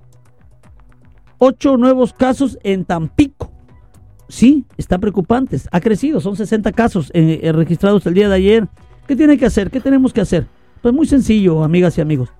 Ocho 1.39 1.77
nuevos 1.77 2.13
casos 2.13 2.59
en 2.63 2.85
Tampico. 2.85 3.53
Sí, 4.29 4.65
está 4.77 4.99
preocupante. 4.99 5.59
Ha 5.71 5.81
crecido, 5.81 6.21
son 6.21 6.37
60 6.37 6.73
casos 6.73 7.11
eh, 7.15 7.41
eh, 7.43 7.53
registrados 7.53 8.07
el 8.07 8.15
día 8.15 8.29
de 8.29 8.35
ayer. 8.35 8.69
¿Qué 9.07 9.15
tiene 9.15 9.39
que 9.39 9.47
hacer? 9.47 9.71
¿Qué 9.71 9.81
tenemos 9.81 10.13
que 10.13 10.21
hacer? 10.21 10.47
Pues 10.83 10.95
muy 10.95 11.07
sencillo, 11.07 11.63
amigas 11.63 11.99
y 11.99 12.01
amigos. 12.01 12.31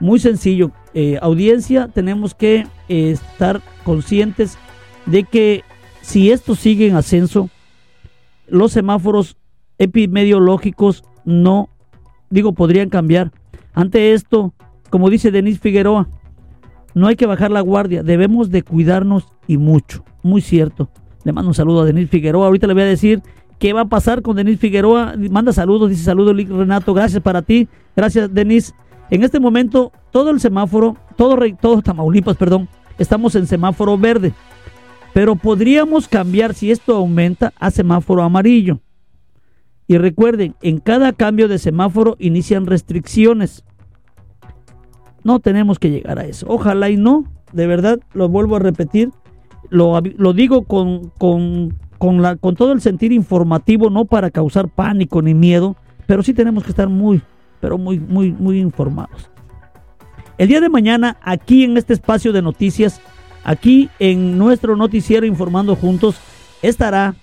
Muy 0.00 0.18
sencillo. 0.18 0.72
Eh, 0.94 1.18
audiencia, 1.22 1.88
tenemos 1.88 2.34
que 2.34 2.66
estar 2.88 3.60
conscientes 3.84 4.58
de 5.06 5.24
que 5.24 5.62
si 6.06 6.30
esto 6.30 6.54
sigue 6.54 6.86
en 6.86 6.94
ascenso, 6.94 7.50
los 8.46 8.70
semáforos 8.70 9.36
epidemiológicos 9.76 11.02
no, 11.24 11.68
digo, 12.30 12.52
podrían 12.52 12.90
cambiar. 12.90 13.32
Ante 13.74 14.12
esto, 14.12 14.54
como 14.88 15.10
dice 15.10 15.32
Denis 15.32 15.58
Figueroa, 15.58 16.08
no 16.94 17.08
hay 17.08 17.16
que 17.16 17.26
bajar 17.26 17.50
la 17.50 17.60
guardia, 17.60 18.04
debemos 18.04 18.52
de 18.52 18.62
cuidarnos 18.62 19.26
y 19.48 19.56
mucho, 19.56 20.04
muy 20.22 20.42
cierto. 20.42 20.88
Le 21.24 21.32
mando 21.32 21.48
un 21.48 21.54
saludo 21.54 21.80
a 21.80 21.84
Denis 21.84 22.08
Figueroa, 22.08 22.46
ahorita 22.46 22.68
le 22.68 22.74
voy 22.74 22.84
a 22.84 22.86
decir 22.86 23.20
qué 23.58 23.72
va 23.72 23.80
a 23.80 23.86
pasar 23.86 24.22
con 24.22 24.36
Denis 24.36 24.60
Figueroa. 24.60 25.14
Manda 25.28 25.52
saludos, 25.52 25.90
dice 25.90 26.04
saludos 26.04 26.36
Renato, 26.36 26.94
gracias 26.94 27.20
para 27.20 27.42
ti, 27.42 27.68
gracias 27.96 28.32
Denis. 28.32 28.76
En 29.10 29.24
este 29.24 29.40
momento, 29.40 29.90
todo 30.12 30.30
el 30.30 30.38
semáforo, 30.38 30.96
todo, 31.16 31.36
todo 31.60 31.82
Tamaulipas, 31.82 32.36
perdón, 32.36 32.68
estamos 32.96 33.34
en 33.34 33.48
semáforo 33.48 33.98
verde. 33.98 34.32
Pero 35.16 35.34
podríamos 35.34 36.08
cambiar, 36.08 36.52
si 36.52 36.70
esto 36.70 36.94
aumenta, 36.94 37.54
a 37.58 37.70
semáforo 37.70 38.22
amarillo. 38.22 38.80
Y 39.88 39.96
recuerden, 39.96 40.54
en 40.60 40.78
cada 40.78 41.14
cambio 41.14 41.48
de 41.48 41.58
semáforo 41.58 42.16
inician 42.18 42.66
restricciones. 42.66 43.64
No 45.24 45.40
tenemos 45.40 45.78
que 45.78 45.88
llegar 45.88 46.18
a 46.18 46.26
eso. 46.26 46.44
Ojalá 46.50 46.90
y 46.90 46.98
no, 46.98 47.24
de 47.54 47.66
verdad, 47.66 47.98
lo 48.12 48.28
vuelvo 48.28 48.56
a 48.56 48.58
repetir. 48.58 49.08
Lo, 49.70 50.02
digo 50.34 50.64
con, 50.64 51.10
con, 51.16 51.72
la, 52.20 52.36
con 52.36 52.54
todo 52.54 52.72
el 52.72 52.82
sentir 52.82 53.10
informativo, 53.10 53.88
no 53.88 54.04
para 54.04 54.30
causar 54.30 54.68
pánico 54.68 55.22
ni 55.22 55.32
miedo, 55.32 55.76
pero 56.06 56.22
sí 56.22 56.34
tenemos 56.34 56.62
que 56.62 56.70
estar 56.72 56.90
muy, 56.90 57.22
pero 57.60 57.78
muy, 57.78 57.98
muy, 57.98 58.32
muy 58.32 58.60
informados. 58.60 59.30
El 60.36 60.48
día 60.48 60.60
de 60.60 60.68
mañana, 60.68 61.16
aquí 61.22 61.64
en 61.64 61.78
este 61.78 61.94
espacio 61.94 62.34
de 62.34 62.42
noticias, 62.42 63.00
Aquí 63.46 63.90
en 64.00 64.38
nuestro 64.38 64.74
noticiero 64.74 65.24
Informando 65.24 65.76
Juntos 65.76 66.16
estará 66.62 67.14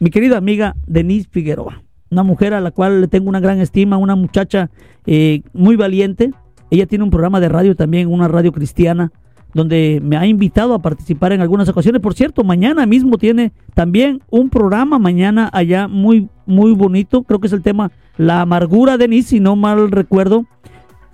mi 0.00 0.10
querida 0.10 0.36
amiga 0.36 0.74
Denise 0.84 1.28
Figueroa, 1.30 1.80
una 2.10 2.24
mujer 2.24 2.54
a 2.54 2.60
la 2.60 2.72
cual 2.72 3.00
le 3.00 3.06
tengo 3.06 3.28
una 3.28 3.38
gran 3.38 3.60
estima, 3.60 3.96
una 3.96 4.16
muchacha 4.16 4.68
eh, 5.06 5.42
muy 5.52 5.76
valiente. 5.76 6.32
Ella 6.72 6.86
tiene 6.86 7.04
un 7.04 7.10
programa 7.10 7.38
de 7.38 7.48
radio 7.48 7.76
también, 7.76 8.12
una 8.12 8.26
radio 8.26 8.50
cristiana, 8.50 9.12
donde 9.52 10.00
me 10.02 10.16
ha 10.16 10.26
invitado 10.26 10.74
a 10.74 10.82
participar 10.82 11.30
en 11.30 11.40
algunas 11.40 11.68
ocasiones. 11.68 12.02
Por 12.02 12.14
cierto, 12.14 12.42
mañana 12.42 12.84
mismo 12.84 13.16
tiene 13.16 13.52
también 13.74 14.22
un 14.30 14.50
programa, 14.50 14.98
mañana 14.98 15.48
allá 15.52 15.86
muy, 15.86 16.30
muy 16.46 16.72
bonito. 16.72 17.22
Creo 17.22 17.38
que 17.38 17.46
es 17.46 17.52
el 17.52 17.62
tema 17.62 17.92
La 18.16 18.40
amargura, 18.40 18.98
Denise, 18.98 19.28
si 19.28 19.38
no 19.38 19.54
mal 19.54 19.92
recuerdo. 19.92 20.46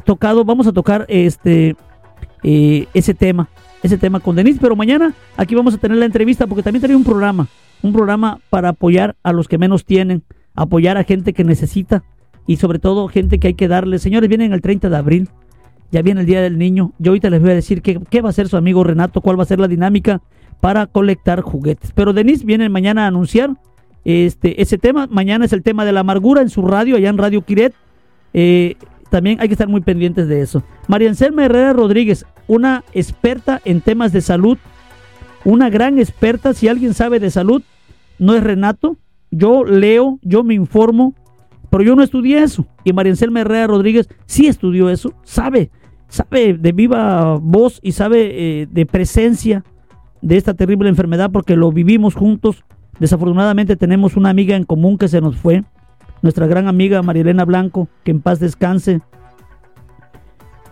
Tocado, 0.06 0.46
vamos 0.46 0.66
a 0.66 0.72
tocar 0.72 1.04
este 1.10 1.76
eh, 2.42 2.86
ese 2.94 3.12
tema 3.12 3.50
ese 3.82 3.98
tema 3.98 4.20
con 4.20 4.36
Denise. 4.36 4.58
Pero 4.60 4.76
mañana 4.76 5.14
aquí 5.36 5.54
vamos 5.54 5.74
a 5.74 5.78
tener 5.78 5.96
la 5.96 6.06
entrevista 6.06 6.46
porque 6.46 6.62
también 6.62 6.80
tenía 6.82 6.96
un 6.96 7.04
programa, 7.04 7.48
un 7.82 7.92
programa 7.92 8.38
para 8.50 8.70
apoyar 8.70 9.16
a 9.22 9.32
los 9.32 9.48
que 9.48 9.58
menos 9.58 9.84
tienen, 9.84 10.22
apoyar 10.54 10.96
a 10.96 11.04
gente 11.04 11.32
que 11.32 11.44
necesita 11.44 12.04
y 12.46 12.56
sobre 12.56 12.78
todo 12.78 13.08
gente 13.08 13.38
que 13.38 13.48
hay 13.48 13.54
que 13.54 13.68
darle. 13.68 13.98
Señores, 13.98 14.28
vienen 14.28 14.52
el 14.52 14.60
30 14.60 14.88
de 14.88 14.96
abril, 14.96 15.28
ya 15.90 16.02
viene 16.02 16.20
el 16.20 16.26
Día 16.26 16.40
del 16.40 16.58
Niño. 16.58 16.92
Yo 16.98 17.12
ahorita 17.12 17.30
les 17.30 17.40
voy 17.40 17.50
a 17.50 17.54
decir 17.54 17.82
qué, 17.82 18.00
qué 18.10 18.20
va 18.20 18.28
a 18.28 18.30
hacer 18.30 18.48
su 18.48 18.56
amigo 18.56 18.84
Renato, 18.84 19.20
cuál 19.20 19.38
va 19.38 19.44
a 19.44 19.46
ser 19.46 19.60
la 19.60 19.68
dinámica 19.68 20.20
para 20.60 20.86
colectar 20.86 21.40
juguetes. 21.40 21.92
Pero 21.92 22.12
Denise 22.12 22.44
viene 22.44 22.68
mañana 22.68 23.04
a 23.04 23.08
anunciar 23.08 23.50
este, 24.04 24.60
ese 24.60 24.78
tema. 24.78 25.06
Mañana 25.10 25.44
es 25.44 25.52
el 25.52 25.62
tema 25.62 25.84
de 25.84 25.92
la 25.92 26.00
amargura 26.00 26.42
en 26.42 26.50
su 26.50 26.62
radio, 26.62 26.96
allá 26.96 27.08
en 27.08 27.18
Radio 27.18 27.42
Quiret. 27.42 27.74
Eh, 28.32 28.76
también 29.10 29.40
hay 29.40 29.48
que 29.48 29.54
estar 29.54 29.68
muy 29.68 29.80
pendientes 29.80 30.28
de 30.28 30.40
eso. 30.40 30.62
María 30.86 31.08
Anselma 31.08 31.44
Herrera 31.44 31.72
Rodríguez, 31.72 32.24
una 32.50 32.82
experta 32.94 33.60
en 33.64 33.80
temas 33.80 34.12
de 34.12 34.20
salud, 34.20 34.58
una 35.44 35.70
gran 35.70 36.00
experta, 36.00 36.52
si 36.52 36.66
alguien 36.66 36.94
sabe 36.94 37.20
de 37.20 37.30
salud, 37.30 37.62
no 38.18 38.34
es 38.34 38.42
Renato, 38.42 38.96
yo 39.30 39.62
leo, 39.62 40.18
yo 40.22 40.42
me 40.42 40.54
informo, 40.54 41.14
pero 41.70 41.84
yo 41.84 41.94
no 41.94 42.02
estudié 42.02 42.42
eso. 42.42 42.66
Y 42.82 42.92
María 42.92 43.12
Anselma 43.12 43.42
Herrera 43.42 43.68
Rodríguez 43.68 44.08
sí 44.26 44.48
estudió 44.48 44.90
eso, 44.90 45.14
sabe, 45.22 45.70
sabe 46.08 46.54
de 46.54 46.72
viva 46.72 47.38
voz 47.40 47.78
y 47.84 47.92
sabe 47.92 48.30
eh, 48.32 48.66
de 48.68 48.84
presencia 48.84 49.62
de 50.20 50.36
esta 50.36 50.54
terrible 50.54 50.88
enfermedad 50.88 51.30
porque 51.30 51.54
lo 51.54 51.70
vivimos 51.70 52.16
juntos. 52.16 52.64
Desafortunadamente 52.98 53.76
tenemos 53.76 54.16
una 54.16 54.30
amiga 54.30 54.56
en 54.56 54.64
común 54.64 54.98
que 54.98 55.06
se 55.06 55.20
nos 55.20 55.36
fue 55.36 55.62
nuestra 56.20 56.48
gran 56.48 56.66
amiga 56.66 57.00
Marielena 57.00 57.44
Blanco, 57.44 57.88
que 58.02 58.10
en 58.10 58.20
paz 58.20 58.40
descanse. 58.40 59.02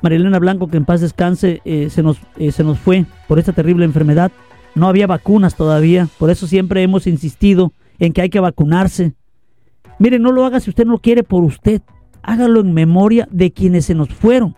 Marielena 0.03 0.39
Blanco, 0.39 0.69
que 0.69 0.77
en 0.77 0.85
paz 0.85 1.01
descanse, 1.01 1.61
eh, 1.65 1.91
se, 1.91 2.03
nos, 2.03 2.19
eh, 2.37 2.53
se 2.53 2.65
nos 2.65 2.79
fue 2.79 3.07
por 3.27 3.39
esta 3.39 3.53
terrible 3.53 3.85
enfermedad. 3.85 4.31
No 4.75 4.89
había 4.89 5.07
vacunas 5.07 5.57
todavía, 5.57 6.09
por 6.19 6.31
eso 6.31 6.47
siempre 6.47 6.83
hemos 6.83 7.07
insistido 7.07 7.73
en 7.99 8.13
que 8.13 8.23
hay 8.23 8.31
que 8.31 8.41
vacunarse. 8.41 9.15
Mire, 9.99 10.19
no 10.19 10.31
lo 10.31 10.45
haga 10.45 10.61
si 10.61 10.71
usted 10.71 10.87
no 10.87 10.99
quiere 10.99 11.25
por 11.25 11.43
usted, 11.43 11.83
hágalo 12.23 12.61
en 12.61 12.73
memoria 12.73 13.27
de 13.31 13.53
quienes 13.53 13.87
se 13.87 13.95
nos 13.95 14.09
fueron, 14.11 14.55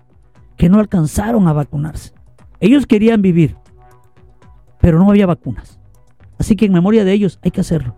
que 0.57 0.69
no 0.69 0.79
alcanzaron 0.79 1.49
a 1.49 1.53
vacunarse. 1.53 2.13
Ellos 2.61 2.87
querían 2.87 3.23
vivir, 3.23 3.57
pero 4.81 4.99
no 4.99 5.09
había 5.09 5.27
vacunas. 5.27 5.79
Así 6.39 6.57
que 6.57 6.67
en 6.67 6.73
memoria 6.73 7.05
de 7.05 7.13
ellos 7.13 7.39
hay 7.43 7.51
que 7.51 7.61
hacerlo. 7.61 7.95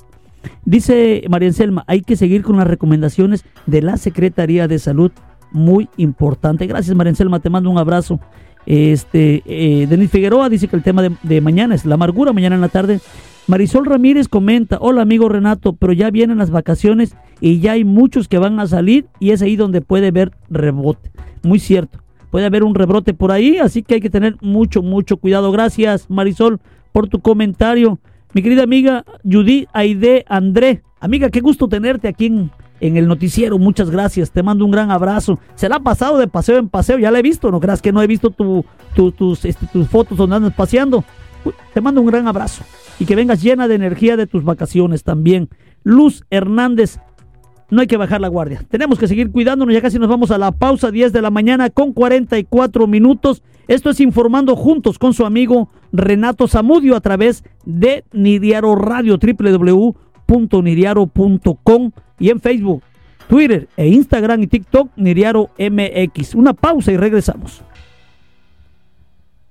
Dice 0.65 1.23
María 1.29 1.49
Anselma, 1.49 1.85
hay 1.87 2.03
que 2.03 2.17
seguir 2.17 2.43
con 2.43 2.57
las 2.57 2.67
recomendaciones 2.67 3.45
de 3.67 3.83
la 3.83 3.97
Secretaría 3.97 4.69
de 4.69 4.79
Salud. 4.79 5.13
Muy 5.53 5.89
importante. 5.97 6.67
Gracias, 6.67 6.97
María 6.97 7.11
Anselma, 7.11 7.41
te 7.41 7.51
mando 7.51 7.71
un 7.71 7.79
abrazo. 7.79 8.19
Este, 8.67 9.43
eh, 9.47 9.87
Denis 9.87 10.11
Figueroa 10.11 10.49
dice 10.49 10.69
que 10.69 10.77
el 10.77 10.83
tema 10.83 11.03
de, 11.03 11.41
mañana 11.41 11.75
es 11.75 11.85
la 11.85 11.95
amargura, 11.95 12.33
mañana 12.33 12.55
en 12.55 12.61
la 12.61 12.69
tarde. 12.69 13.01
Marisol 13.49 13.87
Ramírez 13.87 14.29
comenta, 14.29 14.79
hola 14.81 15.03
amigo 15.03 15.29
Renato, 15.29 15.73
pero 15.73 15.93
ya 15.93 16.11
vienen 16.11 16.39
las 16.39 16.51
vacaciones 16.51 17.17
y 17.41 17.59
ya 17.59 17.73
hay 17.73 17.85
muchos 17.85 18.29
que 18.29 18.39
van 18.39 18.61
a 18.61 18.69
salir 18.69 19.07
y 19.19 19.31
es 19.31 19.43
ahí 19.43 19.57
donde 19.57 19.81
puede 19.81 20.09
haber 20.09 20.31
rebote. 20.49 21.11
Muy 21.43 21.59
cierto, 21.59 21.99
puede 22.31 22.47
haber 22.47 22.63
un 22.63 22.77
rebrote 22.77 23.15
por 23.15 23.33
ahí, 23.33 23.59
así 23.59 23.83
que 23.83 23.95
hay 23.95 24.01
que 24.01 24.11
tener 24.11 24.37
mucho, 24.41 24.81
mucho 24.81 25.17
cuidado. 25.17 25.51
Gracias 25.51 26.09
Marisol 26.09 26.61
por 26.93 27.09
tu 27.09 27.21
comentario. 27.21 27.99
Mi 28.33 28.43
querida 28.43 28.63
amiga 28.63 29.05
Judy 29.25 29.67
Aide 29.73 30.25
André, 30.29 30.83
amiga, 31.01 31.29
qué 31.29 31.41
gusto 31.41 31.67
tenerte 31.67 32.07
aquí 32.07 32.27
en, 32.27 32.53
el 32.83 33.07
noticiero. 33.07 33.59
Muchas 33.59 33.91
gracias, 33.91 34.33
te 34.33 34.43
mando 34.43 34.65
un 34.65 34.73
gran 34.73 34.91
abrazo. 34.91 35.39
Se 35.55 35.69
la 35.69 35.77
ha 35.77 35.81
pasado 35.81 36.19
de 36.19 36.27
paseo 36.27 36.59
en 36.59 36.69
paseo, 36.69 36.99
ya 36.99 37.11
la 37.11 37.21
he 37.21 37.23
visto, 37.23 37.51
no 37.51 37.61
creas 37.61 37.81
que 37.81 37.93
no 37.93 38.03
he 38.03 38.07
visto 38.07 38.35
este, 39.45 39.67
tus 39.73 39.89
fotos 39.89 40.19
donde 40.19 40.37
andas 40.37 40.55
paseando. 40.55 41.05
Te 41.73 41.81
mando 41.81 42.01
un 42.01 42.09
gran 42.09 42.29
abrazo 42.29 42.65
y 42.99 43.05
que 43.05 43.17
vengas 43.17 43.43
llena 43.43 43.69
de 43.69 43.77
energía 43.77 44.17
de 44.17 44.27
tus 44.27 44.45
vacaciones 44.45 45.05
también. 45.05 45.49
Luz 45.85 46.25
Hernández, 46.31 46.99
no 47.71 47.81
hay 47.81 47.87
que 47.87 47.97
bajar 47.97 48.21
la 48.21 48.29
guardia. 48.29 48.63
Tenemos 48.69 48.99
que 48.99 49.09
seguir 49.09 49.31
cuidándonos, 49.31 49.73
ya 49.73 49.81
casi 49.81 49.99
nos 49.99 50.09
vamos 50.09 50.31
a 50.31 50.39
la 50.39 50.53
pausa 50.53 50.91
10 50.91 51.13
de 51.13 51.23
la 51.23 51.31
mañana 51.31 51.71
con 51.71 51.93
44 51.93 52.87
minutos. 52.87 53.43
Esto 53.69 53.91
es 53.91 54.01
Informando 54.01 54.57
Juntos 54.57 54.99
con 54.99 55.15
su 55.15 55.25
amigo 55.25 55.71
Renato 55.93 56.49
Zamudio 56.49 56.97
a 56.97 57.01
través 57.01 57.45
de 57.65 58.05
Nidiaro 58.13 58.75
Radio, 58.75 59.19
www.nidiaro.com 59.19 61.93
y 62.23 62.31
en 62.31 62.41
Facebook, 62.41 62.83
Twitter 63.29 63.69
e 63.77 63.89
Instagram 63.89 64.45
y 64.45 64.47
TikTok, 64.47 64.91
Nidiaro 64.97 65.51
MX. 65.59 66.37
Una 66.37 66.55
pausa 66.55 66.93
y 66.93 66.97
regresamos. 66.97 67.63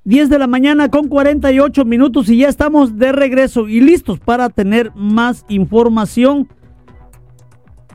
10 0.06 0.30
de 0.30 0.40
la 0.40 0.48
mañana 0.48 0.90
con 0.90 1.10
48 1.10 1.84
minutos 1.84 2.30
y 2.30 2.38
ya 2.38 2.48
estamos 2.48 2.98
de 2.98 3.12
regreso 3.12 3.68
y 3.68 3.82
listos 3.82 4.20
para 4.20 4.50
tener 4.50 4.92
más 4.96 5.46
información. 5.50 6.48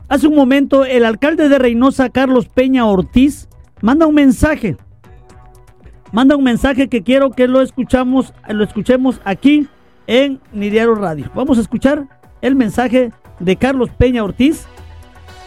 Hace 0.07 0.27
un 0.27 0.35
momento 0.35 0.85
el 0.85 1.03
alcalde 1.03 1.49
de 1.49 1.57
Reynosa, 1.57 2.09
Carlos 2.09 2.47
Peña 2.47 2.85
Ortiz, 2.85 3.49
manda 3.81 4.05
un 4.05 4.13
mensaje. 4.13 4.77
Manda 6.11 6.37
un 6.37 6.43
mensaje 6.43 6.87
que 6.87 7.01
quiero 7.01 7.31
que 7.31 7.47
lo 7.47 7.61
escuchamos, 7.61 8.31
lo 8.47 8.63
escuchemos 8.63 9.19
aquí 9.25 9.67
en 10.05 10.39
Nidiaro 10.53 10.93
Radio. 10.93 11.31
Vamos 11.33 11.57
a 11.57 11.61
escuchar 11.61 12.07
el 12.41 12.55
mensaje 12.55 13.11
de 13.39 13.55
Carlos 13.55 13.89
Peña 13.97 14.23
Ortiz 14.23 14.65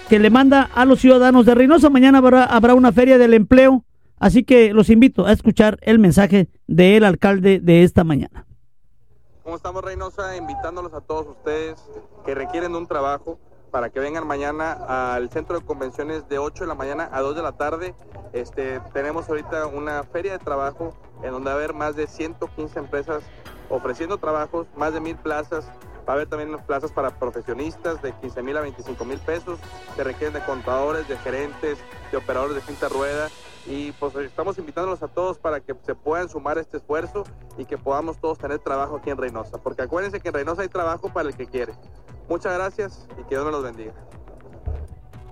que 0.08 0.18
le 0.18 0.30
manda 0.30 0.68
a 0.74 0.84
los 0.84 1.00
ciudadanos 1.00 1.46
de 1.46 1.54
Reynosa. 1.54 1.88
Mañana 1.88 2.18
habrá, 2.18 2.44
habrá 2.44 2.74
una 2.74 2.92
feria 2.92 3.16
del 3.16 3.34
empleo 3.34 3.84
Así 4.20 4.44
que 4.44 4.74
los 4.74 4.90
invito 4.90 5.24
a 5.24 5.32
escuchar 5.32 5.78
el 5.80 5.98
mensaje 5.98 6.50
del 6.66 7.04
alcalde 7.04 7.58
de 7.58 7.84
esta 7.84 8.04
mañana. 8.04 8.46
¿Cómo 9.42 9.56
estamos, 9.56 9.82
Reynosa? 9.82 10.36
Invitándolos 10.36 10.92
a 10.92 11.00
todos 11.00 11.26
ustedes 11.26 11.82
que 12.26 12.34
requieren 12.34 12.76
un 12.76 12.86
trabajo 12.86 13.38
para 13.70 13.88
que 13.88 13.98
vengan 13.98 14.26
mañana 14.26 15.14
al 15.14 15.30
centro 15.30 15.58
de 15.58 15.64
convenciones 15.64 16.28
de 16.28 16.38
8 16.38 16.64
de 16.64 16.68
la 16.68 16.74
mañana 16.74 17.08
a 17.10 17.22
2 17.22 17.34
de 17.34 17.42
la 17.42 17.52
tarde. 17.52 17.94
Este, 18.34 18.80
tenemos 18.92 19.26
ahorita 19.30 19.66
una 19.68 20.02
feria 20.04 20.32
de 20.32 20.38
trabajo 20.38 20.94
en 21.22 21.30
donde 21.30 21.46
va 21.46 21.52
a 21.52 21.56
haber 21.56 21.72
más 21.72 21.96
de 21.96 22.06
115 22.06 22.78
empresas 22.78 23.22
ofreciendo 23.70 24.18
trabajos, 24.18 24.66
más 24.76 24.92
de 24.92 25.00
mil 25.00 25.16
plazas. 25.16 25.66
Va 26.10 26.14
a 26.14 26.16
haber 26.16 26.26
también 26.26 26.58
plazas 26.66 26.90
para 26.90 27.10
profesionistas 27.20 28.02
de 28.02 28.10
15 28.10 28.42
mil 28.42 28.56
a 28.56 28.62
25 28.62 29.04
mil 29.04 29.18
pesos. 29.18 29.60
Se 29.94 30.02
requieren 30.02 30.34
de 30.34 30.40
contadores, 30.40 31.06
de 31.06 31.16
gerentes, 31.18 31.78
de 32.10 32.16
operadores 32.18 32.56
de 32.56 32.62
quinta 32.62 32.88
rueda 32.88 33.28
y 33.64 33.92
pues 33.92 34.16
estamos 34.16 34.58
invitándolos 34.58 35.04
a 35.04 35.06
todos 35.06 35.38
para 35.38 35.60
que 35.60 35.72
se 35.86 35.94
puedan 35.94 36.28
sumar 36.28 36.58
a 36.58 36.62
este 36.62 36.78
esfuerzo 36.78 37.22
y 37.58 37.64
que 37.64 37.78
podamos 37.78 38.18
todos 38.18 38.38
tener 38.38 38.58
trabajo 38.58 38.96
aquí 38.96 39.10
en 39.10 39.18
Reynosa, 39.18 39.58
porque 39.58 39.82
acuérdense 39.82 40.18
que 40.18 40.30
en 40.30 40.34
Reynosa 40.34 40.62
hay 40.62 40.68
trabajo 40.68 41.12
para 41.12 41.28
el 41.28 41.36
que 41.36 41.46
quiere. 41.46 41.74
Muchas 42.28 42.54
gracias 42.54 43.06
y 43.12 43.22
que 43.28 43.36
Dios 43.36 43.44
nos 43.44 43.52
los 43.52 43.62
bendiga. 43.62 43.92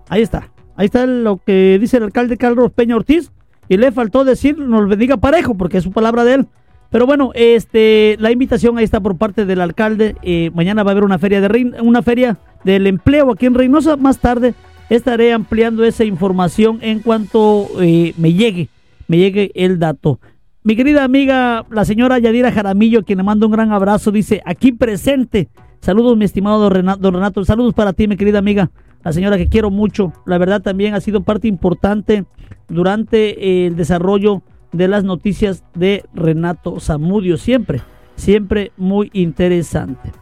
Ahí 0.08 0.22
está, 0.22 0.48
ahí 0.76 0.86
está 0.86 1.06
lo 1.06 1.38
que 1.38 1.78
dice 1.80 1.96
el 1.96 2.04
alcalde 2.04 2.38
Carlos 2.38 2.70
Peña 2.70 2.94
Ortiz 2.94 3.32
y 3.66 3.78
le 3.78 3.90
faltó 3.90 4.24
decir 4.24 4.56
nos 4.56 4.88
bendiga 4.88 5.16
parejo 5.16 5.56
porque 5.56 5.78
es 5.78 5.82
su 5.82 5.90
palabra 5.90 6.22
de 6.22 6.34
él. 6.34 6.48
Pero 6.90 7.06
bueno, 7.06 7.32
este, 7.34 8.16
la 8.18 8.30
invitación 8.30 8.78
ahí 8.78 8.84
está 8.84 9.00
por 9.00 9.16
parte 9.16 9.44
del 9.44 9.60
alcalde. 9.60 10.16
Eh, 10.22 10.50
mañana 10.54 10.82
va 10.82 10.90
a 10.90 10.92
haber 10.92 11.04
una 11.04 11.18
feria 11.18 11.40
de 11.40 11.76
una 11.82 12.02
feria 12.02 12.38
del 12.64 12.86
empleo 12.86 13.32
aquí 13.32 13.46
en 13.46 13.54
Reynosa. 13.54 13.96
Más 13.96 14.18
tarde 14.18 14.54
estaré 14.88 15.32
ampliando 15.32 15.84
esa 15.84 16.04
información 16.04 16.78
en 16.80 17.00
cuanto 17.00 17.68
eh, 17.80 18.14
me 18.16 18.32
llegue, 18.32 18.68
me 19.06 19.18
llegue 19.18 19.50
el 19.54 19.78
dato. 19.78 20.18
Mi 20.64 20.76
querida 20.76 21.04
amiga, 21.04 21.64
la 21.70 21.84
señora 21.84 22.18
Yadira 22.18 22.52
Jaramillo, 22.52 23.04
quien 23.04 23.18
le 23.18 23.22
manda 23.22 23.46
un 23.46 23.52
gran 23.52 23.72
abrazo, 23.72 24.10
dice, 24.10 24.42
aquí 24.44 24.72
presente. 24.72 25.48
Saludos, 25.80 26.16
mi 26.16 26.24
estimado 26.24 26.58
don 26.58 26.72
Renato, 27.14 27.44
Saludos 27.44 27.74
para 27.74 27.92
ti, 27.92 28.08
mi 28.08 28.16
querida 28.16 28.38
amiga, 28.38 28.70
la 29.04 29.12
señora 29.12 29.36
que 29.36 29.48
quiero 29.48 29.70
mucho. 29.70 30.12
La 30.26 30.36
verdad 30.38 30.60
también 30.60 30.94
ha 30.94 31.00
sido 31.00 31.22
parte 31.22 31.48
importante 31.48 32.24
durante 32.68 33.66
el 33.66 33.76
desarrollo 33.76 34.42
de 34.72 34.88
las 34.88 35.04
noticias 35.04 35.64
de 35.74 36.04
Renato 36.14 36.80
Zamudio. 36.80 37.36
Siempre, 37.36 37.80
siempre 38.16 38.72
muy 38.76 39.10
interesante. 39.12 40.12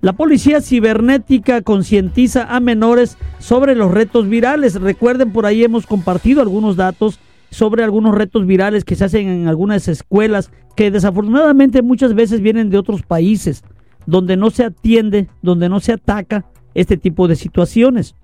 La 0.00 0.12
policía 0.12 0.60
cibernética 0.60 1.62
concientiza 1.62 2.54
a 2.54 2.60
menores 2.60 3.16
sobre 3.38 3.74
los 3.74 3.90
retos 3.90 4.28
virales. 4.28 4.80
Recuerden, 4.80 5.32
por 5.32 5.46
ahí 5.46 5.64
hemos 5.64 5.86
compartido 5.86 6.42
algunos 6.42 6.76
datos 6.76 7.18
sobre 7.50 7.82
algunos 7.82 8.14
retos 8.14 8.46
virales 8.46 8.84
que 8.84 8.96
se 8.96 9.04
hacen 9.04 9.28
en 9.28 9.48
algunas 9.48 9.88
escuelas 9.88 10.50
que 10.76 10.90
desafortunadamente 10.90 11.82
muchas 11.82 12.14
veces 12.14 12.40
vienen 12.40 12.70
de 12.70 12.78
otros 12.78 13.02
países 13.02 13.64
donde 14.06 14.36
no 14.36 14.50
se 14.50 14.64
atiende, 14.64 15.28
donde 15.42 15.68
no 15.68 15.80
se 15.80 15.92
ataca 15.92 16.44
este 16.74 16.96
tipo 16.96 17.28
de 17.28 17.36
situaciones. 17.36 18.14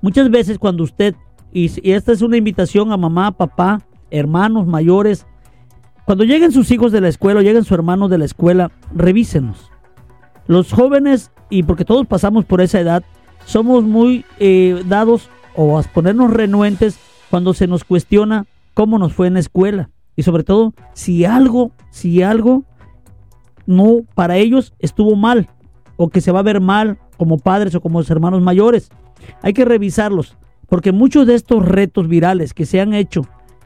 Muchas 0.00 0.30
veces 0.30 0.58
cuando 0.58 0.82
usted, 0.82 1.14
y, 1.52 1.70
esta 1.92 2.12
es 2.12 2.22
una 2.22 2.36
invitación 2.36 2.92
a 2.92 2.96
mamá, 2.96 3.30
papá, 3.32 3.80
hermanos 4.12 4.66
mayores, 4.66 5.26
cuando 6.04 6.24
lleguen 6.24 6.52
sus 6.52 6.70
hijos 6.70 6.92
de 6.92 7.00
la 7.00 7.08
escuela 7.08 7.40
o 7.40 7.42
lleguen 7.42 7.64
sus 7.64 7.72
hermanos 7.72 8.10
de 8.10 8.18
la 8.18 8.24
escuela, 8.24 8.70
revísenos 8.94 9.70
los 10.46 10.72
jóvenes, 10.72 11.30
y 11.50 11.62
porque 11.62 11.84
todos 11.84 12.06
pasamos 12.06 12.44
por 12.44 12.60
esa 12.60 12.80
edad, 12.80 13.04
somos 13.44 13.84
muy 13.84 14.24
eh, 14.38 14.82
dados 14.86 15.28
o 15.54 15.78
a 15.78 15.82
ponernos 15.82 16.30
renuentes 16.32 16.98
cuando 17.30 17.54
se 17.54 17.66
nos 17.66 17.84
cuestiona 17.84 18.46
cómo 18.74 18.98
nos 18.98 19.12
fue 19.12 19.26
en 19.26 19.34
la 19.34 19.40
escuela. 19.40 19.90
Y 20.16 20.22
sobre 20.22 20.44
todo, 20.44 20.74
si 20.94 21.24
algo, 21.24 21.72
si 21.90 22.22
algo 22.22 22.64
no 23.66 24.00
para 24.14 24.36
ellos 24.36 24.74
estuvo 24.78 25.16
mal 25.16 25.48
o 25.96 26.08
que 26.08 26.20
se 26.20 26.32
va 26.32 26.40
a 26.40 26.44
ver 26.44 26.60
mal 26.60 26.98
como 27.16 27.38
padres 27.38 27.74
o 27.74 27.80
como 27.80 28.00
hermanos 28.00 28.42
mayores. 28.42 28.90
Hay 29.42 29.52
que 29.52 29.64
revisarlos, 29.64 30.36
porque 30.68 30.92
muchos 30.92 31.26
de 31.26 31.34
estos 31.34 31.64
retos 31.64 32.08
virales 32.08 32.54
que 32.54 32.66
se 32.66 32.80
han 32.80 32.94
hecho, 32.94 33.22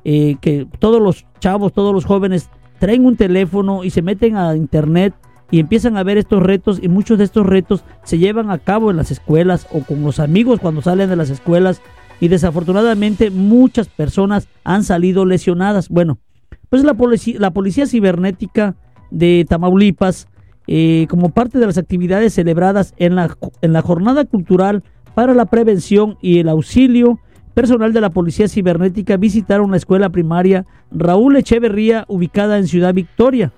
eh, 0.09 0.37
que 0.41 0.69
todos 0.79 1.03
los 1.03 1.27
chavos, 1.41 1.73
todos 1.73 1.93
los 1.93 2.05
jóvenes 2.05 2.49
traen 2.79 3.05
un 3.05 3.17
teléfono 3.17 3.83
y 3.83 3.91
se 3.91 4.03
meten 4.03 4.37
a 4.37 4.55
internet 4.55 5.13
y 5.51 5.59
empiezan 5.59 5.97
a 5.97 6.05
ver 6.05 6.17
estos 6.17 6.45
retos 6.45 6.79
y 6.81 6.87
muchos 6.87 7.19
de 7.19 7.25
estos 7.25 7.45
retos 7.45 7.83
se 8.05 8.17
llevan 8.17 8.53
a 8.53 8.59
cabo 8.59 8.93
en 8.93 8.99
las 8.99 9.11
escuelas 9.11 9.67
o 9.73 9.81
con 9.81 10.05
los 10.05 10.21
amigos 10.21 10.61
cuando 10.61 10.81
salen 10.81 11.11
de 11.11 11.17
las 11.17 11.29
escuelas 11.31 11.83
y 12.21 12.29
desafortunadamente 12.29 13.33
muchas 13.33 13.89
personas 13.89 14.47
han 14.63 14.85
salido 14.85 15.25
lesionadas. 15.25 15.89
Bueno, 15.89 16.21
pues 16.69 16.85
la 16.85 16.95
policía, 16.95 17.41
la 17.41 17.51
policía 17.51 17.89
cibernética 17.89 18.77
de 19.11 19.45
Tamaulipas, 19.49 20.29
eh, 20.69 21.09
como 21.11 21.31
parte 21.31 21.59
de 21.59 21.67
las 21.67 21.79
actividades 21.79 22.33
celebradas 22.33 22.95
en 22.97 23.17
la, 23.17 23.37
en 23.61 23.73
la 23.73 23.83
jornada 23.83 24.25
cultural 24.25 24.85
para 25.17 25.35
la 25.35 25.47
prevención 25.47 26.17
y 26.23 26.39
el 26.39 26.49
auxilio, 26.49 27.19
personal 27.57 27.95
de 27.95 28.03
la 28.03 28.11
policía 28.11 28.49
cibernética 28.49 29.17
visitaron 29.17 29.71
la 29.71 29.79
escuela 29.79 30.11
primaria 30.11 30.67
Raúl 30.91 31.37
Echeverría 31.37 32.05
ubicada 32.07 32.59
en 32.59 32.69
Ciudad 32.69 32.93
Victoria 32.93 33.51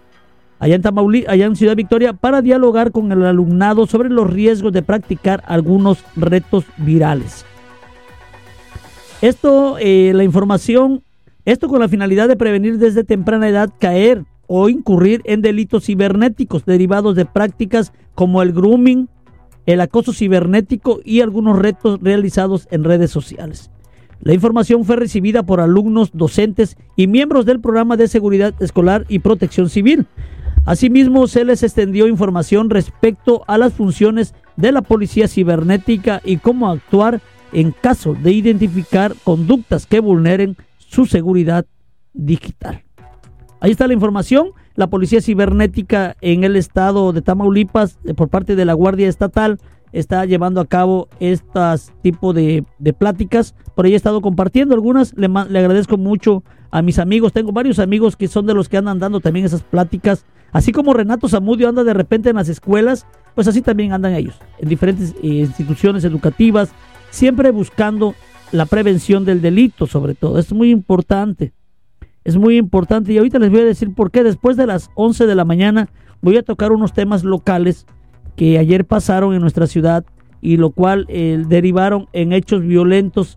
allá 0.60 0.76
en, 0.76 0.82
allá 1.26 1.46
en 1.46 1.56
Ciudad 1.56 1.74
Victoria 1.74 2.12
para 2.12 2.40
dialogar 2.40 2.92
con 2.92 3.10
el 3.10 3.24
alumnado 3.24 3.88
sobre 3.88 4.08
los 4.08 4.30
riesgos 4.30 4.72
de 4.72 4.82
practicar 4.82 5.42
algunos 5.48 6.04
retos 6.14 6.64
virales. 6.76 7.44
Esto, 9.20 9.78
eh, 9.80 10.12
la 10.14 10.22
información, 10.22 11.02
esto 11.44 11.66
con 11.66 11.80
la 11.80 11.88
finalidad 11.88 12.28
de 12.28 12.36
prevenir 12.36 12.78
desde 12.78 13.02
temprana 13.02 13.48
edad 13.48 13.68
caer 13.80 14.24
o 14.46 14.68
incurrir 14.68 15.22
en 15.24 15.42
delitos 15.42 15.86
cibernéticos 15.86 16.64
derivados 16.64 17.16
de 17.16 17.24
prácticas 17.24 17.92
como 18.14 18.42
el 18.42 18.52
grooming, 18.52 19.08
el 19.66 19.80
acoso 19.80 20.12
cibernético 20.12 21.00
y 21.04 21.20
algunos 21.20 21.58
retos 21.58 21.98
realizados 22.00 22.68
en 22.70 22.84
redes 22.84 23.10
sociales. 23.10 23.72
La 24.20 24.34
información 24.34 24.84
fue 24.84 24.96
recibida 24.96 25.42
por 25.42 25.60
alumnos, 25.60 26.10
docentes 26.12 26.76
y 26.96 27.06
miembros 27.06 27.46
del 27.46 27.60
programa 27.60 27.96
de 27.96 28.08
seguridad 28.08 28.54
escolar 28.60 29.04
y 29.08 29.20
protección 29.20 29.68
civil, 29.68 30.06
Asimismo, 30.68 31.26
se 31.28 31.46
les 31.46 31.62
extendió 31.62 32.08
información 32.08 32.68
respecto 32.68 33.42
a 33.46 33.56
las 33.56 33.72
funciones 33.72 34.34
de 34.56 34.70
la 34.70 34.82
policía 34.82 35.26
cibernética 35.26 36.20
y 36.26 36.36
cómo 36.36 36.68
actuar 36.68 37.22
en 37.54 37.72
caso 37.72 38.12
de 38.12 38.32
identificar 38.32 39.14
conductas 39.24 39.86
que 39.86 40.00
vulneren 40.00 40.58
su 40.76 41.06
seguridad 41.06 41.64
digital. 42.12 42.82
Ahí 43.60 43.70
está 43.70 43.86
la 43.86 43.94
información. 43.94 44.50
La 44.74 44.88
policía 44.88 45.22
cibernética 45.22 46.16
en 46.20 46.44
el 46.44 46.54
estado 46.54 47.14
de 47.14 47.22
Tamaulipas, 47.22 47.98
eh, 48.04 48.12
por 48.12 48.28
parte 48.28 48.54
de 48.54 48.66
la 48.66 48.74
Guardia 48.74 49.08
Estatal, 49.08 49.58
está 49.92 50.24
llevando 50.24 50.60
a 50.60 50.66
cabo 50.66 51.08
estas 51.20 51.92
tipo 52.02 52.32
de, 52.32 52.64
pláticas. 52.98 53.54
Por 53.74 53.86
ahí 53.86 53.92
he 53.92 53.96
estado 53.96 54.20
compartiendo 54.20 54.74
algunas. 54.74 55.14
Le, 55.16 55.28
le 55.28 55.58
agradezco 55.58 55.96
mucho 55.96 56.42
a 56.70 56.82
mis 56.82 56.98
amigos. 56.98 57.32
Tengo 57.32 57.52
varios 57.52 57.78
amigos 57.78 58.16
que 58.16 58.28
son 58.28 58.46
de 58.46 58.54
los 58.54 58.68
que 58.68 58.76
andan 58.76 58.98
dando 58.98 59.20
también 59.20 59.46
esas 59.46 59.62
pláticas 59.62 60.24
Así 60.52 60.72
como 60.72 60.94
Renato 60.94 61.28
Zamudio 61.28 61.68
anda 61.68 61.84
de 61.84 61.94
repente 61.94 62.30
en 62.30 62.36
las 62.36 62.48
escuelas, 62.48 63.06
pues 63.34 63.48
así 63.48 63.60
también 63.60 63.92
andan 63.92 64.14
ellos, 64.14 64.38
en 64.58 64.68
diferentes 64.68 65.14
eh, 65.22 65.26
instituciones 65.26 66.04
educativas, 66.04 66.70
siempre 67.10 67.50
buscando 67.50 68.14
la 68.50 68.64
prevención 68.64 69.24
del 69.24 69.42
delito, 69.42 69.86
sobre 69.86 70.14
todo. 70.14 70.38
Es 70.38 70.52
muy 70.52 70.70
importante. 70.70 71.52
Es 72.24 72.36
muy 72.36 72.56
importante. 72.56 73.12
Y 73.12 73.18
ahorita 73.18 73.38
les 73.38 73.50
voy 73.50 73.60
a 73.60 73.64
decir 73.64 73.94
por 73.94 74.10
qué. 74.10 74.22
Después 74.22 74.56
de 74.56 74.66
las 74.66 74.90
11 74.94 75.26
de 75.26 75.34
la 75.34 75.44
mañana 75.44 75.90
voy 76.22 76.38
a 76.38 76.42
tocar 76.42 76.72
unos 76.72 76.94
temas 76.94 77.24
locales 77.24 77.86
que 78.38 78.56
ayer 78.56 78.84
pasaron 78.84 79.34
en 79.34 79.40
nuestra 79.40 79.66
ciudad 79.66 80.04
y 80.40 80.58
lo 80.58 80.70
cual 80.70 81.06
eh, 81.08 81.42
derivaron 81.48 82.06
en 82.12 82.32
hechos 82.32 82.62
violentos, 82.62 83.36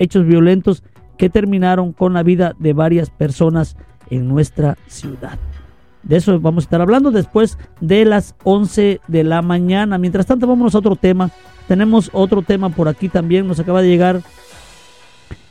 hechos 0.00 0.26
violentos 0.26 0.82
que 1.16 1.30
terminaron 1.30 1.92
con 1.92 2.14
la 2.14 2.24
vida 2.24 2.56
de 2.58 2.72
varias 2.72 3.10
personas 3.10 3.76
en 4.10 4.26
nuestra 4.26 4.76
ciudad. 4.88 5.38
De 6.02 6.16
eso 6.16 6.40
vamos 6.40 6.64
a 6.64 6.66
estar 6.66 6.80
hablando 6.80 7.12
después 7.12 7.58
de 7.80 8.04
las 8.04 8.34
11 8.42 9.00
de 9.06 9.22
la 9.22 9.40
mañana. 9.40 9.98
Mientras 9.98 10.26
tanto, 10.26 10.48
vámonos 10.48 10.74
a 10.74 10.78
otro 10.78 10.96
tema. 10.96 11.30
Tenemos 11.68 12.10
otro 12.12 12.42
tema 12.42 12.70
por 12.70 12.88
aquí 12.88 13.08
también. 13.08 13.46
Nos 13.46 13.60
acaba 13.60 13.82
de 13.82 13.88
llegar 13.88 14.20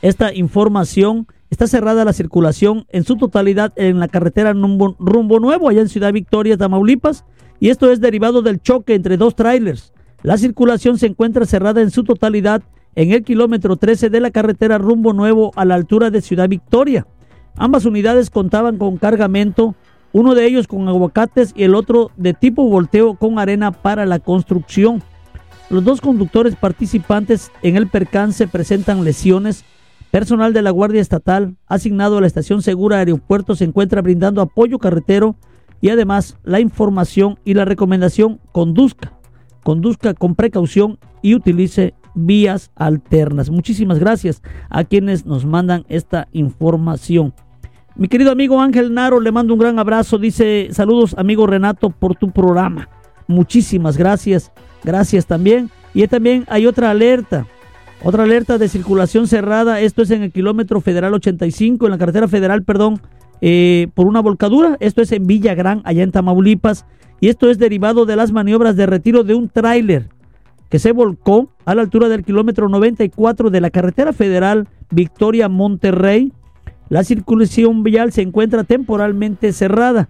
esta 0.02 0.34
información. 0.34 1.26
Está 1.48 1.66
cerrada 1.66 2.04
la 2.04 2.12
circulación 2.12 2.84
en 2.90 3.04
su 3.04 3.16
totalidad 3.16 3.72
en 3.76 3.98
la 3.98 4.08
carretera 4.08 4.52
rumbo, 4.52 4.94
rumbo 4.98 5.40
Nuevo, 5.40 5.70
allá 5.70 5.80
en 5.80 5.88
Ciudad 5.88 6.12
Victoria, 6.12 6.58
Tamaulipas. 6.58 7.24
Y 7.60 7.70
esto 7.70 7.90
es 7.90 8.00
derivado 8.00 8.42
del 8.42 8.60
choque 8.60 8.94
entre 8.94 9.16
dos 9.16 9.34
trailers. 9.34 9.92
La 10.22 10.38
circulación 10.38 10.98
se 10.98 11.06
encuentra 11.06 11.46
cerrada 11.46 11.80
en 11.80 11.90
su 11.90 12.04
totalidad 12.04 12.62
en 12.94 13.12
el 13.12 13.24
kilómetro 13.24 13.76
13 13.76 14.10
de 14.10 14.20
la 14.20 14.30
carretera 14.30 14.78
rumbo 14.78 15.12
nuevo 15.12 15.52
a 15.56 15.64
la 15.64 15.74
altura 15.74 16.10
de 16.10 16.22
Ciudad 16.22 16.48
Victoria. 16.48 17.06
Ambas 17.56 17.84
unidades 17.84 18.30
contaban 18.30 18.78
con 18.78 18.96
cargamento, 18.96 19.74
uno 20.12 20.34
de 20.34 20.46
ellos 20.46 20.66
con 20.66 20.88
aguacates 20.88 21.52
y 21.56 21.64
el 21.64 21.74
otro 21.74 22.10
de 22.16 22.34
tipo 22.34 22.68
volteo 22.68 23.14
con 23.14 23.38
arena 23.38 23.72
para 23.72 24.06
la 24.06 24.18
construcción. 24.18 25.02
Los 25.70 25.84
dos 25.84 26.00
conductores 26.00 26.56
participantes 26.56 27.50
en 27.62 27.76
el 27.76 27.88
percance 27.88 28.46
presentan 28.46 29.04
lesiones. 29.04 29.64
Personal 30.10 30.52
de 30.52 30.62
la 30.62 30.70
Guardia 30.70 31.00
Estatal 31.00 31.56
asignado 31.66 32.18
a 32.18 32.20
la 32.20 32.28
Estación 32.28 32.62
Segura 32.62 32.98
Aeropuerto 32.98 33.56
se 33.56 33.64
encuentra 33.64 34.00
brindando 34.02 34.40
apoyo 34.40 34.78
carretero 34.78 35.36
y 35.84 35.90
además 35.90 36.38
la 36.44 36.60
información 36.60 37.38
y 37.44 37.52
la 37.52 37.66
recomendación 37.66 38.40
conduzca, 38.52 39.12
conduzca 39.62 40.14
con 40.14 40.34
precaución 40.34 40.98
y 41.20 41.34
utilice 41.34 41.92
vías 42.14 42.70
alternas. 42.74 43.50
Muchísimas 43.50 43.98
gracias 43.98 44.40
a 44.70 44.84
quienes 44.84 45.26
nos 45.26 45.44
mandan 45.44 45.84
esta 45.90 46.26
información. 46.32 47.34
Mi 47.96 48.08
querido 48.08 48.30
amigo 48.32 48.62
Ángel 48.62 48.94
Naro, 48.94 49.20
le 49.20 49.30
mando 49.30 49.52
un 49.52 49.60
gran 49.60 49.78
abrazo. 49.78 50.16
Dice, 50.16 50.68
saludos 50.70 51.14
amigo 51.18 51.46
Renato 51.46 51.90
por 51.90 52.16
tu 52.16 52.30
programa. 52.30 52.88
Muchísimas 53.26 53.98
gracias. 53.98 54.52
Gracias 54.84 55.26
también. 55.26 55.68
Y 55.92 56.06
también 56.06 56.46
hay 56.48 56.64
otra 56.64 56.92
alerta. 56.92 57.46
Otra 58.02 58.22
alerta 58.22 58.56
de 58.56 58.70
circulación 58.70 59.28
cerrada. 59.28 59.82
Esto 59.82 60.00
es 60.00 60.10
en 60.12 60.22
el 60.22 60.32
kilómetro 60.32 60.80
federal 60.80 61.12
85, 61.12 61.84
en 61.84 61.90
la 61.90 61.98
carretera 61.98 62.26
federal, 62.26 62.62
perdón, 62.62 63.02
eh, 63.40 63.88
por 63.94 64.06
una 64.06 64.20
volcadura. 64.20 64.76
Esto 64.80 65.02
es 65.02 65.12
en 65.12 65.26
Villa 65.26 65.54
Gran, 65.54 65.82
allá 65.84 66.02
en 66.02 66.12
Tamaulipas. 66.12 66.86
Y 67.20 67.28
esto 67.28 67.50
es 67.50 67.58
derivado 67.58 68.06
de 68.06 68.16
las 68.16 68.32
maniobras 68.32 68.76
de 68.76 68.86
retiro 68.86 69.24
de 69.24 69.34
un 69.34 69.48
tráiler 69.48 70.08
que 70.68 70.78
se 70.78 70.92
volcó 70.92 71.48
a 71.64 71.74
la 71.74 71.82
altura 71.82 72.08
del 72.08 72.24
kilómetro 72.24 72.68
94 72.68 73.50
de 73.50 73.60
la 73.60 73.70
carretera 73.70 74.12
federal 74.12 74.66
Victoria 74.90 75.48
Monterrey. 75.48 76.32
La 76.88 77.04
circulación 77.04 77.82
vial 77.82 78.12
se 78.12 78.22
encuentra 78.22 78.64
temporalmente 78.64 79.52
cerrada. 79.52 80.08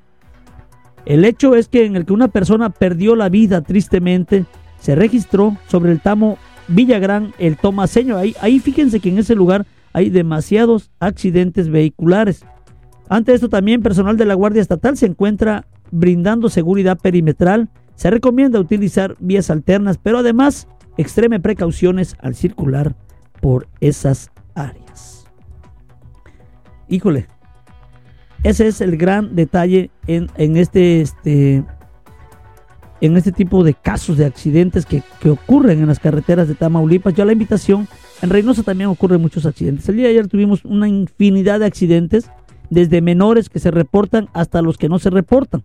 El 1.06 1.24
hecho 1.24 1.54
es 1.54 1.68
que 1.68 1.84
en 1.84 1.96
el 1.96 2.06
que 2.06 2.14
una 2.14 2.28
persona 2.28 2.70
perdió 2.70 3.14
la 3.14 3.28
vida 3.28 3.60
tristemente, 3.60 4.46
se 4.80 4.94
registró 4.94 5.56
sobre 5.68 5.92
el 5.92 6.00
tamo 6.00 6.38
Villagrán, 6.68 7.32
el 7.38 7.56
Tomaseño. 7.56 8.16
Ahí, 8.16 8.34
ahí 8.40 8.58
fíjense 8.58 9.00
que 9.00 9.10
en 9.10 9.18
ese 9.18 9.34
lugar 9.34 9.66
hay 9.92 10.10
demasiados 10.10 10.90
accidentes 10.98 11.68
vehiculares. 11.68 12.44
Ante 13.08 13.34
esto 13.34 13.48
también 13.48 13.82
personal 13.82 14.16
de 14.16 14.24
la 14.24 14.34
Guardia 14.34 14.62
Estatal 14.62 14.96
se 14.96 15.06
encuentra 15.06 15.66
brindando 15.90 16.48
seguridad 16.48 16.98
perimetral 16.98 17.68
se 17.96 18.10
recomienda 18.10 18.58
utilizar 18.58 19.16
vías 19.20 19.50
alternas, 19.50 19.98
pero 19.98 20.18
además 20.18 20.66
extreme 20.96 21.40
precauciones 21.40 22.16
al 22.20 22.34
circular 22.34 22.94
por 23.40 23.68
esas 23.80 24.30
áreas. 24.54 25.26
Híjole, 26.88 27.26
ese 28.42 28.66
es 28.66 28.80
el 28.80 28.96
gran 28.96 29.34
detalle 29.34 29.90
en, 30.06 30.28
este, 30.56 31.00
este, 31.00 31.64
en 33.00 33.16
este 33.16 33.32
tipo 33.32 33.64
de 33.64 33.74
casos 33.74 34.18
de 34.18 34.26
accidentes 34.26 34.86
que, 34.86 35.02
que, 35.20 35.30
ocurren 35.30 35.80
en 35.80 35.86
las 35.86 35.98
carreteras 35.98 36.46
de 36.46 36.54
Tamaulipas. 36.54 37.14
Ya 37.14 37.24
la 37.24 37.32
invitación, 37.32 37.88
en 38.22 38.30
Reynosa 38.30 38.62
también 38.62 38.90
ocurren 38.90 39.20
muchos 39.20 39.46
accidentes. 39.46 39.88
El 39.88 39.96
día 39.96 40.04
de 40.06 40.10
ayer 40.10 40.28
tuvimos 40.28 40.64
una 40.64 40.88
infinidad 40.88 41.60
de 41.60 41.66
accidentes, 41.66 42.30
desde 42.70 43.00
menores 43.00 43.48
que 43.48 43.58
se 43.58 43.70
reportan 43.70 44.28
hasta 44.32 44.62
los 44.62 44.78
que 44.78 44.88
no 44.88 44.98
se 44.98 45.10
reportan. 45.10 45.62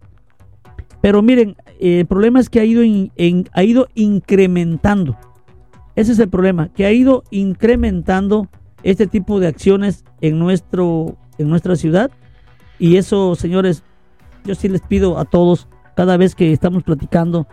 Pero 1.01 1.21
miren, 1.21 1.55
el 1.79 2.05
problema 2.05 2.39
es 2.39 2.49
que 2.49 2.59
ha 2.59 2.65
ido, 2.65 2.81
ha 3.53 3.63
ido 3.63 3.87
incrementando. 3.95 5.17
Ese 5.95 6.11
es 6.11 6.19
el 6.19 6.29
problema, 6.29 6.69
que 6.69 6.85
ha 6.85 6.91
ido 6.91 7.23
incrementando 7.31 8.47
este 8.83 9.07
tipo 9.07 9.39
de 9.39 9.47
acciones 9.47 10.05
en, 10.21 10.39
nuestro, 10.39 11.17
en 11.37 11.49
nuestra 11.49 11.75
ciudad. 11.75 12.11
Y 12.79 12.97
eso, 12.97 13.35
señores, 13.35 13.83
yo 14.45 14.55
sí 14.55 14.69
les 14.69 14.81
pido 14.81 15.19
a 15.19 15.25
todos, 15.25 15.67
cada 15.95 16.17
vez 16.17 16.35
que 16.35 16.53
estamos 16.53 16.83
platicando, 16.83 17.47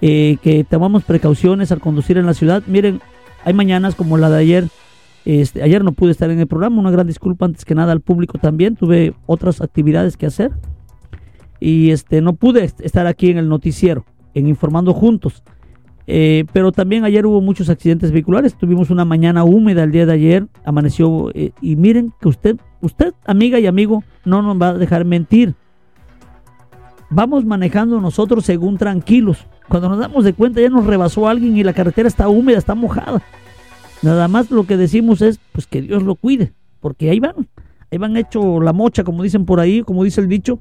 eh, 0.00 0.38
que 0.42 0.64
tomamos 0.64 1.04
precauciones 1.04 1.70
al 1.70 1.80
conducir 1.80 2.18
en 2.18 2.26
la 2.26 2.34
ciudad. 2.34 2.62
Miren, 2.66 3.00
hay 3.44 3.54
mañanas 3.54 3.94
como 3.94 4.18
la 4.18 4.30
de 4.30 4.38
ayer. 4.38 4.68
Este, 5.24 5.62
ayer 5.62 5.82
no 5.82 5.92
pude 5.92 6.10
estar 6.10 6.30
en 6.30 6.38
el 6.38 6.46
programa, 6.46 6.80
una 6.80 6.90
gran 6.90 7.06
disculpa 7.06 7.46
antes 7.46 7.64
que 7.64 7.74
nada 7.74 7.92
al 7.92 8.00
público 8.00 8.38
también. 8.38 8.76
Tuve 8.76 9.14
otras 9.26 9.60
actividades 9.60 10.16
que 10.16 10.26
hacer 10.26 10.52
y 11.60 11.90
este 11.90 12.20
no 12.20 12.34
pude 12.34 12.64
estar 12.64 13.06
aquí 13.06 13.30
en 13.30 13.38
el 13.38 13.48
noticiero, 13.48 14.04
en 14.34 14.48
Informando 14.48 14.92
Juntos. 14.92 15.42
Eh, 16.06 16.44
pero 16.52 16.70
también 16.70 17.04
ayer 17.04 17.24
hubo 17.24 17.40
muchos 17.40 17.70
accidentes 17.70 18.12
vehiculares. 18.12 18.54
Tuvimos 18.54 18.90
una 18.90 19.06
mañana 19.06 19.44
húmeda 19.44 19.84
el 19.84 19.90
día 19.90 20.04
de 20.04 20.12
ayer, 20.12 20.46
amaneció 20.64 21.30
eh, 21.34 21.52
y 21.62 21.76
miren 21.76 22.12
que 22.20 22.28
usted, 22.28 22.56
usted 22.82 23.14
amiga 23.24 23.58
y 23.58 23.66
amigo, 23.66 24.04
no 24.26 24.42
nos 24.42 24.60
va 24.60 24.68
a 24.68 24.74
dejar 24.74 25.06
mentir. 25.06 25.54
Vamos 27.08 27.44
manejando 27.44 28.00
nosotros 28.00 28.44
según 28.44 28.76
tranquilos. 28.76 29.46
Cuando 29.68 29.88
nos 29.88 29.98
damos 29.98 30.24
de 30.24 30.34
cuenta 30.34 30.60
ya 30.60 30.68
nos 30.68 30.84
rebasó 30.84 31.28
alguien 31.28 31.56
y 31.56 31.62
la 31.62 31.72
carretera 31.72 32.08
está 32.08 32.28
húmeda, 32.28 32.58
está 32.58 32.74
mojada. 32.74 33.22
Nada 34.04 34.28
más 34.28 34.50
lo 34.50 34.66
que 34.66 34.76
decimos 34.76 35.22
es 35.22 35.40
pues 35.52 35.66
que 35.66 35.80
Dios 35.80 36.02
lo 36.02 36.14
cuide, 36.14 36.52
porque 36.80 37.08
ahí 37.08 37.20
van, 37.20 37.48
ahí 37.90 37.96
van 37.96 38.18
hecho 38.18 38.60
la 38.60 38.74
mocha, 38.74 39.02
como 39.02 39.22
dicen 39.22 39.46
por 39.46 39.60
ahí, 39.60 39.82
como 39.82 40.04
dice 40.04 40.20
el 40.20 40.28
dicho, 40.28 40.58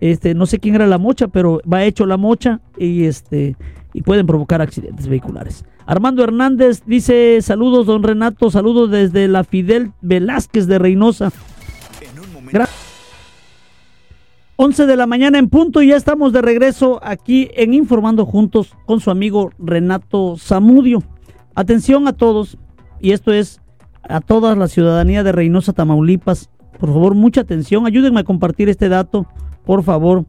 este, 0.00 0.34
no 0.34 0.44
sé 0.44 0.58
quién 0.58 0.74
era 0.74 0.86
la 0.86 0.98
mocha, 0.98 1.28
pero 1.28 1.62
va 1.70 1.82
hecho 1.82 2.04
la 2.04 2.18
mocha 2.18 2.60
y 2.76 3.04
este 3.04 3.56
y 3.94 4.02
pueden 4.02 4.26
provocar 4.26 4.60
accidentes 4.60 5.08
vehiculares. 5.08 5.64
Armando 5.86 6.22
Hernández 6.22 6.82
dice, 6.84 7.40
saludos 7.40 7.86
don 7.86 8.02
Renato, 8.02 8.50
saludos 8.50 8.90
desde 8.90 9.28
la 9.28 9.44
Fidel 9.44 9.92
Velázquez 10.02 10.66
de 10.66 10.78
Reynosa. 10.78 11.32
11 14.56 14.86
de 14.86 14.96
la 14.96 15.06
mañana 15.06 15.38
en 15.38 15.48
punto 15.48 15.80
y 15.80 15.88
ya 15.88 15.96
estamos 15.96 16.34
de 16.34 16.42
regreso 16.42 17.00
aquí 17.02 17.48
en 17.54 17.72
Informando 17.72 18.26
Juntos 18.26 18.76
con 18.84 19.00
su 19.00 19.10
amigo 19.10 19.50
Renato 19.58 20.36
Zamudio. 20.38 21.02
Atención 21.54 22.08
a 22.08 22.12
todos, 22.12 22.58
y 23.00 23.12
esto 23.12 23.32
es 23.32 23.60
a 24.02 24.20
toda 24.20 24.56
la 24.56 24.68
ciudadanía 24.68 25.22
de 25.22 25.32
Reynosa, 25.32 25.72
Tamaulipas. 25.72 26.50
Por 26.78 26.88
favor, 26.90 27.14
mucha 27.14 27.42
atención, 27.42 27.86
ayúdenme 27.86 28.20
a 28.20 28.24
compartir 28.24 28.68
este 28.68 28.88
dato 28.88 29.26
por 29.64 29.82
favor. 29.82 30.24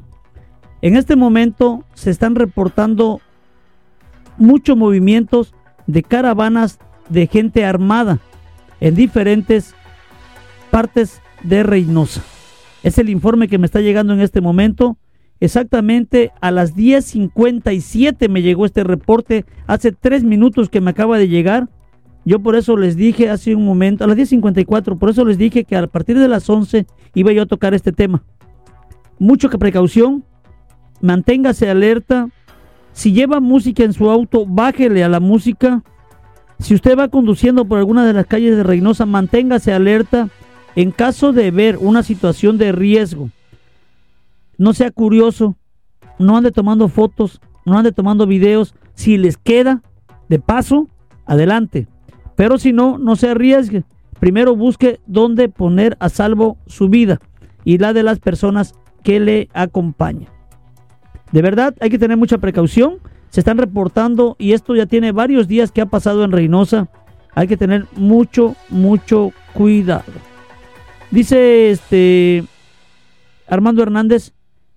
En 0.81 0.95
este 0.95 1.15
momento 1.15 1.83
se 1.93 2.09
están 2.09 2.35
reportando 2.35 3.21
muchos 4.37 4.77
movimientos 4.77 5.53
de 5.87 6.03
caravanas 6.03 6.79
de 7.09 7.27
gente 7.27 7.65
armada 7.65 8.19
en 8.79 8.95
diferentes 8.95 9.75
partes 10.71 11.21
de 11.43 11.63
Reynosa. 11.63 12.21
Es 12.83 12.97
el 12.97 13.09
informe 13.09 13.47
que 13.47 13.57
me 13.57 13.65
está 13.65 13.79
llegando 13.79 14.13
en 14.13 14.21
este 14.21 14.41
momento. 14.41 14.97
Exactamente 15.43 16.31
a 16.41 16.51
las 16.51 16.75
10.57 16.75 18.29
me 18.29 18.41
llegó 18.41 18.65
este 18.65 18.83
reporte. 18.83 19.45
Hace 19.67 19.91
tres 19.91 20.23
minutos 20.23 20.69
que 20.69 20.81
me 20.81 20.91
acaba 20.91 21.17
de 21.17 21.27
llegar. 21.27 21.69
Yo 22.25 22.39
por 22.39 22.55
eso 22.55 22.77
les 22.77 22.95
dije 22.95 23.29
hace 23.29 23.53
un 23.53 23.65
momento, 23.65 24.05
a 24.05 24.07
las 24.07 24.17
10.54, 24.17 24.97
por 24.97 25.09
eso 25.09 25.25
les 25.25 25.37
dije 25.37 25.65
que 25.65 25.75
a 25.75 25.87
partir 25.87 26.17
de 26.17 26.29
las 26.29 26.49
11 26.49 26.87
iba 27.15 27.33
yo 27.33 27.41
a 27.41 27.45
tocar 27.45 27.73
este 27.73 27.91
tema 27.91 28.23
mucha 29.23 29.49
precaución, 29.49 30.23
manténgase 31.01 31.69
alerta. 31.69 32.29
Si 32.91 33.13
lleva 33.13 33.39
música 33.39 33.83
en 33.83 33.93
su 33.93 34.09
auto, 34.09 34.45
bájele 34.45 35.03
a 35.03 35.09
la 35.09 35.19
música. 35.19 35.81
Si 36.59 36.75
usted 36.75 36.97
va 36.97 37.07
conduciendo 37.07 37.65
por 37.65 37.79
alguna 37.79 38.05
de 38.05 38.13
las 38.13 38.27
calles 38.27 38.55
de 38.55 38.63
Reynosa, 38.63 39.05
manténgase 39.05 39.73
alerta. 39.73 40.29
En 40.75 40.91
caso 40.91 41.33
de 41.33 41.51
ver 41.51 41.77
una 41.79 42.03
situación 42.03 42.57
de 42.57 42.71
riesgo, 42.71 43.29
no 44.63 44.73
sea 44.73 44.91
curioso, 44.91 45.57
no 46.19 46.37
ande 46.37 46.53
tomando 46.53 46.87
fotos, 46.87 47.41
no 47.65 47.77
ande 47.77 47.91
tomando 47.91 48.25
videos. 48.25 48.75
Si 48.93 49.17
les 49.17 49.35
queda 49.35 49.81
de 50.29 50.39
paso, 50.39 50.87
adelante. 51.25 51.89
Pero 52.37 52.57
si 52.57 52.71
no, 52.71 52.97
no 52.97 53.17
se 53.17 53.29
arriesgue. 53.29 53.83
Primero 54.21 54.55
busque 54.55 55.01
dónde 55.05 55.49
poner 55.49 55.97
a 55.99 56.07
salvo 56.07 56.57
su 56.65 56.87
vida 56.87 57.19
y 57.65 57.77
la 57.77 57.91
de 57.91 58.03
las 58.03 58.19
personas 58.19 58.73
que 59.03 59.19
le 59.19 59.49
acompaña. 59.53 60.29
De 61.33 61.41
verdad, 61.41 61.75
hay 61.81 61.89
que 61.89 61.99
tener 61.99 62.15
mucha 62.15 62.37
precaución. 62.37 62.99
se 63.31 63.41
están 63.41 63.57
reportando 63.57 64.37
y 64.39 64.53
esto 64.53 64.75
ya 64.75 64.85
tiene 64.85 65.11
varios 65.11 65.49
días 65.49 65.73
que 65.73 65.81
ha 65.81 65.87
pasado 65.87 66.23
en 66.23 66.31
Reynosa. 66.31 66.87
Hay 67.35 67.47
que 67.47 67.57
tener 67.57 67.85
mucho, 67.97 68.55
mucho 68.69 69.31
cuidado. 69.53 70.13
Dice 71.11 71.71
este 71.71 72.45
Armando 73.45 73.83
Hernández, 73.83 74.31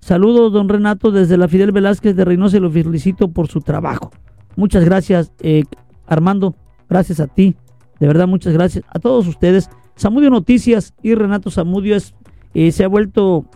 saludos 0.07 0.53
don 0.53 0.69
Renato 0.69 1.11
desde 1.11 1.37
la 1.37 1.49
Fidel 1.49 1.73
Velázquez 1.73 2.15
de 2.15 2.25
Reynosa 2.25 2.57
y 2.57 2.61
lo 2.61 2.71
felicito 2.71 3.29
por 3.29 3.49
su 3.49 3.61
trabajo. 3.61 4.13
Muchas 4.55 4.85
gracias 4.85 5.33
eh, 5.41 5.65
Armando, 6.07 6.55
gracias 6.89 7.19
a 7.19 7.27
ti, 7.27 7.57
de 7.99 8.07
verdad 8.07 8.29
muchas 8.29 8.53
gracias 8.53 8.85
a 8.89 9.01
todos 9.01 9.27
ustedes. 9.27 9.69
Samudio 9.97 10.31
Noticias 10.31 10.95
y 11.03 11.17
Renato 11.17 11.51
Samudio 11.51 11.97
es, 11.97 12.15
eh, 12.55 12.71
se 12.71 12.85
ha 12.85 12.89
vuelto 12.89 13.47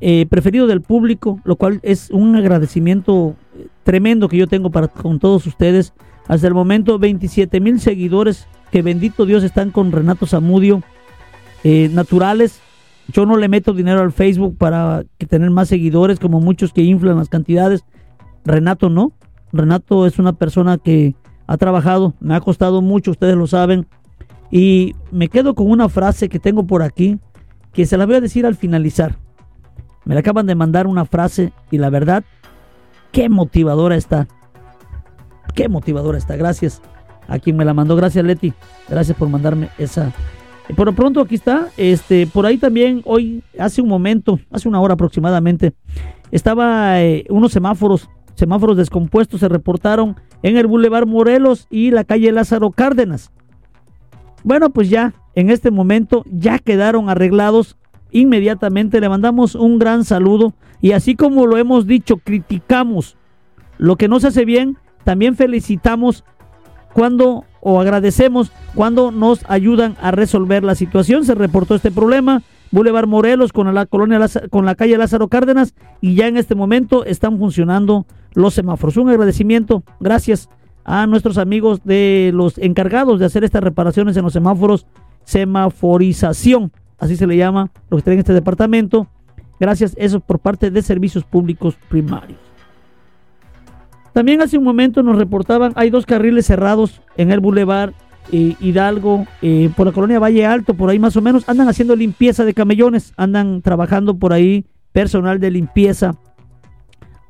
eh, 0.00 0.26
preferido 0.26 0.68
del 0.68 0.82
público, 0.82 1.40
lo 1.44 1.56
cual 1.56 1.80
es 1.82 2.10
un 2.10 2.36
agradecimiento 2.36 3.34
tremendo 3.82 4.28
que 4.28 4.36
yo 4.36 4.46
tengo 4.46 4.70
para 4.70 4.86
con 4.86 5.18
todos 5.18 5.46
ustedes. 5.46 5.94
Hasta 6.28 6.46
el 6.46 6.54
momento 6.54 6.98
27 6.98 7.60
mil 7.60 7.80
seguidores 7.80 8.46
que 8.70 8.82
bendito 8.82 9.26
Dios 9.26 9.42
están 9.42 9.70
con 9.70 9.90
Renato 9.90 10.26
Zamudio, 10.26 10.82
eh, 11.64 11.88
naturales. 11.92 12.60
Yo 13.12 13.26
no 13.26 13.36
le 13.36 13.48
meto 13.48 13.72
dinero 13.72 14.00
al 14.00 14.12
Facebook 14.12 14.56
para 14.56 15.04
que 15.18 15.26
tener 15.26 15.50
más 15.50 15.68
seguidores 15.68 16.18
como 16.18 16.40
muchos 16.40 16.72
que 16.72 16.82
inflan 16.82 17.16
las 17.16 17.28
cantidades. 17.28 17.84
Renato 18.44 18.88
no. 18.90 19.12
Renato 19.52 20.06
es 20.06 20.18
una 20.18 20.32
persona 20.32 20.78
que 20.78 21.14
ha 21.46 21.56
trabajado, 21.56 22.14
me 22.20 22.34
ha 22.34 22.40
costado 22.40 22.80
mucho, 22.82 23.10
ustedes 23.10 23.36
lo 23.36 23.46
saben. 23.46 23.86
Y 24.50 24.94
me 25.10 25.28
quedo 25.28 25.54
con 25.54 25.70
una 25.70 25.88
frase 25.88 26.28
que 26.28 26.38
tengo 26.38 26.66
por 26.66 26.82
aquí, 26.82 27.18
que 27.72 27.86
se 27.86 27.96
la 27.96 28.06
voy 28.06 28.16
a 28.16 28.20
decir 28.20 28.46
al 28.46 28.56
finalizar. 28.56 29.18
Me 30.04 30.14
la 30.14 30.20
acaban 30.20 30.46
de 30.46 30.54
mandar 30.54 30.86
una 30.86 31.04
frase 31.04 31.52
y 31.70 31.78
la 31.78 31.90
verdad 31.90 32.24
Qué 33.14 33.28
motivadora 33.28 33.94
está. 33.94 34.26
Qué 35.54 35.68
motivadora 35.68 36.18
está. 36.18 36.34
Gracias 36.34 36.82
a 37.28 37.38
quien 37.38 37.56
me 37.56 37.64
la 37.64 37.72
mandó. 37.72 37.94
Gracias, 37.94 38.24
Leti. 38.24 38.52
Gracias 38.88 39.16
por 39.16 39.28
mandarme 39.28 39.68
esa. 39.78 40.12
Por 40.76 40.86
lo 40.86 40.94
pronto 40.94 41.20
aquí 41.20 41.34
está. 41.34 41.68
Este, 41.76 42.26
por 42.26 42.46
ahí 42.46 42.56
también 42.58 43.02
hoy, 43.04 43.42
hace 43.58 43.82
un 43.82 43.88
momento, 43.88 44.38
hace 44.50 44.68
una 44.68 44.80
hora 44.80 44.94
aproximadamente, 44.94 45.74
estaba 46.30 47.02
eh, 47.02 47.24
unos 47.28 47.52
semáforos, 47.52 48.08
semáforos 48.34 48.76
descompuestos 48.76 49.40
se 49.40 49.48
reportaron 49.48 50.16
en 50.42 50.56
el 50.56 50.66
Boulevard 50.66 51.06
Morelos 51.06 51.66
y 51.70 51.90
la 51.90 52.04
calle 52.04 52.32
Lázaro 52.32 52.70
Cárdenas. 52.70 53.30
Bueno, 54.42 54.70
pues 54.70 54.90
ya, 54.90 55.14
en 55.34 55.50
este 55.50 55.70
momento 55.70 56.24
ya 56.30 56.58
quedaron 56.58 57.08
arreglados. 57.08 57.76
Inmediatamente 58.10 59.00
le 59.00 59.08
mandamos 59.08 59.54
un 59.54 59.78
gran 59.78 60.04
saludo 60.04 60.54
y 60.80 60.92
así 60.92 61.16
como 61.16 61.46
lo 61.46 61.56
hemos 61.56 61.86
dicho, 61.86 62.18
criticamos 62.18 63.16
lo 63.78 63.96
que 63.96 64.06
no 64.06 64.20
se 64.20 64.28
hace 64.28 64.44
bien, 64.44 64.78
también 65.02 65.34
felicitamos 65.34 66.24
cuando 66.94 67.44
o 67.60 67.80
agradecemos 67.80 68.52
cuando 68.74 69.10
nos 69.10 69.44
ayudan 69.48 69.96
a 70.00 70.10
resolver 70.10 70.62
la 70.62 70.74
situación. 70.74 71.24
Se 71.24 71.34
reportó 71.34 71.74
este 71.74 71.90
problema. 71.90 72.42
Boulevard 72.70 73.06
Morelos 73.06 73.52
con 73.52 73.72
la 73.72 73.86
colonia 73.86 74.20
con 74.50 74.66
la 74.66 74.74
calle 74.74 74.98
Lázaro 74.98 75.28
Cárdenas 75.28 75.74
y 76.00 76.14
ya 76.14 76.26
en 76.26 76.36
este 76.36 76.54
momento 76.54 77.04
están 77.04 77.38
funcionando 77.38 78.04
los 78.32 78.54
semáforos. 78.54 78.96
Un 78.96 79.10
agradecimiento, 79.10 79.84
gracias 80.00 80.48
a 80.84 81.06
nuestros 81.06 81.38
amigos 81.38 81.84
de 81.84 82.32
los 82.34 82.58
encargados 82.58 83.20
de 83.20 83.26
hacer 83.26 83.44
estas 83.44 83.62
reparaciones 83.62 84.16
en 84.16 84.24
los 84.24 84.32
semáforos, 84.32 84.86
semaforización, 85.24 86.72
así 86.98 87.16
se 87.16 87.26
le 87.28 87.36
llama, 87.36 87.70
lo 87.90 87.96
que 87.96 88.00
está 88.00 88.12
en 88.12 88.18
este 88.18 88.32
departamento. 88.32 89.06
Gracias, 89.60 89.94
eso 89.96 90.18
por 90.18 90.40
parte 90.40 90.70
de 90.70 90.82
servicios 90.82 91.24
públicos 91.24 91.76
primarios. 91.88 92.38
También 94.14 94.40
hace 94.40 94.56
un 94.56 94.64
momento 94.64 95.02
nos 95.02 95.18
reportaban, 95.18 95.72
hay 95.74 95.90
dos 95.90 96.06
carriles 96.06 96.46
cerrados 96.46 97.02
en 97.16 97.32
el 97.32 97.40
Boulevard 97.40 97.92
eh, 98.30 98.54
Hidalgo, 98.60 99.26
eh, 99.42 99.70
por 99.76 99.88
la 99.88 99.92
colonia 99.92 100.20
Valle 100.20 100.46
Alto, 100.46 100.74
por 100.74 100.88
ahí 100.88 101.00
más 101.00 101.16
o 101.16 101.20
menos, 101.20 101.48
andan 101.48 101.68
haciendo 101.68 101.96
limpieza 101.96 102.44
de 102.44 102.54
camellones, 102.54 103.12
andan 103.16 103.60
trabajando 103.60 104.16
por 104.16 104.32
ahí 104.32 104.66
personal 104.92 105.40
de 105.40 105.50
limpieza. 105.50 106.14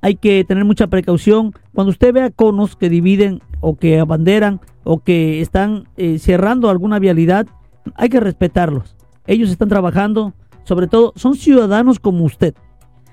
Hay 0.02 0.16
que 0.16 0.44
tener 0.44 0.66
mucha 0.66 0.88
precaución. 0.88 1.54
Cuando 1.72 1.90
usted 1.90 2.12
vea 2.12 2.30
conos 2.30 2.76
que 2.76 2.90
dividen 2.90 3.40
o 3.60 3.76
que 3.76 3.98
abanderan 3.98 4.60
o 4.84 4.98
que 4.98 5.40
están 5.40 5.88
eh, 5.96 6.18
cerrando 6.18 6.68
alguna 6.68 6.98
vialidad, 6.98 7.46
hay 7.94 8.10
que 8.10 8.20
respetarlos. 8.20 8.94
Ellos 9.26 9.50
están 9.50 9.70
trabajando, 9.70 10.34
sobre 10.64 10.86
todo, 10.86 11.14
son 11.16 11.34
ciudadanos 11.34 11.98
como 11.98 12.24
usted. 12.24 12.54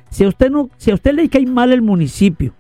Si 0.10 0.26
a 0.26 0.28
usted, 0.28 0.52
no, 0.52 0.70
si 0.76 0.92
a 0.92 0.96
usted 0.96 1.14
le 1.14 1.30
cae 1.30 1.46
mal 1.46 1.72
el 1.72 1.82
municipio, 1.82 2.54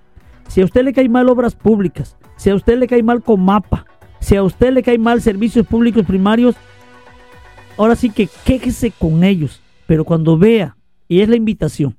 si 0.51 0.59
a 0.59 0.65
usted 0.65 0.83
le 0.83 0.91
cae 0.91 1.07
mal 1.07 1.29
obras 1.29 1.55
públicas, 1.55 2.17
si 2.35 2.49
a 2.49 2.55
usted 2.55 2.77
le 2.77 2.85
cae 2.85 3.01
mal 3.01 3.23
Comapa, 3.23 3.85
si 4.19 4.35
a 4.35 4.43
usted 4.43 4.73
le 4.73 4.83
cae 4.83 4.97
mal 4.97 5.21
servicios 5.21 5.65
públicos 5.65 6.05
primarios, 6.05 6.55
ahora 7.77 7.95
sí 7.95 8.09
que 8.09 8.27
quéjese 8.43 8.91
con 8.91 9.23
ellos. 9.23 9.61
Pero 9.87 10.03
cuando 10.03 10.37
vea, 10.37 10.75
y 11.07 11.21
es 11.21 11.29
la 11.29 11.37
invitación, 11.37 11.95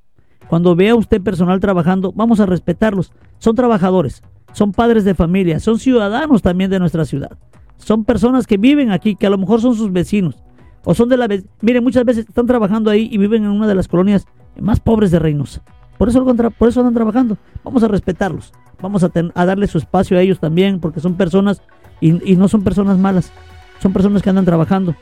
cuando 0.48 0.76
vea 0.76 0.94
usted 0.94 1.22
personal 1.22 1.60
trabajando, 1.60 2.12
vamos 2.12 2.40
a 2.40 2.46
respetarlos. 2.46 3.10
Son 3.38 3.56
trabajadores, 3.56 4.22
son 4.52 4.72
padres 4.72 5.06
de 5.06 5.14
familia, 5.14 5.58
son 5.58 5.78
ciudadanos 5.78 6.42
también 6.42 6.70
de 6.70 6.78
nuestra 6.78 7.06
ciudad. 7.06 7.38
Son 7.78 8.04
personas 8.04 8.46
que 8.46 8.58
viven 8.58 8.90
aquí, 8.90 9.16
que 9.16 9.28
a 9.28 9.30
lo 9.30 9.38
mejor 9.38 9.62
son 9.62 9.76
sus 9.76 9.90
vecinos 9.90 10.44
o 10.84 10.94
son 10.94 11.08
de 11.08 11.16
la. 11.16 11.26
Miren, 11.62 11.82
muchas 11.82 12.04
veces 12.04 12.28
están 12.28 12.44
trabajando 12.44 12.90
ahí 12.90 13.08
y 13.10 13.16
viven 13.16 13.44
en 13.44 13.50
una 13.50 13.66
de 13.66 13.76
las 13.76 13.88
colonias 13.88 14.26
más 14.60 14.78
pobres 14.78 15.10
de 15.10 15.20
Reynosa. 15.20 15.62
Por 16.02 16.08
eso, 16.08 16.24
por 16.24 16.68
andan 16.68 16.94
trabajando. 16.94 17.38
Vamos 17.62 17.80
a 17.84 17.86
respetarlos. 17.86 18.52
Vamos 18.80 19.04
a, 19.04 19.12
a 19.36 19.46
darle 19.46 19.68
su 19.68 19.78
espacio 19.78 20.18
a 20.18 20.20
ellos 20.20 20.40
también, 20.40 20.80
porque 20.80 20.98
son 20.98 21.14
personas 21.14 21.62
y, 22.00 22.10
no 22.34 22.48
son 22.48 22.64
personas 22.64 22.98
malas. 22.98 23.32
Son 23.80 23.92
personas 23.92 24.20
que 24.20 24.28
andan 24.28 24.44
trabajando. 24.44 24.96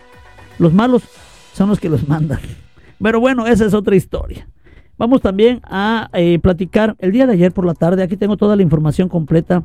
Los 0.58 0.74
malos 0.74 1.04
son 1.54 1.70
los 1.70 1.80
que 1.80 1.88
los 1.88 2.06
mandan. 2.06 2.40
Pero 3.02 3.18
bueno, 3.18 3.46
esa 3.46 3.64
es 3.64 3.72
otra 3.72 3.96
historia. 3.96 4.46
Vamos 4.98 5.22
también 5.22 5.62
a 5.64 6.10
eh, 6.12 6.38
platicar 6.38 6.96
el 6.98 7.12
día 7.12 7.26
de 7.26 7.32
ayer 7.32 7.52
por 7.52 7.64
la 7.64 7.72
tarde. 7.72 8.02
Aquí 8.02 8.18
tengo 8.18 8.36
toda 8.36 8.54
la 8.54 8.62
información 8.62 9.08
completa. 9.08 9.64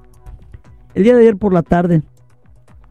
El 0.93 1.03
día 1.03 1.15
de 1.15 1.19
ayer 1.19 1.35
por 1.35 1.51
la 1.51 1.63
tarde 1.63 2.01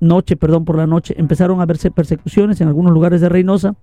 noche, 0.01 0.37
perdón, 0.37 0.67
por 0.67 0.77
la 0.77 0.87
noche, 0.87 1.15
empezaron 1.17 1.63
a 1.63 1.65
verse 1.65 1.91
persecuciones 1.91 2.61
en 2.61 2.69
algunos 2.69 2.93
lugares 2.93 3.23
de 3.23 3.31
Reynosa. 3.31 3.75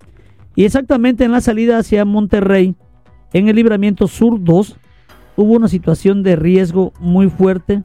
Y 0.54 0.66
exactamente 0.66 1.24
en 1.24 1.32
la 1.32 1.42
salida 1.42 1.80
hacia 1.80 2.06
Monterrey, 2.06 2.76
en 3.34 3.48
el 3.48 3.56
libramiento 3.56 4.08
sur 4.08 4.44
2, 4.44 4.78
hubo 5.38 5.54
una 5.54 5.68
situación 5.68 6.24
de 6.24 6.36
riesgo 6.36 6.94
muy 7.00 7.30
fuerte. 7.30 7.84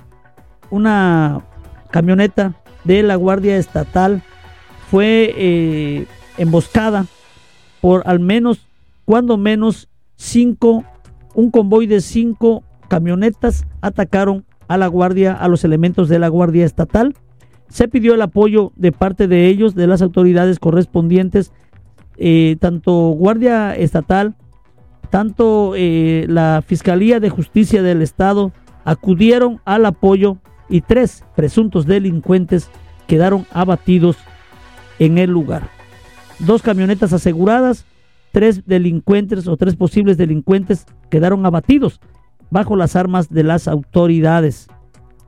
Una 0.70 1.42
camioneta 1.90 2.54
de 2.84 3.02
la 3.02 3.16
Guardia 3.16 3.56
Estatal 3.56 4.22
fue 4.90 5.32
eh, 5.36 6.06
emboscada 6.38 7.06
por 7.80 8.02
al 8.06 8.20
menos, 8.20 8.66
cuando 9.04 9.36
menos, 9.36 9.88
cinco, 10.16 10.84
un 11.34 11.50
convoy 11.50 11.86
de 11.86 12.00
cinco 12.00 12.64
camionetas 12.88 13.66
atacaron 13.80 14.44
a 14.68 14.76
la 14.76 14.88
Guardia, 14.88 15.32
a 15.32 15.48
los 15.48 15.64
elementos 15.64 16.08
de 16.08 16.18
la 16.18 16.28
Guardia 16.28 16.64
Estatal 16.64 17.14
se 17.68 17.88
pidió 17.88 18.14
el 18.14 18.22
apoyo 18.22 18.72
de 18.76 18.92
parte 18.92 19.26
de 19.28 19.48
ellos, 19.48 19.74
de 19.74 19.86
las 19.86 20.02
autoridades 20.02 20.58
correspondientes, 20.58 21.52
eh, 22.16 22.56
tanto 22.60 22.92
Guardia 23.10 23.74
Estatal, 23.74 24.36
tanto 25.16 25.72
eh, 25.74 26.26
la 26.28 26.62
Fiscalía 26.66 27.20
de 27.20 27.30
Justicia 27.30 27.82
del 27.82 28.02
Estado 28.02 28.52
acudieron 28.84 29.62
al 29.64 29.86
apoyo 29.86 30.36
y 30.68 30.82
tres 30.82 31.24
presuntos 31.34 31.86
delincuentes 31.86 32.68
quedaron 33.06 33.46
abatidos 33.50 34.18
en 34.98 35.16
el 35.16 35.30
lugar. 35.30 35.70
Dos 36.38 36.60
camionetas 36.60 37.14
aseguradas, 37.14 37.86
tres 38.30 38.66
delincuentes 38.66 39.48
o 39.48 39.56
tres 39.56 39.74
posibles 39.74 40.18
delincuentes 40.18 40.84
quedaron 41.08 41.46
abatidos 41.46 41.98
bajo 42.50 42.76
las 42.76 42.94
armas 42.94 43.30
de 43.30 43.42
las 43.42 43.68
autoridades. 43.68 44.68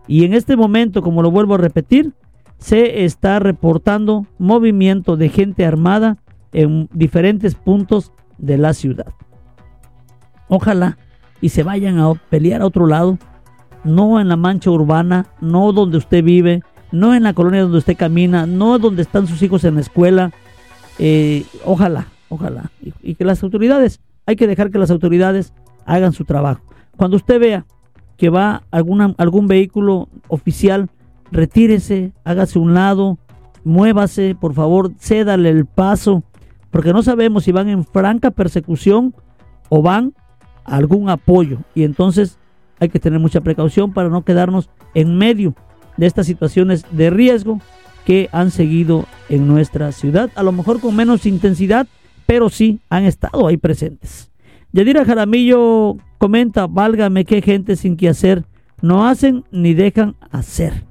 Y 0.06 0.26
en 0.26 0.34
este 0.34 0.54
momento, 0.54 1.00
como 1.00 1.22
lo 1.22 1.30
vuelvo 1.30 1.54
a 1.54 1.58
repetir, 1.58 2.12
se 2.58 3.06
está 3.06 3.38
reportando 3.38 4.26
movimiento 4.36 5.16
de 5.16 5.30
gente 5.30 5.64
armada 5.64 6.18
en 6.52 6.90
diferentes 6.92 7.54
puntos 7.54 8.12
de 8.36 8.58
la 8.58 8.74
ciudad. 8.74 9.14
Ojalá 10.48 10.98
y 11.40 11.50
se 11.50 11.62
vayan 11.62 11.98
a 11.98 12.14
pelear 12.14 12.62
a 12.62 12.66
otro 12.66 12.86
lado, 12.86 13.18
no 13.84 14.20
en 14.20 14.28
la 14.28 14.36
mancha 14.36 14.70
urbana, 14.70 15.26
no 15.40 15.72
donde 15.72 15.98
usted 15.98 16.24
vive, 16.24 16.62
no 16.90 17.14
en 17.14 17.22
la 17.22 17.32
colonia 17.32 17.62
donde 17.62 17.78
usted 17.78 17.96
camina, 17.96 18.46
no 18.46 18.78
donde 18.78 19.02
están 19.02 19.26
sus 19.26 19.42
hijos 19.42 19.64
en 19.64 19.76
la 19.76 19.80
escuela. 19.80 20.32
Eh, 20.98 21.44
ojalá, 21.64 22.08
ojalá. 22.28 22.70
Y, 23.02 23.14
que 23.14 23.24
las 23.24 23.42
autoridades, 23.42 24.00
hay 24.26 24.36
que 24.36 24.46
dejar 24.46 24.70
que 24.70 24.78
las 24.78 24.90
autoridades 24.90 25.52
hagan 25.86 26.12
su 26.12 26.24
trabajo. 26.24 26.62
Cuando 26.96 27.16
usted 27.16 27.38
vea 27.38 27.66
que 28.16 28.30
va 28.30 28.64
algún 28.70 29.46
vehículo 29.46 30.08
oficial 30.26 30.90
retírese, 31.30 32.12
hágase 32.24 32.58
un 32.58 32.74
lado, 32.74 33.18
muévase, 33.64 34.34
por 34.38 34.54
favor, 34.54 34.92
cédale 34.98 35.50
el 35.50 35.66
paso, 35.66 36.24
porque 36.70 36.92
no 36.92 37.02
sabemos 37.02 37.44
si 37.44 37.52
van 37.52 37.68
en 37.68 37.84
franca 37.84 38.30
persecución 38.30 39.14
o 39.68 39.82
van 39.82 40.14
algún 40.68 41.10
apoyo. 41.10 41.58
Y 41.74 41.84
entonces 41.84 42.38
hay 42.80 42.88
que 42.88 43.00
tener 43.00 43.18
mucha 43.18 43.40
precaución 43.40 43.92
para 43.92 44.08
no 44.08 44.24
quedarnos 44.24 44.70
en 44.94 45.16
medio 45.16 45.54
de 45.96 46.06
estas 46.06 46.26
situaciones 46.26 46.84
de 46.90 47.10
riesgo 47.10 47.60
que 48.04 48.28
han 48.32 48.50
seguido 48.50 49.04
en 49.28 49.46
nuestra 49.46 49.92
ciudad, 49.92 50.30
a 50.34 50.42
lo 50.42 50.52
mejor 50.52 50.80
con 50.80 50.96
menos 50.96 51.26
intensidad, 51.26 51.86
pero 52.24 52.48
sí 52.48 52.80
han 52.88 53.04
estado 53.04 53.46
ahí 53.46 53.56
presentes. 53.56 54.30
Yadira 54.72 55.04
Jaramillo 55.04 55.96
comenta, 56.18 56.66
válgame 56.66 57.24
qué 57.24 57.42
gente 57.42 57.76
sin 57.76 57.96
que 57.96 58.08
hacer, 58.08 58.44
no 58.80 59.06
hacen 59.06 59.44
ni 59.50 59.74
dejan 59.74 60.16
hacer. 60.30 60.84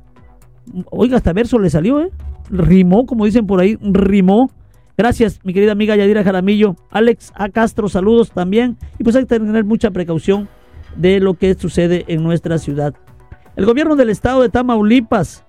Oiga, 0.92 1.18
hasta 1.18 1.34
verso 1.34 1.58
le 1.58 1.70
salió, 1.70 2.02
¿eh? 2.02 2.12
Rimó, 2.50 3.06
como 3.06 3.26
dicen 3.26 3.48
por 3.48 3.62
ahí, 3.62 3.78
rimó. 3.82 4.52
Gracias, 4.98 5.40
mi 5.44 5.54
querida 5.54 5.74
amiga 5.74 5.96
Yadira 5.96 6.24
Jaramillo. 6.24 6.76
Alex 6.90 7.32
A. 7.36 7.50
Castro, 7.50 7.88
saludos 7.88 8.32
también. 8.32 8.78
Y 8.98 9.04
pues 9.04 9.16
hay 9.16 9.28
que 9.28 9.40
tener 9.40 9.64
mucha 9.64 9.92
precaución 9.92 10.50
de 10.96 11.20
lo 11.20 11.36
que 11.36 11.54
sucede 11.54 12.04
en 12.08 12.24
nuestra 12.24 12.58
ciudad. 12.58 12.96
El 13.56 13.68
gobierno 13.68 13.96
del 13.96 14.10
estado 14.10 14.42
de 14.42 14.50
Tamaulipas, 14.50 15.44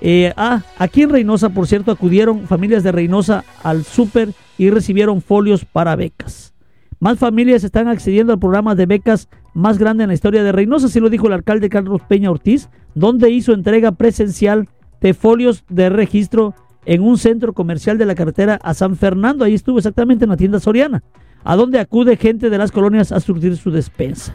eh, 0.00 0.32
ah, 0.36 0.62
aquí 0.78 1.02
en 1.02 1.10
Reynosa, 1.10 1.48
por 1.48 1.66
cierto, 1.66 1.90
acudieron 1.90 2.46
familias 2.46 2.84
de 2.84 2.92
Reynosa 2.92 3.44
al 3.64 3.82
súper 3.82 4.34
y 4.56 4.70
recibieron 4.70 5.20
folios 5.20 5.64
para 5.64 5.96
becas. 5.96 6.54
Más 7.00 7.18
familias 7.18 7.64
están 7.64 7.88
accediendo 7.88 8.32
al 8.32 8.38
programa 8.38 8.76
de 8.76 8.86
becas 8.86 9.28
más 9.52 9.78
grande 9.78 10.04
en 10.04 10.08
la 10.08 10.14
historia 10.14 10.44
de 10.44 10.52
Reynosa, 10.52 10.86
así 10.86 11.00
lo 11.00 11.10
dijo 11.10 11.26
el 11.26 11.32
alcalde 11.32 11.68
Carlos 11.68 12.02
Peña 12.06 12.30
Ortiz, 12.30 12.68
donde 12.94 13.30
hizo 13.30 13.52
entrega 13.52 13.90
presencial 13.90 14.68
de 15.00 15.12
folios 15.12 15.64
de 15.68 15.88
registro 15.88 16.54
en 16.84 17.02
un 17.02 17.18
centro 17.18 17.52
comercial 17.52 17.98
de 17.98 18.06
la 18.06 18.14
carretera 18.14 18.58
a 18.62 18.74
San 18.74 18.96
Fernando. 18.96 19.44
Ahí 19.44 19.54
estuvo 19.54 19.78
exactamente 19.78 20.24
en 20.24 20.30
la 20.30 20.36
tienda 20.36 20.60
Soriana, 20.60 21.02
a 21.44 21.56
donde 21.56 21.78
acude 21.78 22.16
gente 22.16 22.50
de 22.50 22.58
las 22.58 22.72
colonias 22.72 23.12
a 23.12 23.20
surtir 23.20 23.56
su 23.56 23.70
despensa. 23.70 24.34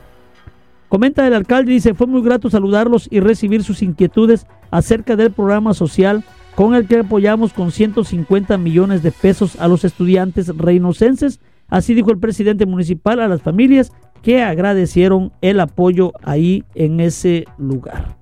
Comenta 0.89 1.27
el 1.27 1.33
alcalde, 1.33 1.73
dice, 1.73 1.93
fue 1.93 2.07
muy 2.07 2.21
grato 2.21 2.49
saludarlos 2.49 3.07
y 3.11 3.19
recibir 3.19 3.63
sus 3.63 3.81
inquietudes 3.81 4.47
acerca 4.71 5.17
del 5.17 5.31
programa 5.31 5.73
social 5.73 6.23
con 6.55 6.75
el 6.75 6.87
que 6.87 6.99
apoyamos 6.99 7.53
con 7.53 7.71
150 7.71 8.57
millones 8.57 9.03
de 9.03 9.11
pesos 9.11 9.59
a 9.59 9.67
los 9.67 9.83
estudiantes 9.83 10.47
reinocenses. 10.55 11.41
Así 11.67 11.93
dijo 11.93 12.09
el 12.09 12.19
presidente 12.19 12.65
municipal 12.65 13.19
a 13.19 13.27
las 13.27 13.41
familias 13.41 13.91
que 14.23 14.41
agradecieron 14.41 15.33
el 15.41 15.59
apoyo 15.59 16.13
ahí 16.23 16.63
en 16.73 17.01
ese 17.01 17.45
lugar. 17.57 18.17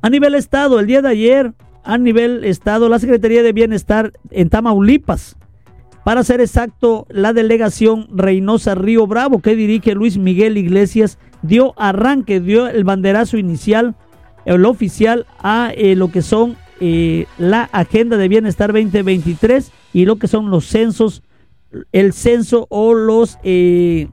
A 0.00 0.10
nivel 0.10 0.34
estado, 0.34 0.78
el 0.78 0.86
día 0.86 1.02
de 1.02 1.08
ayer, 1.08 1.54
a 1.84 1.98
nivel 1.98 2.44
estado, 2.44 2.88
la 2.88 2.98
Secretaría 2.98 3.42
de 3.42 3.52
Bienestar 3.52 4.12
en 4.30 4.48
Tamaulipas, 4.48 5.36
para 6.04 6.22
ser 6.22 6.42
exacto, 6.42 7.06
la 7.08 7.32
delegación 7.32 8.08
Reynosa 8.10 8.74
Río 8.74 9.06
Bravo 9.06 9.40
que 9.40 9.56
dirige 9.56 9.94
Luis 9.94 10.18
Miguel 10.18 10.58
Iglesias 10.58 11.18
dio 11.40 11.72
arranque, 11.78 12.40
dio 12.40 12.68
el 12.68 12.84
banderazo 12.84 13.38
inicial, 13.38 13.96
el 14.44 14.66
oficial 14.66 15.26
a 15.38 15.72
eh, 15.74 15.96
lo 15.96 16.10
que 16.10 16.20
son 16.20 16.56
eh, 16.80 17.26
la 17.38 17.70
Agenda 17.72 18.18
de 18.18 18.28
Bienestar 18.28 18.72
2023 18.72 19.72
y 19.94 20.04
lo 20.04 20.16
que 20.16 20.28
son 20.28 20.50
los 20.50 20.66
censos, 20.66 21.22
el 21.92 22.12
censo 22.12 22.66
o 22.68 22.92
los... 22.92 23.38
Eh, 23.42 24.08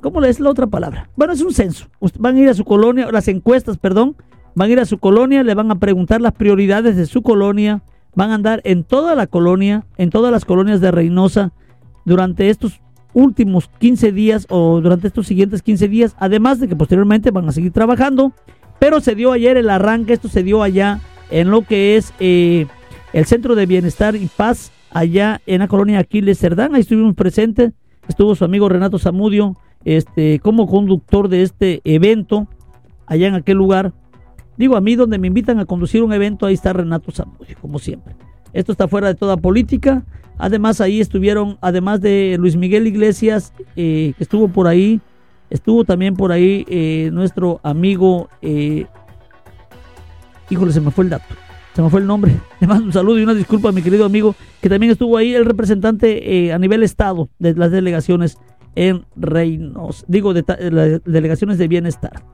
¿Cómo 0.00 0.22
es 0.22 0.40
la 0.40 0.50
otra 0.50 0.66
palabra? 0.66 1.10
Bueno, 1.16 1.32
es 1.32 1.40
un 1.42 1.52
censo. 1.52 1.88
Van 2.18 2.36
a 2.36 2.40
ir 2.40 2.48
a 2.48 2.54
su 2.54 2.64
colonia, 2.64 3.10
las 3.10 3.26
encuestas, 3.28 3.78
perdón, 3.78 4.16
van 4.58 4.70
a 4.70 4.72
ir 4.72 4.80
a 4.80 4.86
su 4.86 4.98
colonia, 4.98 5.44
le 5.44 5.54
van 5.54 5.70
a 5.70 5.78
preguntar 5.78 6.20
las 6.20 6.32
prioridades 6.32 6.96
de 6.96 7.06
su 7.06 7.22
colonia, 7.22 7.82
van 8.16 8.32
a 8.32 8.34
andar 8.34 8.60
en 8.64 8.82
toda 8.82 9.14
la 9.14 9.28
colonia, 9.28 9.84
en 9.98 10.10
todas 10.10 10.32
las 10.32 10.44
colonias 10.44 10.80
de 10.80 10.90
Reynosa 10.90 11.52
durante 12.04 12.50
estos 12.50 12.80
últimos 13.12 13.70
15 13.78 14.10
días 14.10 14.46
o 14.50 14.80
durante 14.80 15.06
estos 15.06 15.28
siguientes 15.28 15.62
15 15.62 15.86
días, 15.86 16.16
además 16.18 16.58
de 16.58 16.66
que 16.66 16.74
posteriormente 16.74 17.30
van 17.30 17.48
a 17.48 17.52
seguir 17.52 17.70
trabajando, 17.70 18.32
pero 18.80 19.00
se 19.00 19.14
dio 19.14 19.30
ayer 19.30 19.56
el 19.56 19.70
arranque, 19.70 20.14
esto 20.14 20.28
se 20.28 20.42
dio 20.42 20.64
allá 20.64 21.00
en 21.30 21.52
lo 21.52 21.62
que 21.62 21.96
es 21.96 22.12
eh, 22.18 22.66
el 23.12 23.26
Centro 23.26 23.54
de 23.54 23.66
Bienestar 23.66 24.16
y 24.16 24.26
Paz, 24.26 24.72
allá 24.90 25.40
en 25.46 25.60
la 25.60 25.68
colonia 25.68 26.00
Aquiles 26.00 26.40
Cerdán, 26.40 26.74
ahí 26.74 26.80
estuvimos 26.80 27.14
presentes, 27.14 27.74
estuvo 28.08 28.34
su 28.34 28.44
amigo 28.44 28.68
Renato 28.68 28.98
Zamudio, 28.98 29.56
este, 29.84 30.40
como 30.40 30.66
conductor 30.66 31.28
de 31.28 31.44
este 31.44 31.80
evento, 31.84 32.48
allá 33.06 33.28
en 33.28 33.36
aquel 33.36 33.56
lugar, 33.56 33.92
Digo, 34.58 34.76
a 34.76 34.80
mí 34.80 34.96
donde 34.96 35.18
me 35.18 35.28
invitan 35.28 35.60
a 35.60 35.64
conducir 35.64 36.02
un 36.02 36.12
evento, 36.12 36.44
ahí 36.44 36.54
está 36.54 36.72
Renato 36.72 37.12
Zamudio, 37.12 37.56
como 37.60 37.78
siempre. 37.78 38.16
Esto 38.52 38.72
está 38.72 38.88
fuera 38.88 39.06
de 39.06 39.14
toda 39.14 39.36
política. 39.36 40.04
Además, 40.36 40.80
ahí 40.80 41.00
estuvieron, 41.00 41.58
además 41.60 42.00
de 42.00 42.36
Luis 42.40 42.56
Miguel 42.56 42.88
Iglesias, 42.88 43.52
eh, 43.76 44.14
que 44.18 44.24
estuvo 44.24 44.48
por 44.48 44.66
ahí, 44.66 45.00
estuvo 45.48 45.84
también 45.84 46.14
por 46.16 46.32
ahí 46.32 46.66
eh, 46.68 47.10
nuestro 47.12 47.60
amigo, 47.62 48.28
eh, 48.42 48.86
híjole, 50.50 50.72
se 50.72 50.80
me 50.80 50.90
fue 50.90 51.04
el 51.04 51.10
dato, 51.10 51.34
se 51.74 51.82
me 51.82 51.88
fue 51.88 52.00
el 52.00 52.06
nombre. 52.08 52.34
Le 52.60 52.66
mando 52.66 52.84
un 52.84 52.92
saludo 52.92 53.20
y 53.20 53.22
una 53.22 53.34
disculpa 53.34 53.68
a 53.68 53.72
mi 53.72 53.82
querido 53.82 54.04
amigo, 54.04 54.34
que 54.60 54.68
también 54.68 54.90
estuvo 54.90 55.16
ahí, 55.16 55.34
el 55.34 55.44
representante 55.44 56.52
a 56.52 56.58
nivel 56.58 56.82
estado 56.82 57.28
de 57.38 57.54
las 57.54 57.70
delegaciones 57.70 58.38
en 58.74 59.04
Reinos, 59.14 60.04
digo, 60.08 60.34
de 60.34 60.44
las 60.70 61.04
delegaciones 61.04 61.58
de 61.58 61.68
bienestar. 61.68 62.24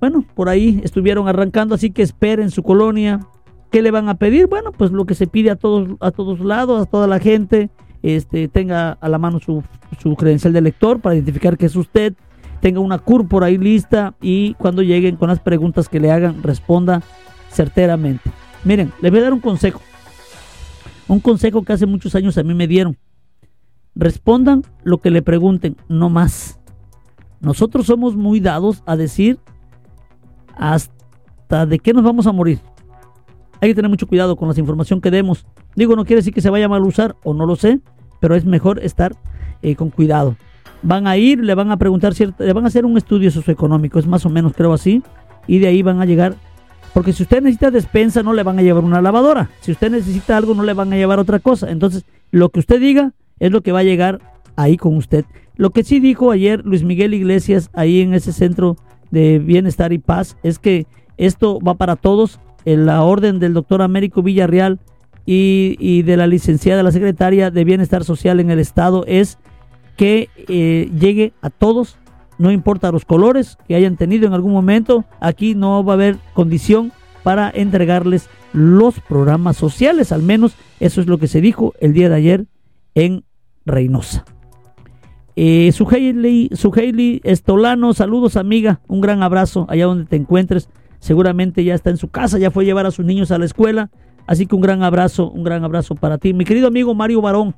Bueno, 0.00 0.24
por 0.34 0.48
ahí 0.48 0.80
estuvieron 0.82 1.28
arrancando, 1.28 1.74
así 1.74 1.90
que 1.90 2.02
esperen 2.02 2.50
su 2.50 2.62
colonia. 2.62 3.20
¿Qué 3.70 3.82
le 3.82 3.90
van 3.90 4.08
a 4.08 4.14
pedir? 4.14 4.46
Bueno, 4.46 4.72
pues 4.72 4.90
lo 4.90 5.04
que 5.04 5.14
se 5.14 5.26
pide 5.26 5.50
a 5.50 5.56
todos, 5.56 5.90
a 6.00 6.10
todos 6.10 6.40
lados, 6.40 6.82
a 6.82 6.86
toda 6.86 7.06
la 7.06 7.20
gente, 7.20 7.70
este, 8.02 8.48
tenga 8.48 8.92
a 8.92 9.08
la 9.08 9.18
mano 9.18 9.38
su, 9.38 9.62
su 10.00 10.16
credencial 10.16 10.52
de 10.52 10.62
lector 10.62 11.00
para 11.00 11.14
identificar 11.14 11.56
que 11.56 11.66
es 11.66 11.76
usted, 11.76 12.14
tenga 12.60 12.80
una 12.80 12.98
CUR 12.98 13.28
por 13.28 13.44
ahí 13.44 13.58
lista 13.58 14.14
y 14.20 14.54
cuando 14.54 14.82
lleguen 14.82 15.16
con 15.16 15.28
las 15.28 15.40
preguntas 15.40 15.88
que 15.88 16.00
le 16.00 16.10
hagan, 16.10 16.42
responda 16.42 17.02
certeramente. 17.50 18.30
Miren, 18.64 18.92
les 19.00 19.10
voy 19.10 19.20
a 19.20 19.24
dar 19.24 19.32
un 19.32 19.40
consejo. 19.40 19.80
Un 21.08 21.20
consejo 21.20 21.62
que 21.62 21.72
hace 21.72 21.86
muchos 21.86 22.14
años 22.14 22.38
a 22.38 22.42
mí 22.42 22.54
me 22.54 22.66
dieron. 22.66 22.96
Respondan 23.94 24.62
lo 24.82 24.98
que 24.98 25.10
le 25.10 25.22
pregunten, 25.22 25.76
no 25.88 26.08
más. 26.08 26.58
Nosotros 27.40 27.86
somos 27.86 28.16
muy 28.16 28.40
dados 28.40 28.82
a 28.86 28.96
decir 28.96 29.38
hasta 30.56 31.66
de 31.66 31.78
qué 31.78 31.92
nos 31.92 32.04
vamos 32.04 32.26
a 32.26 32.32
morir. 32.32 32.60
Hay 33.60 33.70
que 33.70 33.74
tener 33.74 33.90
mucho 33.90 34.06
cuidado 34.06 34.36
con 34.36 34.48
la 34.48 34.58
información 34.58 35.00
que 35.00 35.10
demos. 35.10 35.46
Digo, 35.76 35.96
no 35.96 36.04
quiere 36.04 36.20
decir 36.20 36.32
que 36.32 36.40
se 36.40 36.50
vaya 36.50 36.66
a 36.66 36.68
mal 36.68 36.82
usar 36.82 37.16
o 37.22 37.34
no 37.34 37.46
lo 37.46 37.56
sé, 37.56 37.80
pero 38.20 38.34
es 38.34 38.44
mejor 38.44 38.82
estar 38.82 39.14
eh, 39.62 39.76
con 39.76 39.90
cuidado. 39.90 40.36
Van 40.82 41.06
a 41.06 41.16
ir, 41.18 41.44
le 41.44 41.54
van 41.54 41.70
a 41.70 41.76
preguntar, 41.76 42.14
le 42.38 42.52
van 42.52 42.64
a 42.64 42.68
hacer 42.68 42.86
un 42.86 42.96
estudio 42.96 43.30
socioeconómico, 43.30 43.98
es 43.98 44.06
más 44.06 44.24
o 44.24 44.30
menos 44.30 44.54
creo 44.54 44.72
así, 44.72 45.02
y 45.46 45.58
de 45.58 45.68
ahí 45.68 45.82
van 45.82 46.00
a 46.00 46.06
llegar. 46.06 46.36
Porque 46.94 47.12
si 47.12 47.22
usted 47.22 47.42
necesita 47.42 47.70
despensa, 47.70 48.22
no 48.22 48.32
le 48.32 48.42
van 48.42 48.58
a 48.58 48.62
llevar 48.62 48.82
una 48.82 49.02
lavadora. 49.02 49.50
Si 49.60 49.72
usted 49.72 49.90
necesita 49.90 50.36
algo, 50.36 50.54
no 50.54 50.62
le 50.62 50.72
van 50.72 50.92
a 50.92 50.96
llevar 50.96 51.18
otra 51.18 51.38
cosa. 51.38 51.70
Entonces, 51.70 52.04
lo 52.30 52.48
que 52.48 52.60
usted 52.60 52.80
diga 52.80 53.12
es 53.38 53.52
lo 53.52 53.60
que 53.60 53.72
va 53.72 53.80
a 53.80 53.84
llegar 53.84 54.20
ahí 54.56 54.76
con 54.76 54.96
usted. 54.96 55.24
Lo 55.56 55.70
que 55.70 55.84
sí 55.84 56.00
dijo 56.00 56.30
ayer 56.30 56.64
Luis 56.64 56.82
Miguel 56.82 57.14
Iglesias 57.14 57.70
ahí 57.74 58.00
en 58.00 58.14
ese 58.14 58.32
centro 58.32 58.76
de 59.10 59.38
bienestar 59.38 59.92
y 59.92 59.98
paz 59.98 60.36
es 60.42 60.58
que 60.58 60.86
esto 61.16 61.58
va 61.60 61.74
para 61.74 61.96
todos. 61.96 62.40
En 62.64 62.84
la 62.84 63.02
orden 63.02 63.38
del 63.38 63.54
doctor 63.54 63.80
Américo 63.80 64.22
Villarreal 64.22 64.80
y, 65.24 66.02
de 66.02 66.16
la 66.16 66.26
licenciada, 66.26 66.78
de 66.78 66.82
la 66.82 66.92
secretaria 66.92 67.50
de 67.50 67.64
Bienestar 67.64 68.04
Social 68.04 68.40
en 68.40 68.50
el 68.50 68.58
Estado 68.58 69.04
es 69.06 69.38
que 69.96 70.28
eh, 70.48 70.90
llegue 70.98 71.32
a 71.40 71.50
todos, 71.50 71.96
no 72.38 72.50
importa 72.50 72.92
los 72.92 73.04
colores 73.04 73.56
que 73.68 73.76
hayan 73.76 73.96
tenido 73.96 74.26
en 74.26 74.32
algún 74.34 74.52
momento, 74.52 75.04
aquí 75.20 75.54
no 75.54 75.84
va 75.84 75.92
a 75.92 75.94
haber 75.94 76.16
condición 76.34 76.92
para 77.22 77.50
entregarles 77.54 78.28
los 78.52 78.98
programas 79.00 79.56
sociales, 79.56 80.10
al 80.10 80.22
menos 80.22 80.54
eso 80.80 81.00
es 81.00 81.06
lo 81.06 81.18
que 81.18 81.28
se 81.28 81.40
dijo 81.40 81.74
el 81.80 81.92
día 81.92 82.08
de 82.08 82.16
ayer 82.16 82.46
en 82.94 83.24
Reynosa. 83.64 84.24
Eh, 85.42 85.72
Suheili, 85.72 87.20
Estolano, 87.24 87.94
saludos 87.94 88.36
amiga, 88.36 88.82
un 88.88 89.00
gran 89.00 89.22
abrazo 89.22 89.64
allá 89.70 89.86
donde 89.86 90.04
te 90.04 90.16
encuentres. 90.16 90.68
Seguramente 90.98 91.64
ya 91.64 91.74
está 91.74 91.88
en 91.88 91.96
su 91.96 92.08
casa, 92.08 92.36
ya 92.36 92.50
fue 92.50 92.64
a 92.64 92.66
llevar 92.66 92.84
a 92.84 92.90
sus 92.90 93.06
niños 93.06 93.30
a 93.30 93.38
la 93.38 93.46
escuela. 93.46 93.88
Así 94.26 94.44
que 94.44 94.54
un 94.54 94.60
gran 94.60 94.82
abrazo, 94.82 95.30
un 95.30 95.42
gran 95.42 95.64
abrazo 95.64 95.94
para 95.94 96.18
ti. 96.18 96.34
Mi 96.34 96.44
querido 96.44 96.68
amigo 96.68 96.94
Mario 96.94 97.22
Barón, 97.22 97.54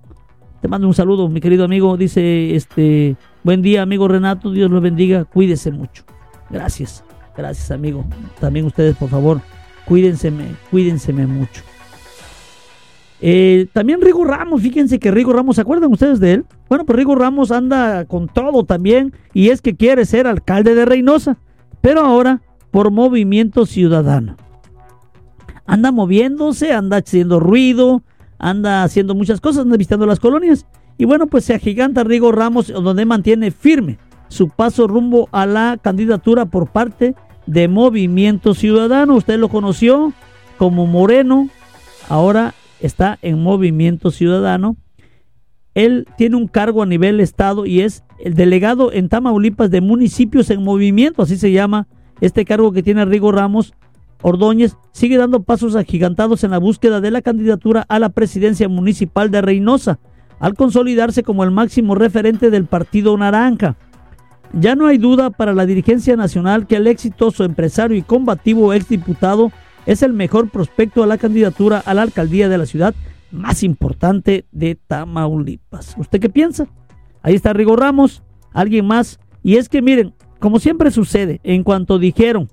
te 0.61 0.68
mando 0.68 0.87
un 0.87 0.95
saludo, 0.95 1.28
mi 1.28 1.41
querido 1.41 1.64
amigo. 1.64 1.97
Dice, 1.97 2.55
este, 2.55 3.16
buen 3.43 3.62
día 3.62 3.83
amigo 3.83 4.07
Renato, 4.07 4.53
Dios 4.53 4.70
lo 4.70 4.80
bendiga, 4.80 5.24
cuídese 5.24 5.72
mucho. 5.72 6.05
Gracias, 6.51 7.03
gracias 7.37 7.72
amigo. 7.72 8.05
También 8.39 8.64
ustedes, 8.64 8.95
por 8.95 9.09
favor, 9.09 9.41
cuídense, 9.87 10.33
cuídense 10.70 11.12
mucho. 11.12 11.64
Eh, 13.25 13.68
también 13.73 14.01
Rigo 14.01 14.25
Ramos, 14.25 14.62
fíjense 14.62 14.99
que 14.99 15.12
Rigo 15.12 15.33
Ramos, 15.33 15.55
¿se 15.55 15.62
acuerdan 15.62 15.93
ustedes 15.93 16.18
de 16.18 16.33
él? 16.33 16.45
Bueno, 16.68 16.85
pues 16.85 16.97
Rigo 16.97 17.14
Ramos 17.14 17.53
anda 17.53 18.05
con 18.05 18.27
todo 18.27 18.64
también 18.64 19.14
y 19.33 19.51
es 19.51 19.62
que 19.62 19.77
quiere 19.77 20.05
ser 20.07 20.27
alcalde 20.27 20.75
de 20.75 20.85
Reynosa, 20.85 21.39
pero 21.81 22.01
ahora 22.01 22.43
por 22.73 22.91
movimiento 22.91 23.64
ciudadano. 23.64 24.37
Anda 25.66 25.93
moviéndose, 25.93 26.73
anda 26.73 26.97
haciendo 26.97 27.39
ruido, 27.39 28.03
anda 28.39 28.83
haciendo 28.83 29.14
muchas 29.14 29.41
cosas, 29.41 29.62
anda 29.62 29.77
visitando 29.77 30.05
las 30.05 30.18
colonias. 30.18 30.66
Y 30.99 31.05
bueno, 31.05 31.29
pues 31.29 31.45
se 31.45 31.55
agiganta 31.55 32.03
Rigo 32.03 32.33
Ramos 32.33 32.66
donde 32.66 33.05
mantiene 33.07 33.53
firme 33.53 33.99
su 34.27 34.49
paso 34.49 34.89
rumbo 34.89 35.29
a 35.31 35.47
la 35.47 35.79
candidatura 35.81 36.47
por 36.47 36.70
parte 36.70 37.14
de 37.47 37.68
Movimiento 37.68 38.55
Ciudadano. 38.55 39.14
Usted 39.14 39.39
lo 39.39 39.49
conoció 39.49 40.12
como 40.59 40.89
Moreno, 40.89 41.49
ahora 42.09 42.55
está 42.83 43.18
en 43.22 43.43
Movimiento 43.43 44.11
Ciudadano. 44.11 44.76
Él 45.74 46.07
tiene 46.18 46.37
un 46.37 46.49
cargo 46.49 46.83
a 46.83 46.87
nivel 46.87 47.20
Estado 47.20 47.64
y 47.64 47.80
es 47.80 48.05
el 48.18 48.35
delegado 48.35 48.93
en 48.93 49.09
Tamaulipas 49.09 49.70
de 49.70 49.80
municipios 49.80 50.51
en 50.51 50.62
movimiento, 50.62 51.22
así 51.22 51.37
se 51.37 51.51
llama 51.51 51.89
este 52.20 52.45
cargo 52.45 52.72
que 52.72 52.83
tiene 52.83 53.05
Rigo 53.05 53.33
Ramos 53.33 53.72
Ordóñez. 54.20 54.76
Sigue 54.93 55.16
dando 55.16 55.43
pasos 55.43 55.74
agigantados 55.74 56.45
en 56.45 56.51
la 56.51 56.59
búsqueda 56.59 57.01
de 57.01 57.11
la 57.11 57.22
candidatura 57.22 57.85
a 57.89 57.99
la 57.99 58.11
presidencia 58.11 58.68
municipal 58.68 59.30
de 59.30 59.41
Reynosa, 59.41 59.99
al 60.39 60.55
consolidarse 60.55 61.22
como 61.22 61.43
el 61.45 61.51
máximo 61.51 61.95
referente 61.95 62.51
del 62.51 62.66
Partido 62.66 63.16
Naranja. 63.16 63.76
Ya 64.53 64.76
no 64.76 64.87
hay 64.87 64.99
duda 64.99 65.30
para 65.30 65.55
la 65.55 65.64
dirigencia 65.64 66.14
nacional 66.14 66.66
que 66.66 66.76
el 66.76 66.87
exitoso 66.87 67.45
empresario 67.45 67.97
y 67.97 68.03
combativo 68.03 68.74
exdiputado 68.74 69.51
es 69.87 70.03
el 70.03 70.12
mejor 70.12 70.51
prospecto 70.51 71.03
a 71.03 71.07
la 71.07 71.18
candidatura 71.18 71.83
a 71.85 71.95
la 71.95 72.03
alcaldía 72.03 72.49
de 72.49 72.59
la 72.59 72.66
ciudad 72.66 72.95
más 73.30 73.62
importante 73.62 74.45
de 74.53 74.74
Tamaulipas. 74.74 75.95
¿Usted 75.99 76.20
qué 76.20 76.28
piensa? 76.28 76.66
Ahí 77.22 77.35
está 77.35 77.53
Rigo 77.53 77.76
Ramos, 77.76 78.22
alguien 78.53 78.87
más. 78.87 79.18
Y 79.43 79.57
es 79.57 79.68
que 79.68 79.83
miren, 79.83 80.14
como 80.39 80.59
siempre 80.59 80.91
sucede, 80.91 81.41
en 81.43 81.64
cuanto 81.64 81.99
dijeron 81.99 82.49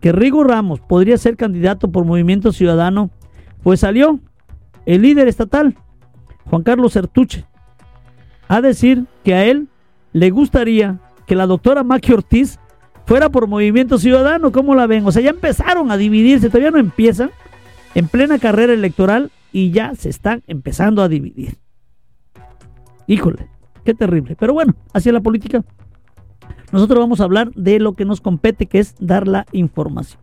que 0.00 0.12
Rigo 0.12 0.44
Ramos 0.44 0.80
podría 0.80 1.18
ser 1.18 1.36
candidato 1.36 1.90
por 1.90 2.04
Movimiento 2.04 2.52
Ciudadano, 2.52 3.10
pues 3.62 3.80
salió 3.80 4.20
el 4.86 5.02
líder 5.02 5.28
estatal, 5.28 5.74
Juan 6.46 6.62
Carlos 6.62 6.92
Sertuche, 6.92 7.44
a 8.46 8.60
decir 8.60 9.06
que 9.24 9.34
a 9.34 9.44
él 9.44 9.68
le 10.12 10.30
gustaría 10.30 11.00
que 11.26 11.34
la 11.34 11.46
doctora 11.46 11.82
Maki 11.82 12.12
Ortiz 12.12 12.58
fuera 13.08 13.30
por 13.30 13.46
Movimiento 13.46 13.96
Ciudadano. 13.96 14.52
¿Cómo 14.52 14.74
la 14.74 14.86
ven? 14.86 15.06
O 15.06 15.10
sea, 15.10 15.22
ya 15.22 15.30
empezaron 15.30 15.90
a 15.90 15.96
dividirse, 15.96 16.48
todavía 16.48 16.70
no 16.70 16.78
empiezan, 16.78 17.30
en 17.94 18.06
plena 18.06 18.38
carrera 18.38 18.74
electoral 18.74 19.32
y 19.50 19.70
ya 19.70 19.94
se 19.94 20.10
están 20.10 20.42
empezando 20.46 21.02
a 21.02 21.08
dividir. 21.08 21.56
Híjole, 23.06 23.48
qué 23.82 23.94
terrible. 23.94 24.36
Pero 24.38 24.52
bueno, 24.52 24.74
es 24.92 25.06
la 25.06 25.22
política. 25.22 25.64
Nosotros 26.70 26.98
vamos 26.98 27.22
a 27.22 27.24
hablar 27.24 27.50
de 27.54 27.80
lo 27.80 27.94
que 27.94 28.04
nos 28.04 28.20
compete, 28.20 28.66
que 28.66 28.78
es 28.78 28.94
dar 29.00 29.26
la 29.26 29.46
información. 29.52 30.20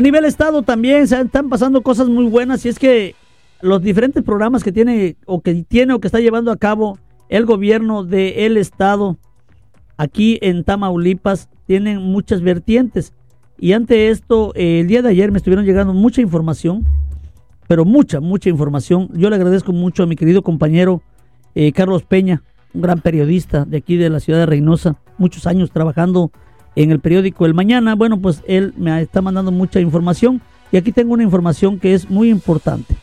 A 0.00 0.02
nivel 0.02 0.24
estado 0.24 0.62
también 0.62 1.06
se 1.06 1.20
están 1.20 1.50
pasando 1.50 1.82
cosas 1.82 2.08
muy 2.08 2.24
buenas 2.24 2.64
y 2.64 2.70
es 2.70 2.78
que 2.78 3.14
los 3.60 3.82
diferentes 3.82 4.24
programas 4.24 4.64
que 4.64 4.72
tiene 4.72 5.18
o 5.26 5.42
que 5.42 5.52
tiene 5.62 5.92
o 5.92 6.00
que 6.00 6.08
está 6.08 6.20
llevando 6.20 6.50
a 6.52 6.56
cabo 6.56 6.96
el 7.28 7.44
gobierno 7.44 8.02
del 8.02 8.56
estado 8.56 9.18
aquí 9.98 10.38
en 10.40 10.64
Tamaulipas 10.64 11.50
tienen 11.66 11.98
muchas 11.98 12.40
vertientes. 12.40 13.12
Y 13.58 13.74
ante 13.74 14.08
esto 14.08 14.54
el 14.54 14.86
día 14.86 15.02
de 15.02 15.10
ayer 15.10 15.32
me 15.32 15.36
estuvieron 15.36 15.66
llegando 15.66 15.92
mucha 15.92 16.22
información 16.22 16.86
pero 17.68 17.84
mucha 17.84 18.20
mucha 18.20 18.48
información. 18.48 19.10
Yo 19.12 19.28
le 19.28 19.36
agradezco 19.36 19.74
mucho 19.74 20.04
a 20.04 20.06
mi 20.06 20.16
querido 20.16 20.40
compañero 20.40 21.02
eh, 21.54 21.72
Carlos 21.72 22.04
Peña 22.04 22.42
un 22.72 22.80
gran 22.80 23.02
periodista 23.02 23.66
de 23.66 23.76
aquí 23.76 23.98
de 23.98 24.08
la 24.08 24.20
ciudad 24.20 24.38
de 24.38 24.46
Reynosa 24.46 24.96
muchos 25.18 25.46
años 25.46 25.70
trabajando 25.70 26.32
en 26.76 26.90
el 26.90 27.00
periódico 27.00 27.46
El 27.46 27.54
Mañana. 27.54 27.94
Bueno, 27.94 28.20
pues 28.20 28.42
él 28.46 28.74
me 28.76 29.00
está 29.00 29.22
mandando 29.22 29.52
mucha 29.52 29.80
información 29.80 30.40
y 30.72 30.76
aquí 30.76 30.92
tengo 30.92 31.14
una 31.14 31.22
información 31.22 31.78
que 31.78 31.94
es 31.94 32.10
muy 32.10 32.30
importante. 32.30 32.96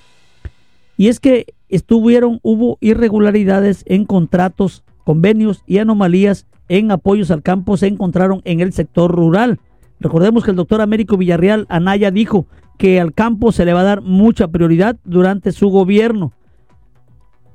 Y 0.98 1.10
es 1.10 1.20
que 1.20 1.54
estuvieron, 1.70 2.40
hubo 2.42 2.78
irregularidades 2.82 3.84
en 3.88 4.06
contratos, 4.06 4.84
convenios 5.04 5.64
y 5.68 5.78
anomalías 5.78 6.48
en 6.70 6.92
apoyos 6.92 7.32
al 7.32 7.44
campo 7.44 7.78
se 7.78 7.88
encontraron 7.88 8.42
en 8.46 8.60
el 8.60 8.74
sector 8.74 9.12
rural. 9.12 9.60
Recordemos 10.00 10.44
que 10.44 10.52
el 10.52 10.58
doctor 10.58 10.82
Américo 10.82 11.18
Villarreal 11.18 11.66
Anaya 11.70 12.12
dijo 12.12 12.46
que 12.78 13.00
al 13.00 13.14
campo 13.14 13.52
se 13.52 13.66
le 13.66 13.74
va 13.74 13.82
a 13.82 13.86
dar 13.86 14.02
mucha 14.02 14.48
prioridad 14.50 14.98
durante 15.04 15.52
su 15.52 15.70
gobierno. 15.70 16.34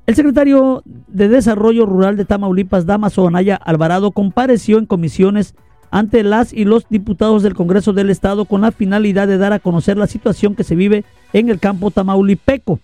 El 0.06 0.16
secretario 0.16 0.82
de 0.84 1.28
Desarrollo 1.28 1.86
Rural 1.86 2.16
de 2.16 2.24
Tamaulipas, 2.24 2.86
Damaso 2.86 3.28
Anaya 3.28 3.54
Alvarado, 3.54 4.10
compareció 4.10 4.78
en 4.78 4.86
comisiones 4.86 5.54
ante 5.92 6.24
las 6.24 6.54
y 6.54 6.64
los 6.64 6.88
diputados 6.88 7.42
del 7.42 7.54
Congreso 7.54 7.92
del 7.92 8.08
Estado 8.08 8.46
con 8.46 8.62
la 8.62 8.72
finalidad 8.72 9.28
de 9.28 9.36
dar 9.36 9.52
a 9.52 9.58
conocer 9.58 9.98
la 9.98 10.06
situación 10.06 10.54
que 10.54 10.64
se 10.64 10.74
vive 10.74 11.04
en 11.34 11.50
el 11.50 11.60
campo 11.60 11.90
tamaulipeco. 11.90 12.80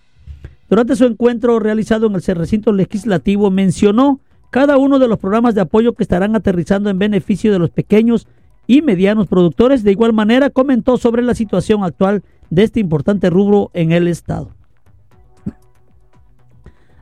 Durante 0.69 0.95
su 0.95 1.05
encuentro 1.05 1.57
realizado 1.57 2.05
en 2.05 2.13
el 2.13 2.21
recinto 2.21 2.71
legislativo 2.71 3.49
mencionó 3.49 4.19
cada 4.51 4.77
uno 4.77 4.99
de 4.99 5.07
los 5.07 5.17
programas 5.17 5.55
de 5.55 5.61
apoyo 5.61 5.93
que 5.93 6.03
estarán 6.03 6.35
aterrizando 6.35 6.91
en 6.91 6.99
beneficio 6.99 7.51
de 7.51 7.57
los 7.57 7.71
pequeños 7.71 8.27
y 8.67 8.83
medianos 8.83 9.27
productores. 9.27 9.83
De 9.83 9.91
igual 9.91 10.13
manera 10.13 10.51
comentó 10.51 10.97
sobre 10.97 11.23
la 11.23 11.33
situación 11.33 11.83
actual 11.83 12.21
de 12.51 12.61
este 12.61 12.79
importante 12.79 13.31
rubro 13.31 13.71
en 13.73 13.91
el 13.91 14.07
Estado. 14.07 14.51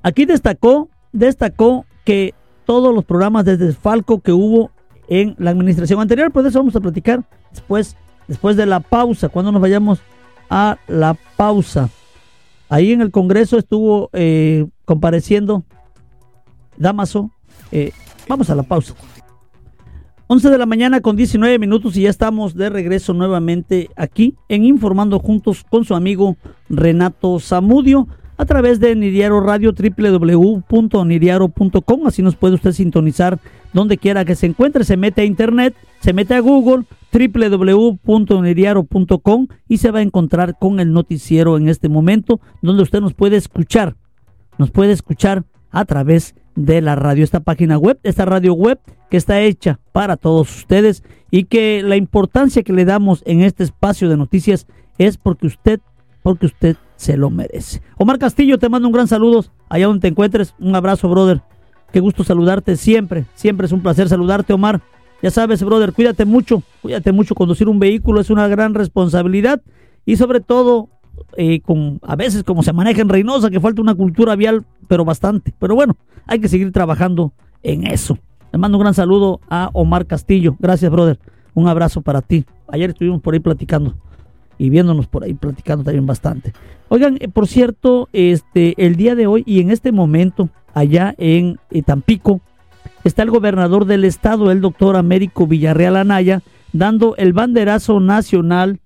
Aquí 0.03 0.24
destacó, 0.24 0.88
destacó 1.12 1.86
que 2.05 2.34
todos 2.66 2.95
los 2.95 3.03
programas 3.03 3.43
de 3.43 3.58
desfalco 3.58 4.22
que 4.22 4.32
hubo 4.32 4.72
en 5.08 5.36
la 5.38 5.51
administración 5.51 5.99
anterior, 5.99 6.32
pero 6.32 6.43
de 6.43 6.49
eso 6.49 6.60
vamos 6.60 6.76
a 6.76 6.82
platicar 6.82 7.24
después, 7.51 7.95
después 8.28 8.55
de 8.55 8.66
la 8.66 8.80
pausa, 8.80 9.30
cuando 9.30 9.51
nos 9.51 9.62
vayamos 9.62 9.99
a 10.49 10.78
la 10.88 11.16
pausa. 11.36 11.89
Ahí 12.70 12.91
en 12.91 13.01
el 13.01 13.12
Congreso 13.12 13.58
estuvo 13.58 14.10
eh, 14.14 14.68
compareciendo 14.86 15.64
Damaso. 16.78 17.32
Eh, 17.72 17.91
vamos 18.28 18.49
a 18.49 18.55
la 18.55 18.64
pausa. 18.64 18.93
11 20.30 20.49
de 20.49 20.58
la 20.58 20.66
mañana 20.66 20.99
con 20.99 21.16
19 21.16 21.58
minutos 21.58 21.95
y 21.95 22.01
ya 22.01 22.10
estamos 22.10 22.53
de 22.53 22.70
regreso 22.70 23.14
nuevamente 23.14 23.89
aquí 23.95 24.36
en 24.49 24.66
Informando 24.66 25.20
Juntos 25.20 25.64
con 25.70 25.86
su 25.86 25.95
amigo 25.95 26.36
Renato 26.68 27.39
Zamudio 27.39 28.10
a 28.38 28.45
través 28.45 28.79
de 28.79 28.95
Niriaro 28.95 29.41
Radio 29.41 29.73
www.niriaro.com. 29.73 32.07
Así 32.07 32.21
nos 32.21 32.35
puede 32.35 32.53
usted 32.55 32.71
sintonizar 32.71 33.39
donde 33.73 33.97
quiera 33.97 34.23
que 34.25 34.35
se 34.35 34.45
encuentre. 34.45 34.83
Se 34.83 34.97
mete 34.97 35.21
a 35.21 35.25
internet, 35.25 35.73
se 35.99 36.13
mete 36.13 36.35
a 36.35 36.39
Google 36.39 36.83
www.niriaro.com 37.11 39.47
y 39.67 39.77
se 39.77 39.91
va 39.91 39.99
a 39.99 40.03
encontrar 40.03 40.57
con 40.59 40.79
el 40.79 40.93
noticiero 40.93 41.57
en 41.57 41.67
este 41.67 41.89
momento 41.89 42.39
donde 42.61 42.83
usted 42.83 43.01
nos 43.01 43.13
puede 43.13 43.35
escuchar. 43.38 43.95
Nos 44.57 44.71
puede 44.71 44.91
escuchar 44.91 45.43
a 45.71 45.85
través 45.85 46.35
de 46.55 46.81
la 46.81 46.95
radio, 46.95 47.23
esta 47.23 47.41
página 47.41 47.77
web, 47.77 47.99
esta 48.03 48.25
radio 48.25 48.53
web 48.53 48.79
que 49.09 49.17
está 49.17 49.41
hecha 49.41 49.79
para 49.91 50.17
todos 50.17 50.57
ustedes 50.57 51.03
y 51.29 51.43
que 51.43 51.83
la 51.83 51.95
importancia 51.95 52.63
que 52.63 52.73
le 52.73 52.85
damos 52.85 53.21
en 53.25 53.41
este 53.41 53.63
espacio 53.63 54.09
de 54.09 54.17
noticias 54.17 54.65
es 54.97 55.17
porque 55.17 55.47
usted, 55.47 55.79
porque 56.28 56.47
usted 56.47 56.75
se 56.97 57.15
lo 57.15 57.30
merece. 57.30 57.82
Omar 57.95 58.19
Castillo, 58.19 58.59
te 58.59 58.67
mando 58.67 58.89
un 58.89 58.93
gran 58.93 59.07
saludo 59.07 59.45
allá 59.69 59.88
donde 59.88 60.01
te 60.01 60.07
encuentres. 60.09 60.53
Un 60.59 60.75
abrazo, 60.75 61.07
brother. 61.07 61.41
Qué 61.93 62.01
gusto 62.01 62.25
saludarte 62.25 62.75
siempre. 62.75 63.23
Siempre 63.34 63.65
es 63.65 63.71
un 63.71 63.82
placer 63.82 64.09
saludarte, 64.09 64.51
Omar. 64.51 64.82
Ya 65.21 65.32
sabes, 65.32 65.63
brother, 65.63 65.93
cuídate 65.93 66.25
mucho. 66.25 66.63
Cuídate 66.82 67.13
mucho. 67.13 67.34
Conducir 67.34 67.69
un 67.69 67.80
vehículo 67.80 68.19
es 68.19 68.30
una 68.30 68.45
gran 68.49 68.73
responsabilidad 68.73 69.61
y 70.05 70.17
sobre 70.17 70.41
todo 70.41 70.89
eh, 71.38 71.61
con 71.61 72.01
a 72.03 72.17
veces 72.17 72.43
como 72.43 72.61
se 72.61 72.73
maneja 72.73 72.99
en 72.99 73.07
Reynosa, 73.07 73.49
que 73.49 73.61
falta 73.61 73.82
una 73.82 73.95
cultura 73.95 74.36
vial, 74.36 74.65
pero 74.89 75.05
bastante. 75.05 75.53
Pero 75.57 75.75
bueno, 75.75 75.95
hay 76.25 76.39
que 76.39 76.49
seguir 76.49 76.73
trabajando 76.73 77.32
en 77.63 77.88
eso. 77.88 78.17
Le 78.51 78.59
mando 78.59 78.78
un 78.78 78.82
gran 78.82 78.93
saludo 78.93 79.39
a 79.49 79.69
Omar 79.71 80.05
Castillo. 80.05 80.57
Gracias, 80.59 80.91
brother. 80.91 81.19
Un 81.53 81.69
abrazo 81.69 82.01
para 82.01 82.21
ti. 82.21 82.43
Ayer 82.67 82.89
estuvimos 82.89 83.21
por 83.21 83.34
ahí 83.34 83.39
platicando 83.39 83.95
y 84.58 84.70
viéndonos 84.70 85.08
por 85.08 85.24
ahí 85.24 85.34
platicando 85.34 85.84
también 85.84 86.05
bastante. 86.05 86.53
Oigan, 86.89 87.18
eh, 87.20 87.28
por 87.28 87.47
cierto, 87.47 88.10
este 88.14 88.74
el 88.78 88.95
día 88.95 89.16
de 89.16 89.28
hoy 89.28 89.43
y 89.45 89.62
en 89.62 89.72
este 89.72 89.91
momento 89.91 90.49
allá 90.74 91.16
en 91.18 91.60
eh, 91.72 91.82
Tampico 91.82 92.41
está 93.03 93.24
el 93.24 93.32
gobernador 93.32 93.86
del 93.86 94.05
estado, 94.05 94.51
el 94.51 94.62
doctor 94.62 94.95
Américo 94.95 95.47
Villarreal 95.47 95.95
Anaya, 95.95 96.41
dando 96.74 97.16
el 97.18 97.34
banderazo 97.34 97.99
nacional 97.99 98.80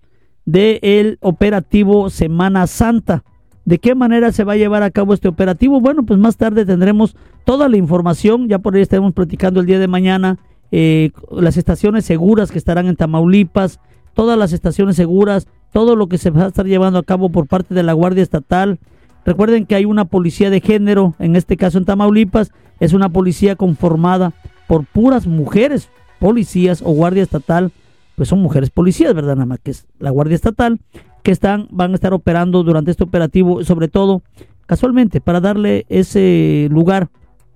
del 0.46 1.18
operativo 1.22 2.10
Semana 2.10 2.68
Santa. 2.68 3.24
¿De 3.66 3.78
qué 3.78 3.94
manera 3.94 4.32
se 4.32 4.44
va 4.44 4.54
a 4.54 4.58
llevar 4.58 4.84
a 4.84 4.90
cabo 4.90 5.14
este 5.14 5.28
operativo? 5.28 5.80
Bueno, 5.80 6.04
pues 6.04 6.20
más 6.20 6.38
tarde 6.38 6.66
tendremos 6.66 7.16
toda 7.46 7.70
la 7.70 7.78
información, 7.78 8.48
ya 8.48 8.60
por 8.60 8.76
ahí 8.76 8.82
estaremos 8.82 9.14
platicando 9.14 9.60
el 9.60 9.66
día 9.66 9.80
de 9.80 9.88
mañana, 9.88 10.40
eh, 10.72 11.12
las 11.32 11.58
estaciones 11.58 12.06
seguras 12.06 12.52
que 12.52 12.58
estarán 12.58 12.88
en 12.88 12.96
Tamaulipas, 12.96 13.80
todas 14.14 14.38
las 14.38 14.52
estaciones 14.52 14.96
seguras, 14.96 15.48
todo 15.72 15.96
lo 15.96 16.08
que 16.08 16.18
se 16.18 16.30
va 16.30 16.46
a 16.46 16.48
estar 16.48 16.66
llevando 16.66 17.00
a 17.00 17.04
cabo 17.04 17.30
por 17.30 17.48
parte 17.48 17.74
de 17.74 17.84
la 17.84 17.94
Guardia 17.94 18.24
Estatal. 18.24 18.80
Recuerden 19.26 19.66
que 19.66 19.76
hay 19.76 19.86
una 19.86 20.06
policía 20.06 20.50
de 20.50 20.62
género, 20.62 21.16
en 21.20 21.36
este 21.36 21.58
caso 21.58 21.78
en 21.78 21.86
Tamaulipas, 21.86 22.52
es 22.80 22.94
una 22.94 23.10
policía 23.10 23.56
conformada 23.56 24.34
por 24.68 24.86
puras 24.86 25.28
mujeres, 25.28 25.90
policías 26.20 26.82
o 26.82 26.92
guardia 26.92 27.24
estatal, 27.24 27.72
pues 28.16 28.30
son 28.30 28.42
mujeres 28.42 28.70
policías, 28.70 29.14
¿verdad? 29.14 29.36
Nada 29.36 29.46
más 29.46 29.60
que 29.60 29.72
es 29.72 29.88
la 30.00 30.10
guardia 30.10 30.36
estatal, 30.36 30.80
que 31.24 31.32
están, 31.32 31.68
van 31.72 31.92
a 31.92 31.96
estar 31.96 32.14
operando 32.14 32.64
durante 32.64 32.92
este 32.92 33.04
operativo, 33.04 33.64
sobre 33.64 33.88
todo, 33.88 34.24
casualmente, 34.66 35.22
para 35.22 35.40
darle 35.40 35.86
ese 35.90 36.68
lugar 36.72 37.10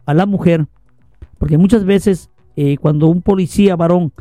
a 0.05 0.13
la 0.13 0.25
mujer, 0.25 0.67
porque 1.37 1.57
muchas 1.57 1.83
veces 1.83 2.29
eh, 2.55 2.77
cuando 2.77 3.07
un 3.07 3.21
policía 3.21 3.75
varón, 3.75 4.13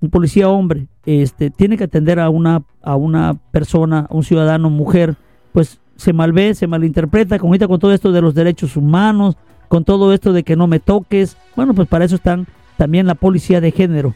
un 0.00 0.10
policía 0.10 0.48
hombre, 0.48 0.86
este, 1.06 1.50
tiene 1.50 1.76
que 1.76 1.84
atender 1.84 2.20
a 2.20 2.28
una, 2.30 2.62
a 2.82 2.96
una 2.96 3.34
persona, 3.50 4.06
un 4.10 4.24
ciudadano 4.24 4.70
mujer, 4.70 5.16
pues 5.52 5.80
se 5.96 6.12
malve, 6.12 6.54
se 6.54 6.66
malinterpreta, 6.66 7.38
con, 7.38 7.56
con 7.56 7.78
todo 7.78 7.92
esto 7.92 8.12
de 8.12 8.22
los 8.22 8.34
derechos 8.34 8.76
humanos, 8.76 9.36
con 9.68 9.84
todo 9.84 10.12
esto 10.12 10.32
de 10.32 10.42
que 10.42 10.56
no 10.56 10.66
me 10.66 10.80
toques. 10.80 11.36
Bueno, 11.56 11.74
pues 11.74 11.88
para 11.88 12.04
eso 12.04 12.16
están 12.16 12.46
también 12.76 13.06
la 13.06 13.14
policía 13.14 13.60
de 13.60 13.70
género. 13.70 14.14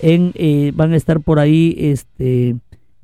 Eh, 0.00 0.72
van 0.74 0.92
a 0.92 0.96
estar 0.96 1.20
por 1.20 1.40
ahí 1.40 1.74
este, 1.78 2.56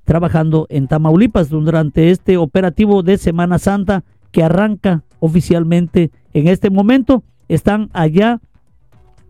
trabajando 0.05 0.67
en 0.71 0.87
Tamaulipas 0.87 1.49
durante 1.49 2.11
este 2.11 2.37
operativo 2.37 3.03
de 3.03 3.19
Semana 3.19 3.59
Santa 3.59 4.05
que 4.31 4.45
arranca 4.45 5.03
oficialmente 5.19 6.11
en 6.33 6.49
este 6.49 6.71
momento. 6.71 7.25
Están 7.49 7.91
allá 7.93 8.41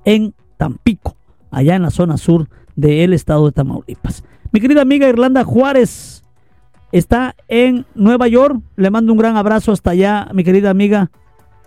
en 0.05 0.35
Tampico, 0.59 1.17
allá 1.51 1.77
en 1.77 1.83
la 1.83 1.91
zona 1.91 2.17
sur 2.19 2.49
del 2.77 3.13
estado 3.13 3.47
de 3.47 3.53
Tamaulipas. 3.53 4.25
Mi 4.53 4.61
querida 4.61 4.83
amiga 4.83 5.09
Irlanda 5.09 5.45
Juárez 5.45 6.23
está 6.93 7.35
en 7.49 7.87
Nueva 7.95 8.29
York. 8.29 8.61
Le 8.77 8.91
mando 8.91 9.13
un 9.13 9.19
gran 9.19 9.37
abrazo 9.37 9.73
hasta 9.73 9.91
allá, 9.91 10.29
mi 10.33 10.45
querida 10.45 10.71
amiga. 10.71 11.11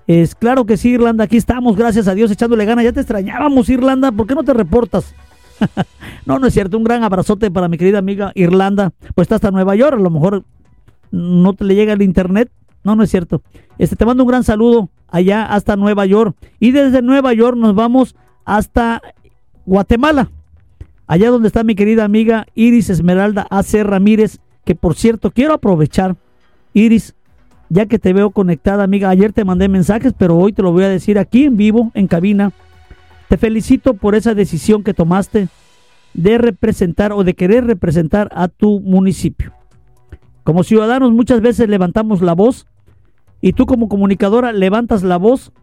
Es 0.08 0.36
claro 0.36 0.66
que 0.66 0.78
sí, 0.78 0.92
Irlanda, 0.92 1.26
aquí 1.26 1.36
estamos, 1.36 1.76
gracias 1.76 2.08
a 2.08 2.16
Dios, 2.16 2.32
echándole 2.32 2.64
ganas. 2.64 2.86
Ya 2.86 2.94
te 2.94 3.02
extrañábamos, 3.02 3.68
Irlanda, 3.68 4.12
¿por 4.12 4.26
qué 4.26 4.36
no 4.36 4.44
te 4.44 4.54
reportas? 4.54 5.14
no, 6.26 6.40
no 6.40 6.48
es 6.48 6.54
cierto, 6.54 6.78
un 6.78 6.86
gran 6.86 7.04
abrazote 7.04 7.52
para 7.52 7.68
mi 7.68 7.78
querida 7.78 8.00
amiga 8.00 8.32
Irlanda. 8.34 8.94
Pues 9.16 9.26
está 9.26 9.36
hasta 9.36 9.52
Nueva 9.52 9.76
York, 9.76 9.98
a 9.98 10.02
lo 10.02 10.10
mejor 10.10 10.46
no 11.12 11.54
te 11.54 11.66
le 11.66 11.76
llega 11.76 11.92
el 11.92 12.02
internet. 12.02 12.50
No, 12.86 12.96
no 12.96 13.04
es 13.04 13.12
cierto. 13.12 13.42
Este, 13.78 13.98
te 13.98 14.06
mando 14.06 14.24
un 14.24 14.30
gran 14.30 14.46
saludo 14.46 14.90
allá 15.10 15.46
hasta 15.46 15.76
Nueva 15.76 16.06
York. 16.06 16.38
Y 16.58 16.72
desde 16.72 17.02
Nueva 17.02 17.34
York 17.34 17.58
nos 17.58 17.76
vamos 17.76 18.16
hasta 18.46 19.02
Guatemala. 19.66 20.30
Allá 21.08 21.30
donde 21.30 21.48
está 21.48 21.64
mi 21.64 21.74
querida 21.74 22.04
amiga 22.04 22.46
Iris 22.54 22.90
Esmeralda 22.90 23.48
A.C. 23.50 23.84
Ramírez 23.84 24.40
que 24.68 24.76
por 24.76 24.96
cierto 24.96 25.32
quiero 25.32 25.54
aprovechar, 25.54 26.18
Iris, 26.74 27.16
ya 27.70 27.86
que 27.86 28.00
te 28.00 28.12
veo 28.12 28.32
conectada, 28.32 28.84
amiga, 28.84 29.10
ayer 29.10 29.32
te 29.32 29.46
mandé 29.46 29.70
mensajes, 29.70 30.14
pero 30.18 30.36
hoy 30.38 30.52
te 30.52 30.62
lo 30.62 30.74
voy 30.74 30.84
a 30.84 30.90
decir 30.90 31.18
aquí 31.18 31.46
en 31.46 31.56
vivo, 31.56 31.92
en 31.94 32.08
cabina. 32.08 32.52
Te 33.30 33.38
felicito 33.38 33.94
por 33.94 34.14
esa 34.14 34.34
decisión 34.34 34.84
que 34.84 34.94
tomaste 34.94 35.48
de 36.14 36.38
representar 36.38 37.14
o 37.14 37.24
de 37.24 37.34
querer 37.34 37.66
representar 37.66 38.30
a 38.34 38.50
tu 38.50 38.82
municipio. 38.82 39.54
Como 40.44 40.64
ciudadanos 40.64 41.14
muchas 41.14 41.40
veces 41.40 41.70
levantamos 41.70 42.22
la 42.22 42.34
voz 42.34 42.68
y 43.40 43.54
tú 43.54 43.66
como 43.66 43.88
comunicadora 43.88 44.52
levantas 44.52 45.02
la 45.04 45.16
voz. 45.16 45.54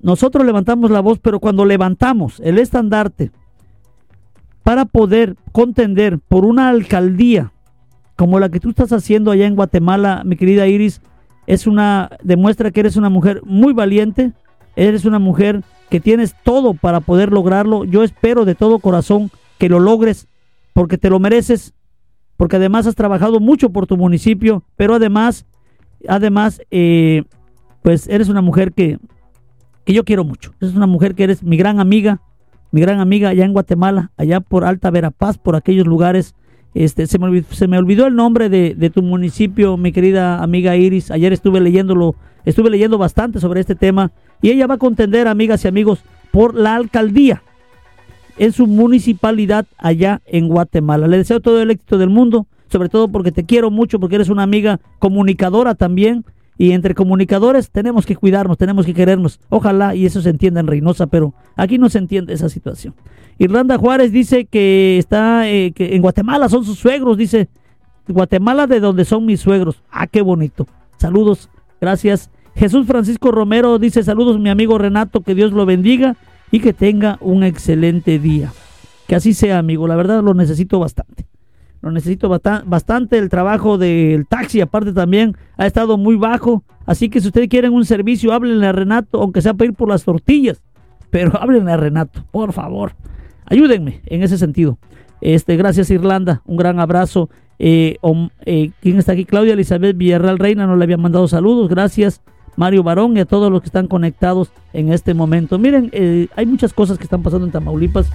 Nosotros 0.00 0.46
levantamos 0.46 0.92
la 0.92 1.00
voz, 1.00 1.18
pero 1.18 1.40
cuando 1.40 1.64
levantamos 1.64 2.40
el 2.40 2.58
estandarte 2.58 3.32
para 4.68 4.84
poder 4.84 5.34
contender 5.52 6.18
por 6.18 6.44
una 6.44 6.68
alcaldía 6.68 7.54
como 8.16 8.38
la 8.38 8.50
que 8.50 8.60
tú 8.60 8.68
estás 8.68 8.92
haciendo 8.92 9.30
allá 9.30 9.46
en 9.46 9.56
Guatemala, 9.56 10.24
mi 10.26 10.36
querida 10.36 10.66
Iris, 10.66 11.00
es 11.46 11.66
una 11.66 12.10
demuestra 12.22 12.70
que 12.70 12.80
eres 12.80 12.96
una 12.96 13.08
mujer 13.08 13.40
muy 13.46 13.72
valiente, 13.72 14.34
eres 14.76 15.06
una 15.06 15.18
mujer 15.18 15.64
que 15.88 16.00
tienes 16.00 16.34
todo 16.44 16.74
para 16.74 17.00
poder 17.00 17.32
lograrlo. 17.32 17.86
Yo 17.86 18.02
espero 18.02 18.44
de 18.44 18.54
todo 18.54 18.78
corazón 18.78 19.30
que 19.56 19.70
lo 19.70 19.80
logres 19.80 20.28
porque 20.74 20.98
te 20.98 21.08
lo 21.08 21.18
mereces, 21.18 21.72
porque 22.36 22.56
además 22.56 22.86
has 22.86 22.94
trabajado 22.94 23.40
mucho 23.40 23.70
por 23.70 23.86
tu 23.86 23.96
municipio, 23.96 24.64
pero 24.76 24.96
además, 24.96 25.46
además, 26.06 26.60
eh, 26.70 27.22
pues 27.80 28.06
eres 28.06 28.28
una 28.28 28.42
mujer 28.42 28.74
que, 28.74 28.98
que 29.86 29.94
yo 29.94 30.04
quiero 30.04 30.24
mucho. 30.24 30.52
Es 30.60 30.74
una 30.74 30.86
mujer 30.86 31.14
que 31.14 31.24
eres 31.24 31.42
mi 31.42 31.56
gran 31.56 31.80
amiga, 31.80 32.20
mi 32.70 32.80
gran 32.80 33.00
amiga 33.00 33.30
allá 33.30 33.44
en 33.44 33.52
Guatemala, 33.52 34.10
allá 34.16 34.40
por 34.40 34.64
Alta 34.64 34.90
Verapaz, 34.90 35.38
por 35.38 35.56
aquellos 35.56 35.86
lugares 35.86 36.34
este, 36.74 37.06
se, 37.06 37.18
me 37.18 37.78
olvidó, 37.78 38.06
el 38.06 38.14
nombre 38.14 38.48
de, 38.48 38.90
tu 38.90 39.02
municipio, 39.02 39.76
mi 39.76 39.90
querida 39.90 40.42
amiga 40.42 40.76
Iris. 40.76 41.10
Ayer 41.10 41.32
estuve 41.32 41.60
leyéndolo, 41.60 42.14
estuve 42.44 42.70
leyendo 42.70 42.98
bastante 42.98 43.40
sobre 43.40 43.60
este 43.60 43.74
tema. 43.74 44.12
Y 44.42 44.50
ella 44.50 44.66
va 44.66 44.74
a 44.74 44.78
contender, 44.78 45.26
amigas 45.26 45.64
y 45.64 45.68
amigos, 45.68 46.04
por 46.30 46.54
la 46.54 46.76
alcaldía 46.76 47.42
en 48.36 48.52
su 48.52 48.66
municipalidad 48.66 49.66
allá 49.76 50.20
en 50.26 50.46
Guatemala. 50.46 51.08
Le 51.08 51.18
deseo 51.18 51.40
todo 51.40 51.60
el 51.60 51.72
éxito 51.72 51.98
del 51.98 52.10
mundo, 52.10 52.46
sobre 52.70 52.88
todo 52.88 53.08
porque 53.08 53.32
te 53.32 53.44
quiero 53.44 53.70
mucho, 53.70 53.98
porque 53.98 54.14
eres 54.14 54.28
una 54.28 54.44
amiga 54.44 54.78
comunicadora 55.00 55.74
también. 55.74 56.24
Y 56.60 56.72
entre 56.72 56.94
comunicadores 56.94 57.70
tenemos 57.70 58.04
que 58.04 58.16
cuidarnos, 58.16 58.58
tenemos 58.58 58.84
que 58.84 58.92
querernos. 58.92 59.38
Ojalá 59.48 59.94
y 59.94 60.04
eso 60.04 60.20
se 60.20 60.30
entienda 60.30 60.58
en 60.58 60.66
Reynosa, 60.66 61.06
pero 61.06 61.32
aquí 61.54 61.78
no 61.78 61.88
se 61.88 61.98
entiende 61.98 62.34
esa 62.34 62.48
situación. 62.48 62.94
Irlanda 63.38 63.78
Juárez 63.78 64.10
dice 64.10 64.44
que 64.44 64.98
está 64.98 65.48
eh, 65.48 65.72
en 65.76 66.02
Guatemala 66.02 66.48
son 66.48 66.64
sus 66.64 66.78
suegros, 66.78 67.16
dice 67.16 67.48
Guatemala 68.08 68.66
de 68.66 68.80
donde 68.80 69.04
son 69.04 69.24
mis 69.24 69.40
suegros. 69.40 69.82
Ah, 69.88 70.08
qué 70.08 70.20
bonito. 70.20 70.66
Saludos, 70.96 71.48
gracias. 71.80 72.28
Jesús 72.56 72.88
Francisco 72.88 73.30
Romero 73.30 73.78
dice 73.78 74.02
saludos 74.02 74.40
mi 74.40 74.50
amigo 74.50 74.78
Renato, 74.78 75.20
que 75.20 75.36
Dios 75.36 75.52
lo 75.52 75.64
bendiga 75.64 76.16
y 76.50 76.58
que 76.58 76.72
tenga 76.72 77.18
un 77.20 77.44
excelente 77.44 78.18
día. 78.18 78.52
Que 79.06 79.14
así 79.14 79.32
sea, 79.32 79.58
amigo, 79.58 79.86
la 79.86 79.94
verdad 79.94 80.24
lo 80.24 80.34
necesito 80.34 80.80
bastante. 80.80 81.27
Lo 81.80 81.90
necesito 81.90 82.28
bastante. 82.28 83.18
El 83.18 83.28
trabajo 83.28 83.78
del 83.78 84.26
taxi, 84.26 84.60
aparte 84.60 84.92
también, 84.92 85.36
ha 85.56 85.66
estado 85.66 85.96
muy 85.96 86.16
bajo. 86.16 86.64
Así 86.86 87.08
que 87.08 87.20
si 87.20 87.28
ustedes 87.28 87.48
quieren 87.48 87.72
un 87.72 87.84
servicio, 87.84 88.32
háblenle 88.32 88.66
a 88.66 88.72
Renato, 88.72 89.20
aunque 89.20 89.42
sea 89.42 89.54
para 89.54 89.70
ir 89.70 89.74
por 89.74 89.88
las 89.88 90.04
tortillas. 90.04 90.62
Pero 91.10 91.36
háblenle 91.40 91.72
a 91.72 91.76
Renato, 91.76 92.24
por 92.30 92.52
favor. 92.52 92.92
Ayúdenme 93.46 94.00
en 94.06 94.22
ese 94.22 94.38
sentido. 94.38 94.78
Este, 95.20 95.56
gracias 95.56 95.90
Irlanda, 95.90 96.42
un 96.46 96.56
gran 96.56 96.80
abrazo. 96.80 97.30
Eh, 97.58 97.96
eh, 98.46 98.70
¿Quién 98.80 98.98
está 98.98 99.12
aquí? 99.12 99.24
Claudia 99.24 99.54
Elizabeth 99.54 99.96
Villarreal 99.96 100.38
Reina 100.38 100.66
nos 100.66 100.78
le 100.78 100.84
había 100.84 100.96
mandado 100.96 101.26
saludos. 101.28 101.68
Gracias 101.68 102.22
Mario 102.56 102.82
Barón 102.82 103.16
y 103.16 103.20
a 103.20 103.24
todos 103.24 103.50
los 103.50 103.60
que 103.60 103.66
están 103.66 103.86
conectados 103.86 104.50
en 104.72 104.92
este 104.92 105.14
momento. 105.14 105.58
Miren, 105.58 105.90
eh, 105.92 106.28
hay 106.36 106.46
muchas 106.46 106.72
cosas 106.72 106.98
que 106.98 107.04
están 107.04 107.22
pasando 107.22 107.46
en 107.46 107.52
Tamaulipas. 107.52 108.10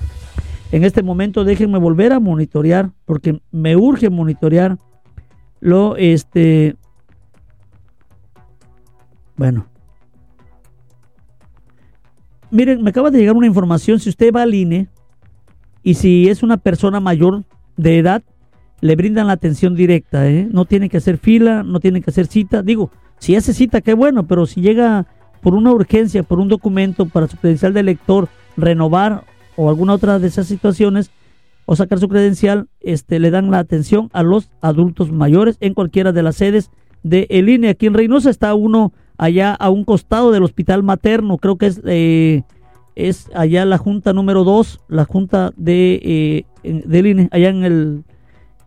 En 0.73 0.83
este 0.83 1.03
momento 1.03 1.43
déjenme 1.43 1.77
volver 1.77 2.13
a 2.13 2.19
monitorear 2.19 2.89
porque 3.05 3.39
me 3.51 3.75
urge 3.75 4.09
monitorear 4.09 4.79
lo 5.59 5.95
este 5.97 6.75
bueno. 9.37 9.67
Miren, 12.49 12.81
me 12.81 12.89
acaba 12.89 13.11
de 13.11 13.19
llegar 13.19 13.35
una 13.35 13.45
información, 13.45 13.99
si 13.99 14.09
usted 14.09 14.33
va 14.33 14.41
al 14.41 14.55
INE, 14.55 14.87
y 15.83 15.93
si 15.93 16.27
es 16.27 16.41
una 16.41 16.57
persona 16.57 16.99
mayor 16.99 17.43
de 17.77 17.99
edad, 17.99 18.23
le 18.81 18.95
brindan 18.95 19.27
la 19.27 19.33
atención 19.33 19.75
directa. 19.75 20.27
¿eh? 20.27 20.47
No 20.51 20.65
tiene 20.65 20.89
que 20.89 20.97
hacer 20.97 21.19
fila, 21.19 21.61
no 21.61 21.81
tiene 21.81 22.01
que 22.01 22.09
hacer 22.09 22.25
cita. 22.25 22.63
Digo, 22.63 22.89
si 23.19 23.35
hace 23.35 23.53
cita, 23.53 23.81
qué 23.81 23.93
bueno, 23.93 24.25
pero 24.25 24.47
si 24.47 24.61
llega 24.61 25.05
por 25.39 25.53
una 25.53 25.71
urgencia, 25.71 26.23
por 26.23 26.39
un 26.39 26.47
documento 26.47 27.05
para 27.05 27.27
su 27.27 27.37
credencial 27.37 27.75
de 27.75 27.81
elector, 27.81 28.27
renovar 28.57 29.25
o 29.55 29.69
alguna 29.69 29.93
otra 29.93 30.19
de 30.19 30.27
esas 30.27 30.47
situaciones, 30.47 31.11
o 31.65 31.75
sacar 31.75 31.99
su 31.99 32.09
credencial, 32.09 32.67
este, 32.81 33.19
le 33.19 33.31
dan 33.31 33.49
la 33.51 33.59
atención 33.59 34.09
a 34.13 34.23
los 34.23 34.49
adultos 34.61 35.11
mayores 35.11 35.57
en 35.61 35.73
cualquiera 35.73 36.11
de 36.11 36.23
las 36.23 36.35
sedes 36.35 36.71
de 37.03 37.27
el 37.29 37.49
INE. 37.49 37.69
Aquí 37.69 37.85
en 37.85 37.93
Reynosa 37.93 38.29
está 38.29 38.53
uno 38.53 38.91
allá 39.17 39.53
a 39.53 39.69
un 39.69 39.85
costado 39.85 40.31
del 40.31 40.43
hospital 40.43 40.83
materno, 40.83 41.37
creo 41.37 41.57
que 41.57 41.67
es 41.67 41.81
eh, 41.85 42.43
es 42.95 43.29
allá 43.33 43.65
la 43.65 43.77
junta 43.77 44.13
número 44.13 44.43
2, 44.43 44.81
la 44.87 45.05
junta 45.05 45.51
de 45.55 46.45
eh, 46.63 47.07
INE, 47.09 47.27
allá 47.31 47.49
en 47.49 47.63
el, 47.63 48.03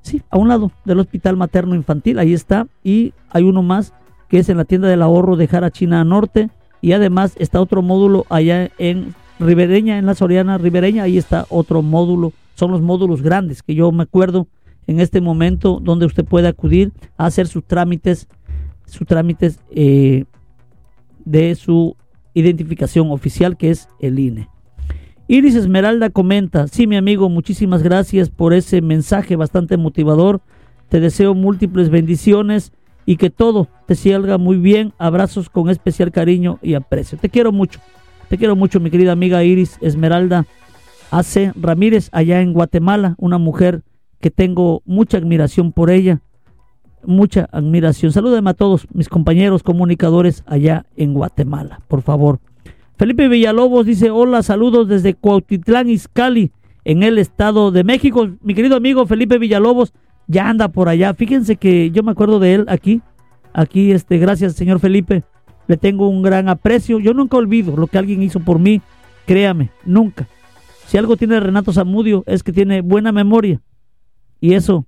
sí, 0.03 0.23
a 0.31 0.39
un 0.39 0.49
lado 0.49 0.73
del 0.85 1.01
hospital 1.01 1.37
materno 1.37 1.75
infantil, 1.75 2.19
ahí 2.19 2.33
está, 2.33 2.67
y 2.83 3.13
hay 3.31 3.45
uno 3.45 3.63
más 3.63 3.93
que 4.29 4.39
es 4.39 4.49
en 4.49 4.57
la 4.57 4.65
tienda 4.65 4.89
del 4.89 5.03
ahorro 5.03 5.37
de 5.37 5.47
Jarachina 5.47 6.03
Norte, 6.05 6.51
y 6.81 6.93
además 6.93 7.35
está 7.39 7.61
otro 7.61 7.83
módulo 7.83 8.27
allá 8.29 8.71
en 8.79 9.15
Ribereña, 9.39 9.99
en 9.99 10.07
la 10.07 10.15
Soriana 10.15 10.59
Ribereña, 10.59 11.03
ahí 11.03 11.19
está 11.19 11.47
otro 11.51 11.83
módulo, 11.83 12.33
son 12.55 12.71
los 12.71 12.81
módulos 12.81 13.23
grandes 13.23 13.63
que 13.63 13.75
yo 13.75 13.93
me 13.93 14.03
acuerdo 14.03 14.49
en 14.87 15.01
este 15.01 15.21
momento 15.21 15.81
donde 15.83 16.07
usted 16.07 16.25
puede 16.25 16.49
acudir 16.49 16.93
a 17.17 17.27
hacer 17.27 17.47
sus 17.47 17.65
trámites, 17.65 18.29
sus 18.87 19.07
trámites 19.07 19.61
eh, 19.71 20.25
de 21.25 21.55
su 21.55 21.97
identificación 22.35 23.11
oficial 23.11 23.57
que 23.57 23.71
es 23.71 23.89
el 24.01 24.19
INE. 24.19 24.49
Iris 25.29 25.57
Esmeralda 25.57 26.11
comenta, 26.11 26.69
sí 26.69 26.87
mi 26.87 26.97
amigo, 26.97 27.29
muchísimas 27.29 27.83
gracias 27.83 28.31
por 28.31 28.55
ese 28.55 28.81
mensaje 28.81 29.35
bastante 29.35 29.77
motivador. 29.77 30.41
Te 30.89 31.01
deseo 31.01 31.35
múltiples 31.35 31.91
bendiciones 31.91 32.73
y 33.07 33.17
que 33.17 33.31
todo 33.31 33.69
te 33.87 33.97
salga 33.97 34.39
muy 34.39 34.57
bien. 34.57 34.93
Abrazos 34.99 35.51
con 35.51 35.69
especial 35.69 36.13
cariño 36.13 36.61
y 36.63 36.75
aprecio. 36.75 37.19
Te 37.19 37.29
quiero 37.29 37.51
mucho. 37.51 37.81
Te 38.29 38.39
quiero 38.39 38.57
mucho, 38.57 38.81
mi 38.81 38.91
querida 38.91 39.13
amiga 39.13 39.45
Iris 39.45 39.79
Esmeralda. 39.81 40.47
AC 41.11 41.53
Ramírez 41.55 42.09
allá 42.13 42.41
en 42.41 42.53
Guatemala, 42.53 43.15
una 43.19 43.39
mujer 43.39 43.83
que 44.21 44.31
tengo 44.31 44.83
mucha 44.85 45.19
admiración 45.19 45.71
por 45.71 45.91
ella, 45.91 46.21
mucha 47.05 47.49
admiración. 47.53 48.11
Salúdame 48.11 48.51
a 48.51 48.55
todos 48.55 48.89
mis 48.93 49.09
compañeros 49.09 49.63
comunicadores 49.63 50.43
allá 50.47 50.87
en 50.97 51.15
Guatemala, 51.15 51.81
por 51.87 52.03
favor. 52.03 52.41
Felipe 52.97 53.29
Villalobos 53.29 53.87
dice, 53.87 54.11
hola, 54.11 54.43
saludos 54.43 54.89
desde 54.89 55.15
Cuautitlán, 55.15 55.89
Izcalli, 55.89 56.51
en 56.85 57.03
el 57.03 57.19
Estado 57.19 57.71
de 57.71 57.85
México. 57.85 58.29
Mi 58.43 58.55
querido 58.55 58.77
amigo 58.77 59.07
Felipe 59.07 59.39
Villalobos 59.39 59.93
ya 60.27 60.49
anda 60.49 60.69
por 60.69 60.89
allá. 60.89 61.15
Fíjense 61.15 61.57
que 61.57 61.91
yo 61.91 62.03
me 62.03 62.13
acuerdo 62.13 62.41
de 62.41 62.55
él 62.55 62.65
aquí, 62.69 63.03
aquí, 63.53 63.93
este, 63.93 64.19
gracias 64.19 64.55
señor 64.55 64.81
Felipe, 64.81 65.25
le 65.67 65.77
tengo 65.77 66.09
un 66.09 66.23
gran 66.23 66.49
aprecio. 66.49 66.99
Yo 66.99 67.15
nunca 67.15 67.37
olvido 67.37 67.77
lo 67.77 67.87
que 67.87 67.99
alguien 67.99 68.23
hizo 68.23 68.41
por 68.41 68.59
mí, 68.59 68.81
créame, 69.27 69.71
nunca. 69.85 70.29
Si 70.87 70.97
algo 70.97 71.17
tiene 71.17 71.41
Renato 71.41 71.73
Zamudio 71.73 72.23
es 72.27 72.43
que 72.43 72.53
tiene 72.53 72.81
buena 72.81 73.13
memoria. 73.13 73.61
Y 74.41 74.55
eso, 74.55 74.85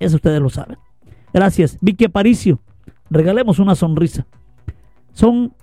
eso 0.00 0.16
ustedes 0.16 0.40
lo 0.40 0.50
saben. 0.50 0.78
Gracias. 1.32 1.78
Vicky 1.80 2.06
Aparicio, 2.06 2.60
regalemos 3.10 3.58
una 3.58 3.74
sonrisa. 3.74 4.26
Son 5.12 5.54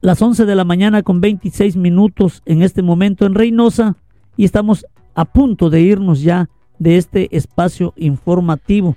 las 0.00 0.20
11 0.20 0.44
de 0.44 0.54
la 0.54 0.64
mañana 0.64 1.02
con 1.02 1.20
26 1.20 1.76
minutos 1.76 2.42
en 2.44 2.62
este 2.62 2.82
momento 2.82 3.26
en 3.26 3.34
Reynosa 3.34 3.96
y 4.36 4.44
estamos 4.44 4.86
a 5.14 5.24
punto 5.24 5.70
de 5.70 5.80
irnos 5.80 6.22
ya 6.22 6.50
de 6.78 6.96
este 6.96 7.34
espacio 7.36 7.94
informativo, 7.96 8.96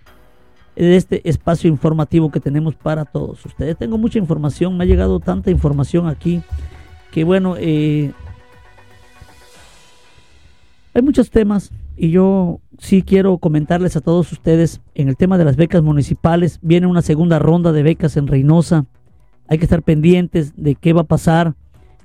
de 0.83 0.95
este 0.95 1.27
espacio 1.27 1.69
informativo 1.69 2.31
que 2.31 2.39
tenemos 2.39 2.75
para 2.75 3.05
todos 3.05 3.45
ustedes. 3.45 3.77
Tengo 3.77 3.97
mucha 3.97 4.19
información, 4.19 4.77
me 4.77 4.83
ha 4.83 4.87
llegado 4.87 5.19
tanta 5.19 5.51
información 5.51 6.07
aquí 6.07 6.41
que 7.11 7.23
bueno, 7.23 7.55
eh, 7.57 8.11
hay 10.93 11.01
muchos 11.01 11.29
temas 11.31 11.71
y 11.95 12.11
yo 12.11 12.59
sí 12.77 13.01
quiero 13.01 13.37
comentarles 13.39 13.95
a 13.95 14.01
todos 14.01 14.31
ustedes 14.31 14.81
en 14.93 15.07
el 15.07 15.17
tema 15.17 15.37
de 15.37 15.45
las 15.45 15.55
becas 15.55 15.81
municipales. 15.81 16.59
Viene 16.61 16.87
una 16.87 17.01
segunda 17.01 17.39
ronda 17.39 17.71
de 17.71 17.83
becas 17.83 18.17
en 18.17 18.27
Reynosa. 18.27 18.85
Hay 19.47 19.57
que 19.57 19.65
estar 19.65 19.81
pendientes 19.81 20.53
de 20.55 20.75
qué 20.75 20.93
va 20.93 21.01
a 21.01 21.07
pasar. 21.07 21.55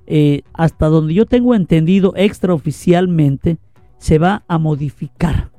Eh, 0.07 0.43
hasta 0.53 0.87
donde 0.87 1.15
yo 1.15 1.27
tengo 1.27 1.55
entendido 1.55 2.13
extraoficialmente, 2.17 3.59
se 3.99 4.19
va 4.19 4.45
a 4.49 4.59
modificar. 4.59 5.51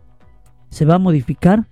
Se 0.70 0.86
va 0.86 0.96
a 0.96 1.00
modificar 1.00 1.68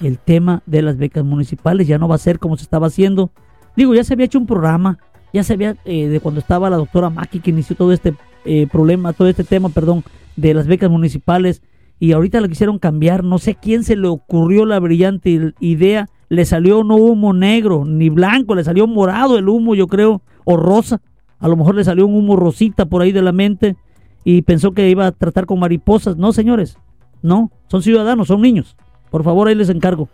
el 0.00 0.18
tema 0.18 0.62
de 0.66 0.82
las 0.82 0.96
becas 0.96 1.24
municipales. 1.24 1.86
Ya 1.86 1.98
no 1.98 2.08
va 2.08 2.14
a 2.14 2.18
ser 2.18 2.38
como 2.38 2.56
se 2.56 2.62
estaba 2.62 2.86
haciendo. 2.86 3.30
Digo, 3.76 3.94
ya 3.94 4.04
se 4.04 4.14
había 4.14 4.26
hecho 4.26 4.38
un 4.38 4.46
programa. 4.46 4.98
Ya 5.32 5.42
se 5.42 5.52
había, 5.52 5.76
eh, 5.84 6.08
de 6.08 6.20
cuando 6.20 6.40
estaba 6.40 6.70
la 6.70 6.76
doctora 6.76 7.10
Maki 7.10 7.40
que 7.40 7.50
inició 7.50 7.76
todo 7.76 7.92
este 7.92 8.14
eh, 8.44 8.66
problema, 8.66 9.12
todo 9.12 9.28
este 9.28 9.44
tema, 9.44 9.68
perdón, 9.68 10.04
de 10.36 10.54
las 10.54 10.66
becas 10.66 10.90
municipales 10.90 11.62
y 12.00 12.12
ahorita 12.12 12.40
lo 12.40 12.48
quisieron 12.48 12.78
cambiar. 12.78 13.24
No 13.24 13.38
sé 13.38 13.54
quién 13.54 13.84
se 13.84 13.96
le 13.96 14.08
ocurrió 14.08 14.64
la 14.64 14.78
brillante 14.78 15.52
idea. 15.60 16.08
Le 16.28 16.44
salió 16.44 16.84
no 16.84 16.96
humo 16.96 17.32
negro 17.32 17.84
ni 17.84 18.10
blanco, 18.10 18.54
le 18.54 18.64
salió 18.64 18.86
morado 18.86 19.38
el 19.38 19.48
humo, 19.48 19.74
yo 19.74 19.86
creo, 19.86 20.22
o 20.44 20.56
rosa. 20.56 21.00
A 21.38 21.48
lo 21.48 21.56
mejor 21.56 21.74
le 21.74 21.84
salió 21.84 22.06
un 22.06 22.14
humo 22.14 22.36
rosita 22.36 22.86
por 22.86 23.02
ahí 23.02 23.12
de 23.12 23.22
la 23.22 23.32
mente 23.32 23.76
y 24.24 24.42
pensó 24.42 24.72
que 24.72 24.88
iba 24.90 25.06
a 25.06 25.12
tratar 25.12 25.46
con 25.46 25.58
mariposas. 25.58 26.16
No, 26.16 26.32
señores, 26.32 26.78
no, 27.22 27.50
son 27.68 27.82
ciudadanos, 27.82 28.28
son 28.28 28.42
niños. 28.42 28.76
Por 29.10 29.24
favor, 29.24 29.48
ahí 29.48 29.54
les 29.54 29.68
encargo. 29.68 30.08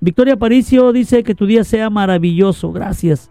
Victoria 0.00 0.36
Paricio 0.36 0.92
dice 0.92 1.22
que 1.22 1.34
tu 1.34 1.46
día 1.46 1.64
sea 1.64 1.90
maravilloso. 1.90 2.72
Gracias. 2.72 3.30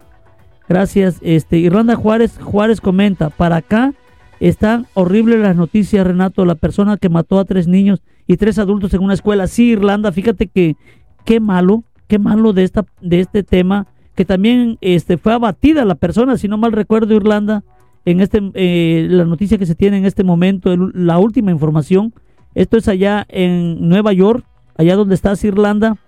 Gracias. 0.68 1.18
Este, 1.22 1.58
Irlanda 1.58 1.96
Juárez, 1.96 2.38
Juárez 2.38 2.80
comenta, 2.80 3.30
para 3.30 3.56
acá 3.56 3.94
están 4.40 4.86
horribles 4.94 5.40
las 5.40 5.56
noticias, 5.56 6.06
Renato. 6.06 6.44
La 6.44 6.54
persona 6.54 6.96
que 6.96 7.08
mató 7.08 7.38
a 7.38 7.44
tres 7.44 7.66
niños 7.66 8.02
y 8.26 8.36
tres 8.36 8.58
adultos 8.58 8.92
en 8.94 9.02
una 9.02 9.14
escuela. 9.14 9.46
Sí, 9.46 9.70
Irlanda, 9.70 10.12
fíjate 10.12 10.46
que 10.46 10.76
qué 11.24 11.40
malo, 11.40 11.84
qué 12.06 12.18
malo 12.18 12.52
de 12.52 12.64
esta, 12.64 12.84
de 13.00 13.20
este 13.20 13.42
tema, 13.42 13.86
que 14.14 14.24
también 14.24 14.78
este, 14.80 15.16
fue 15.16 15.32
abatida 15.32 15.84
la 15.84 15.94
persona, 15.94 16.36
si 16.36 16.48
no 16.48 16.58
mal 16.58 16.72
recuerdo, 16.72 17.14
Irlanda, 17.14 17.64
en 18.04 18.20
este, 18.20 18.40
eh, 18.54 19.06
la 19.10 19.24
noticia 19.24 19.58
que 19.58 19.66
se 19.66 19.74
tiene 19.74 19.98
en 19.98 20.06
este 20.06 20.24
momento, 20.24 20.74
la 20.76 21.18
última 21.18 21.50
información. 21.50 22.12
Esto 22.54 22.76
es 22.76 22.88
allá 22.88 23.26
en 23.28 23.88
Nueva 23.88 24.12
York, 24.12 24.44
allá 24.78 24.96
donde 24.96 25.14
estás, 25.14 25.44
Irlanda. 25.44 25.98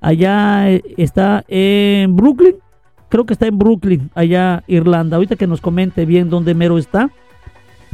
Allá 0.00 0.70
eh, 0.70 0.82
está 0.98 1.44
en 1.48 2.14
Brooklyn, 2.14 2.56
creo 3.08 3.24
que 3.24 3.32
está 3.32 3.46
en 3.46 3.58
Brooklyn, 3.58 4.10
allá 4.14 4.62
Irlanda. 4.66 5.16
Ahorita 5.16 5.36
que 5.36 5.46
nos 5.46 5.60
comente 5.60 6.04
bien 6.04 6.28
dónde 6.28 6.54
mero 6.54 6.76
está. 6.76 7.10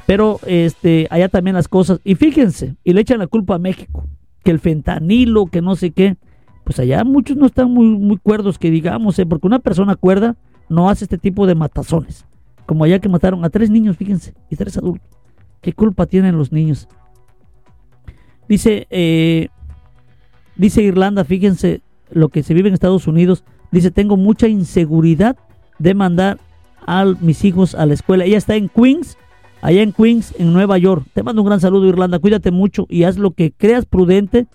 Pero 0.06 0.38
este, 0.46 1.06
allá 1.10 1.28
también 1.28 1.54
las 1.54 1.68
cosas. 1.68 2.00
Y 2.04 2.14
fíjense, 2.16 2.76
y 2.84 2.92
le 2.92 3.00
echan 3.00 3.20
la 3.20 3.26
culpa 3.26 3.54
a 3.54 3.58
México, 3.58 4.06
que 4.42 4.50
el 4.50 4.58
fentanilo, 4.58 5.46
que 5.46 5.62
no 5.62 5.76
sé 5.76 5.92
qué. 5.92 6.16
Pues 6.64 6.78
allá 6.78 7.04
muchos 7.04 7.36
no 7.36 7.46
están 7.46 7.70
muy, 7.70 7.86
muy 7.86 8.16
cuerdos, 8.18 8.58
que 8.58 8.70
digamos, 8.70 9.18
¿eh? 9.18 9.26
porque 9.26 9.46
una 9.46 9.58
persona 9.58 9.96
cuerda 9.96 10.36
no 10.68 10.88
hace 10.88 11.04
este 11.04 11.18
tipo 11.18 11.46
de 11.46 11.54
matazones. 11.54 12.26
Como 12.66 12.84
allá 12.84 12.98
que 12.98 13.08
mataron 13.08 13.44
a 13.44 13.50
tres 13.50 13.70
niños, 13.70 13.96
fíjense, 13.96 14.34
y 14.50 14.56
tres 14.56 14.76
adultos. 14.76 15.06
¿Qué 15.60 15.72
culpa 15.72 16.06
tienen 16.06 16.36
los 16.36 16.52
niños? 16.52 16.88
Dice, 18.48 18.86
eh, 18.90 19.48
dice 20.56 20.82
Irlanda, 20.82 21.24
fíjense 21.24 21.80
lo 22.10 22.28
que 22.28 22.42
se 22.42 22.54
vive 22.54 22.68
en 22.68 22.74
Estados 22.74 23.06
Unidos. 23.06 23.44
Dice, 23.70 23.90
tengo 23.90 24.16
mucha 24.16 24.48
inseguridad 24.48 25.36
de 25.78 25.94
mandar 25.94 26.38
a 26.86 27.04
mis 27.20 27.44
hijos 27.44 27.74
a 27.74 27.86
la 27.86 27.94
escuela. 27.94 28.24
Ella 28.24 28.38
está 28.38 28.56
en 28.56 28.68
Queens 28.68 29.16
allá 29.64 29.80
en 29.80 29.92
Queens, 29.92 30.34
en 30.38 30.52
Nueva 30.52 30.76
York. 30.76 31.06
Te 31.14 31.22
mando 31.22 31.40
un 31.40 31.48
gran 31.48 31.58
saludo, 31.58 31.86
Irlanda. 31.86 32.18
Cuídate 32.18 32.50
mucho 32.50 32.86
y 32.90 33.04
haz 33.04 33.16
lo 33.16 33.30
que 33.30 33.50
creas 33.50 33.86
prudente. 33.86 34.46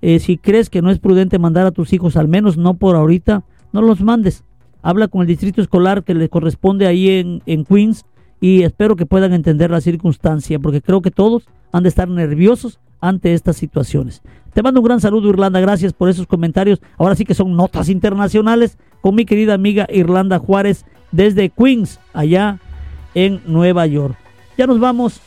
Eh, 0.00 0.18
si 0.20 0.38
crees 0.38 0.70
que 0.70 0.80
no 0.80 0.90
es 0.90 0.98
prudente 0.98 1.38
mandar 1.38 1.66
a 1.66 1.70
tus 1.70 1.92
hijos, 1.92 2.16
al 2.16 2.28
menos 2.28 2.56
no 2.56 2.72
por 2.72 2.96
ahorita, 2.96 3.44
no 3.72 3.82
los 3.82 4.00
mandes. 4.00 4.42
Habla 4.80 5.08
con 5.08 5.20
el 5.20 5.26
distrito 5.26 5.60
escolar 5.60 6.02
que 6.02 6.14
le 6.14 6.30
corresponde 6.30 6.86
ahí 6.86 7.10
en, 7.10 7.42
en 7.44 7.66
Queens 7.66 8.06
y 8.40 8.62
espero 8.62 8.96
que 8.96 9.04
puedan 9.04 9.34
entender 9.34 9.70
la 9.70 9.82
circunstancia, 9.82 10.58
porque 10.58 10.80
creo 10.80 11.02
que 11.02 11.10
todos 11.10 11.46
han 11.70 11.82
de 11.82 11.90
estar 11.90 12.08
nerviosos 12.08 12.80
ante 13.04 13.34
estas 13.34 13.56
situaciones. 13.56 14.22
Te 14.54 14.62
mando 14.62 14.80
un 14.80 14.86
gran 14.86 15.00
saludo, 15.00 15.28
Irlanda. 15.28 15.60
Gracias 15.60 15.92
por 15.92 16.08
esos 16.08 16.26
comentarios. 16.26 16.80
Ahora 16.96 17.14
sí 17.14 17.26
que 17.26 17.34
son 17.34 17.54
notas 17.54 17.90
internacionales 17.90 18.78
con 19.02 19.14
mi 19.14 19.26
querida 19.26 19.52
amiga 19.52 19.86
Irlanda 19.92 20.38
Juárez 20.38 20.86
desde 21.12 21.50
Queens, 21.50 22.00
allá 22.14 22.60
en 23.14 23.42
Nueva 23.46 23.86
York. 23.86 24.16
Ya 24.56 24.66
nos 24.66 24.80
vamos. 24.80 25.20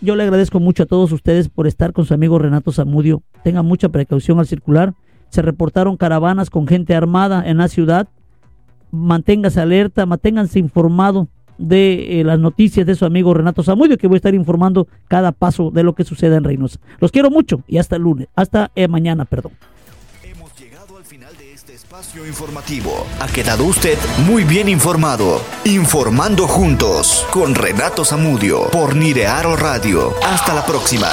Yo 0.00 0.16
le 0.16 0.24
agradezco 0.24 0.58
mucho 0.58 0.82
a 0.82 0.86
todos 0.86 1.12
ustedes 1.12 1.48
por 1.48 1.68
estar 1.68 1.92
con 1.92 2.04
su 2.04 2.14
amigo 2.14 2.38
Renato 2.38 2.72
Zamudio. 2.72 3.22
Tengan 3.44 3.64
mucha 3.64 3.90
precaución 3.90 4.40
al 4.40 4.46
circular. 4.46 4.94
Se 5.28 5.40
reportaron 5.40 5.96
caravanas 5.96 6.50
con 6.50 6.66
gente 6.66 6.96
armada 6.96 7.44
en 7.46 7.58
la 7.58 7.68
ciudad. 7.68 8.08
Manténgase 8.90 9.60
alerta, 9.60 10.04
manténganse 10.04 10.58
informado 10.58 11.28
de 11.60 12.20
eh, 12.20 12.24
las 12.24 12.38
noticias 12.38 12.86
de 12.86 12.94
su 12.94 13.04
amigo 13.04 13.34
Renato 13.34 13.62
Zamudio, 13.62 13.98
que 13.98 14.06
voy 14.06 14.16
a 14.16 14.18
estar 14.18 14.34
informando 14.34 14.88
cada 15.08 15.32
paso 15.32 15.70
de 15.70 15.82
lo 15.82 15.94
que 15.94 16.04
suceda 16.04 16.36
en 16.36 16.44
Reynosa. 16.44 16.80
Los 16.98 17.12
quiero 17.12 17.30
mucho 17.30 17.62
y 17.68 17.78
hasta 17.78 17.96
el 17.96 18.02
lunes, 18.02 18.28
hasta 18.34 18.70
eh, 18.74 18.88
mañana, 18.88 19.24
perdón 19.24 19.52
espacio 22.00 22.26
informativo. 22.26 23.06
Ha 23.20 23.26
quedado 23.26 23.64
usted 23.64 23.98
muy 24.26 24.44
bien 24.44 24.68
informado. 24.68 25.42
Informando 25.64 26.46
juntos 26.46 27.26
con 27.32 27.54
Renato 27.54 28.04
Zamudio 28.04 28.70
por 28.70 28.94
Nirearo 28.94 29.56
Radio. 29.56 30.14
Hasta 30.24 30.54
la 30.54 30.64
próxima. 30.64 31.08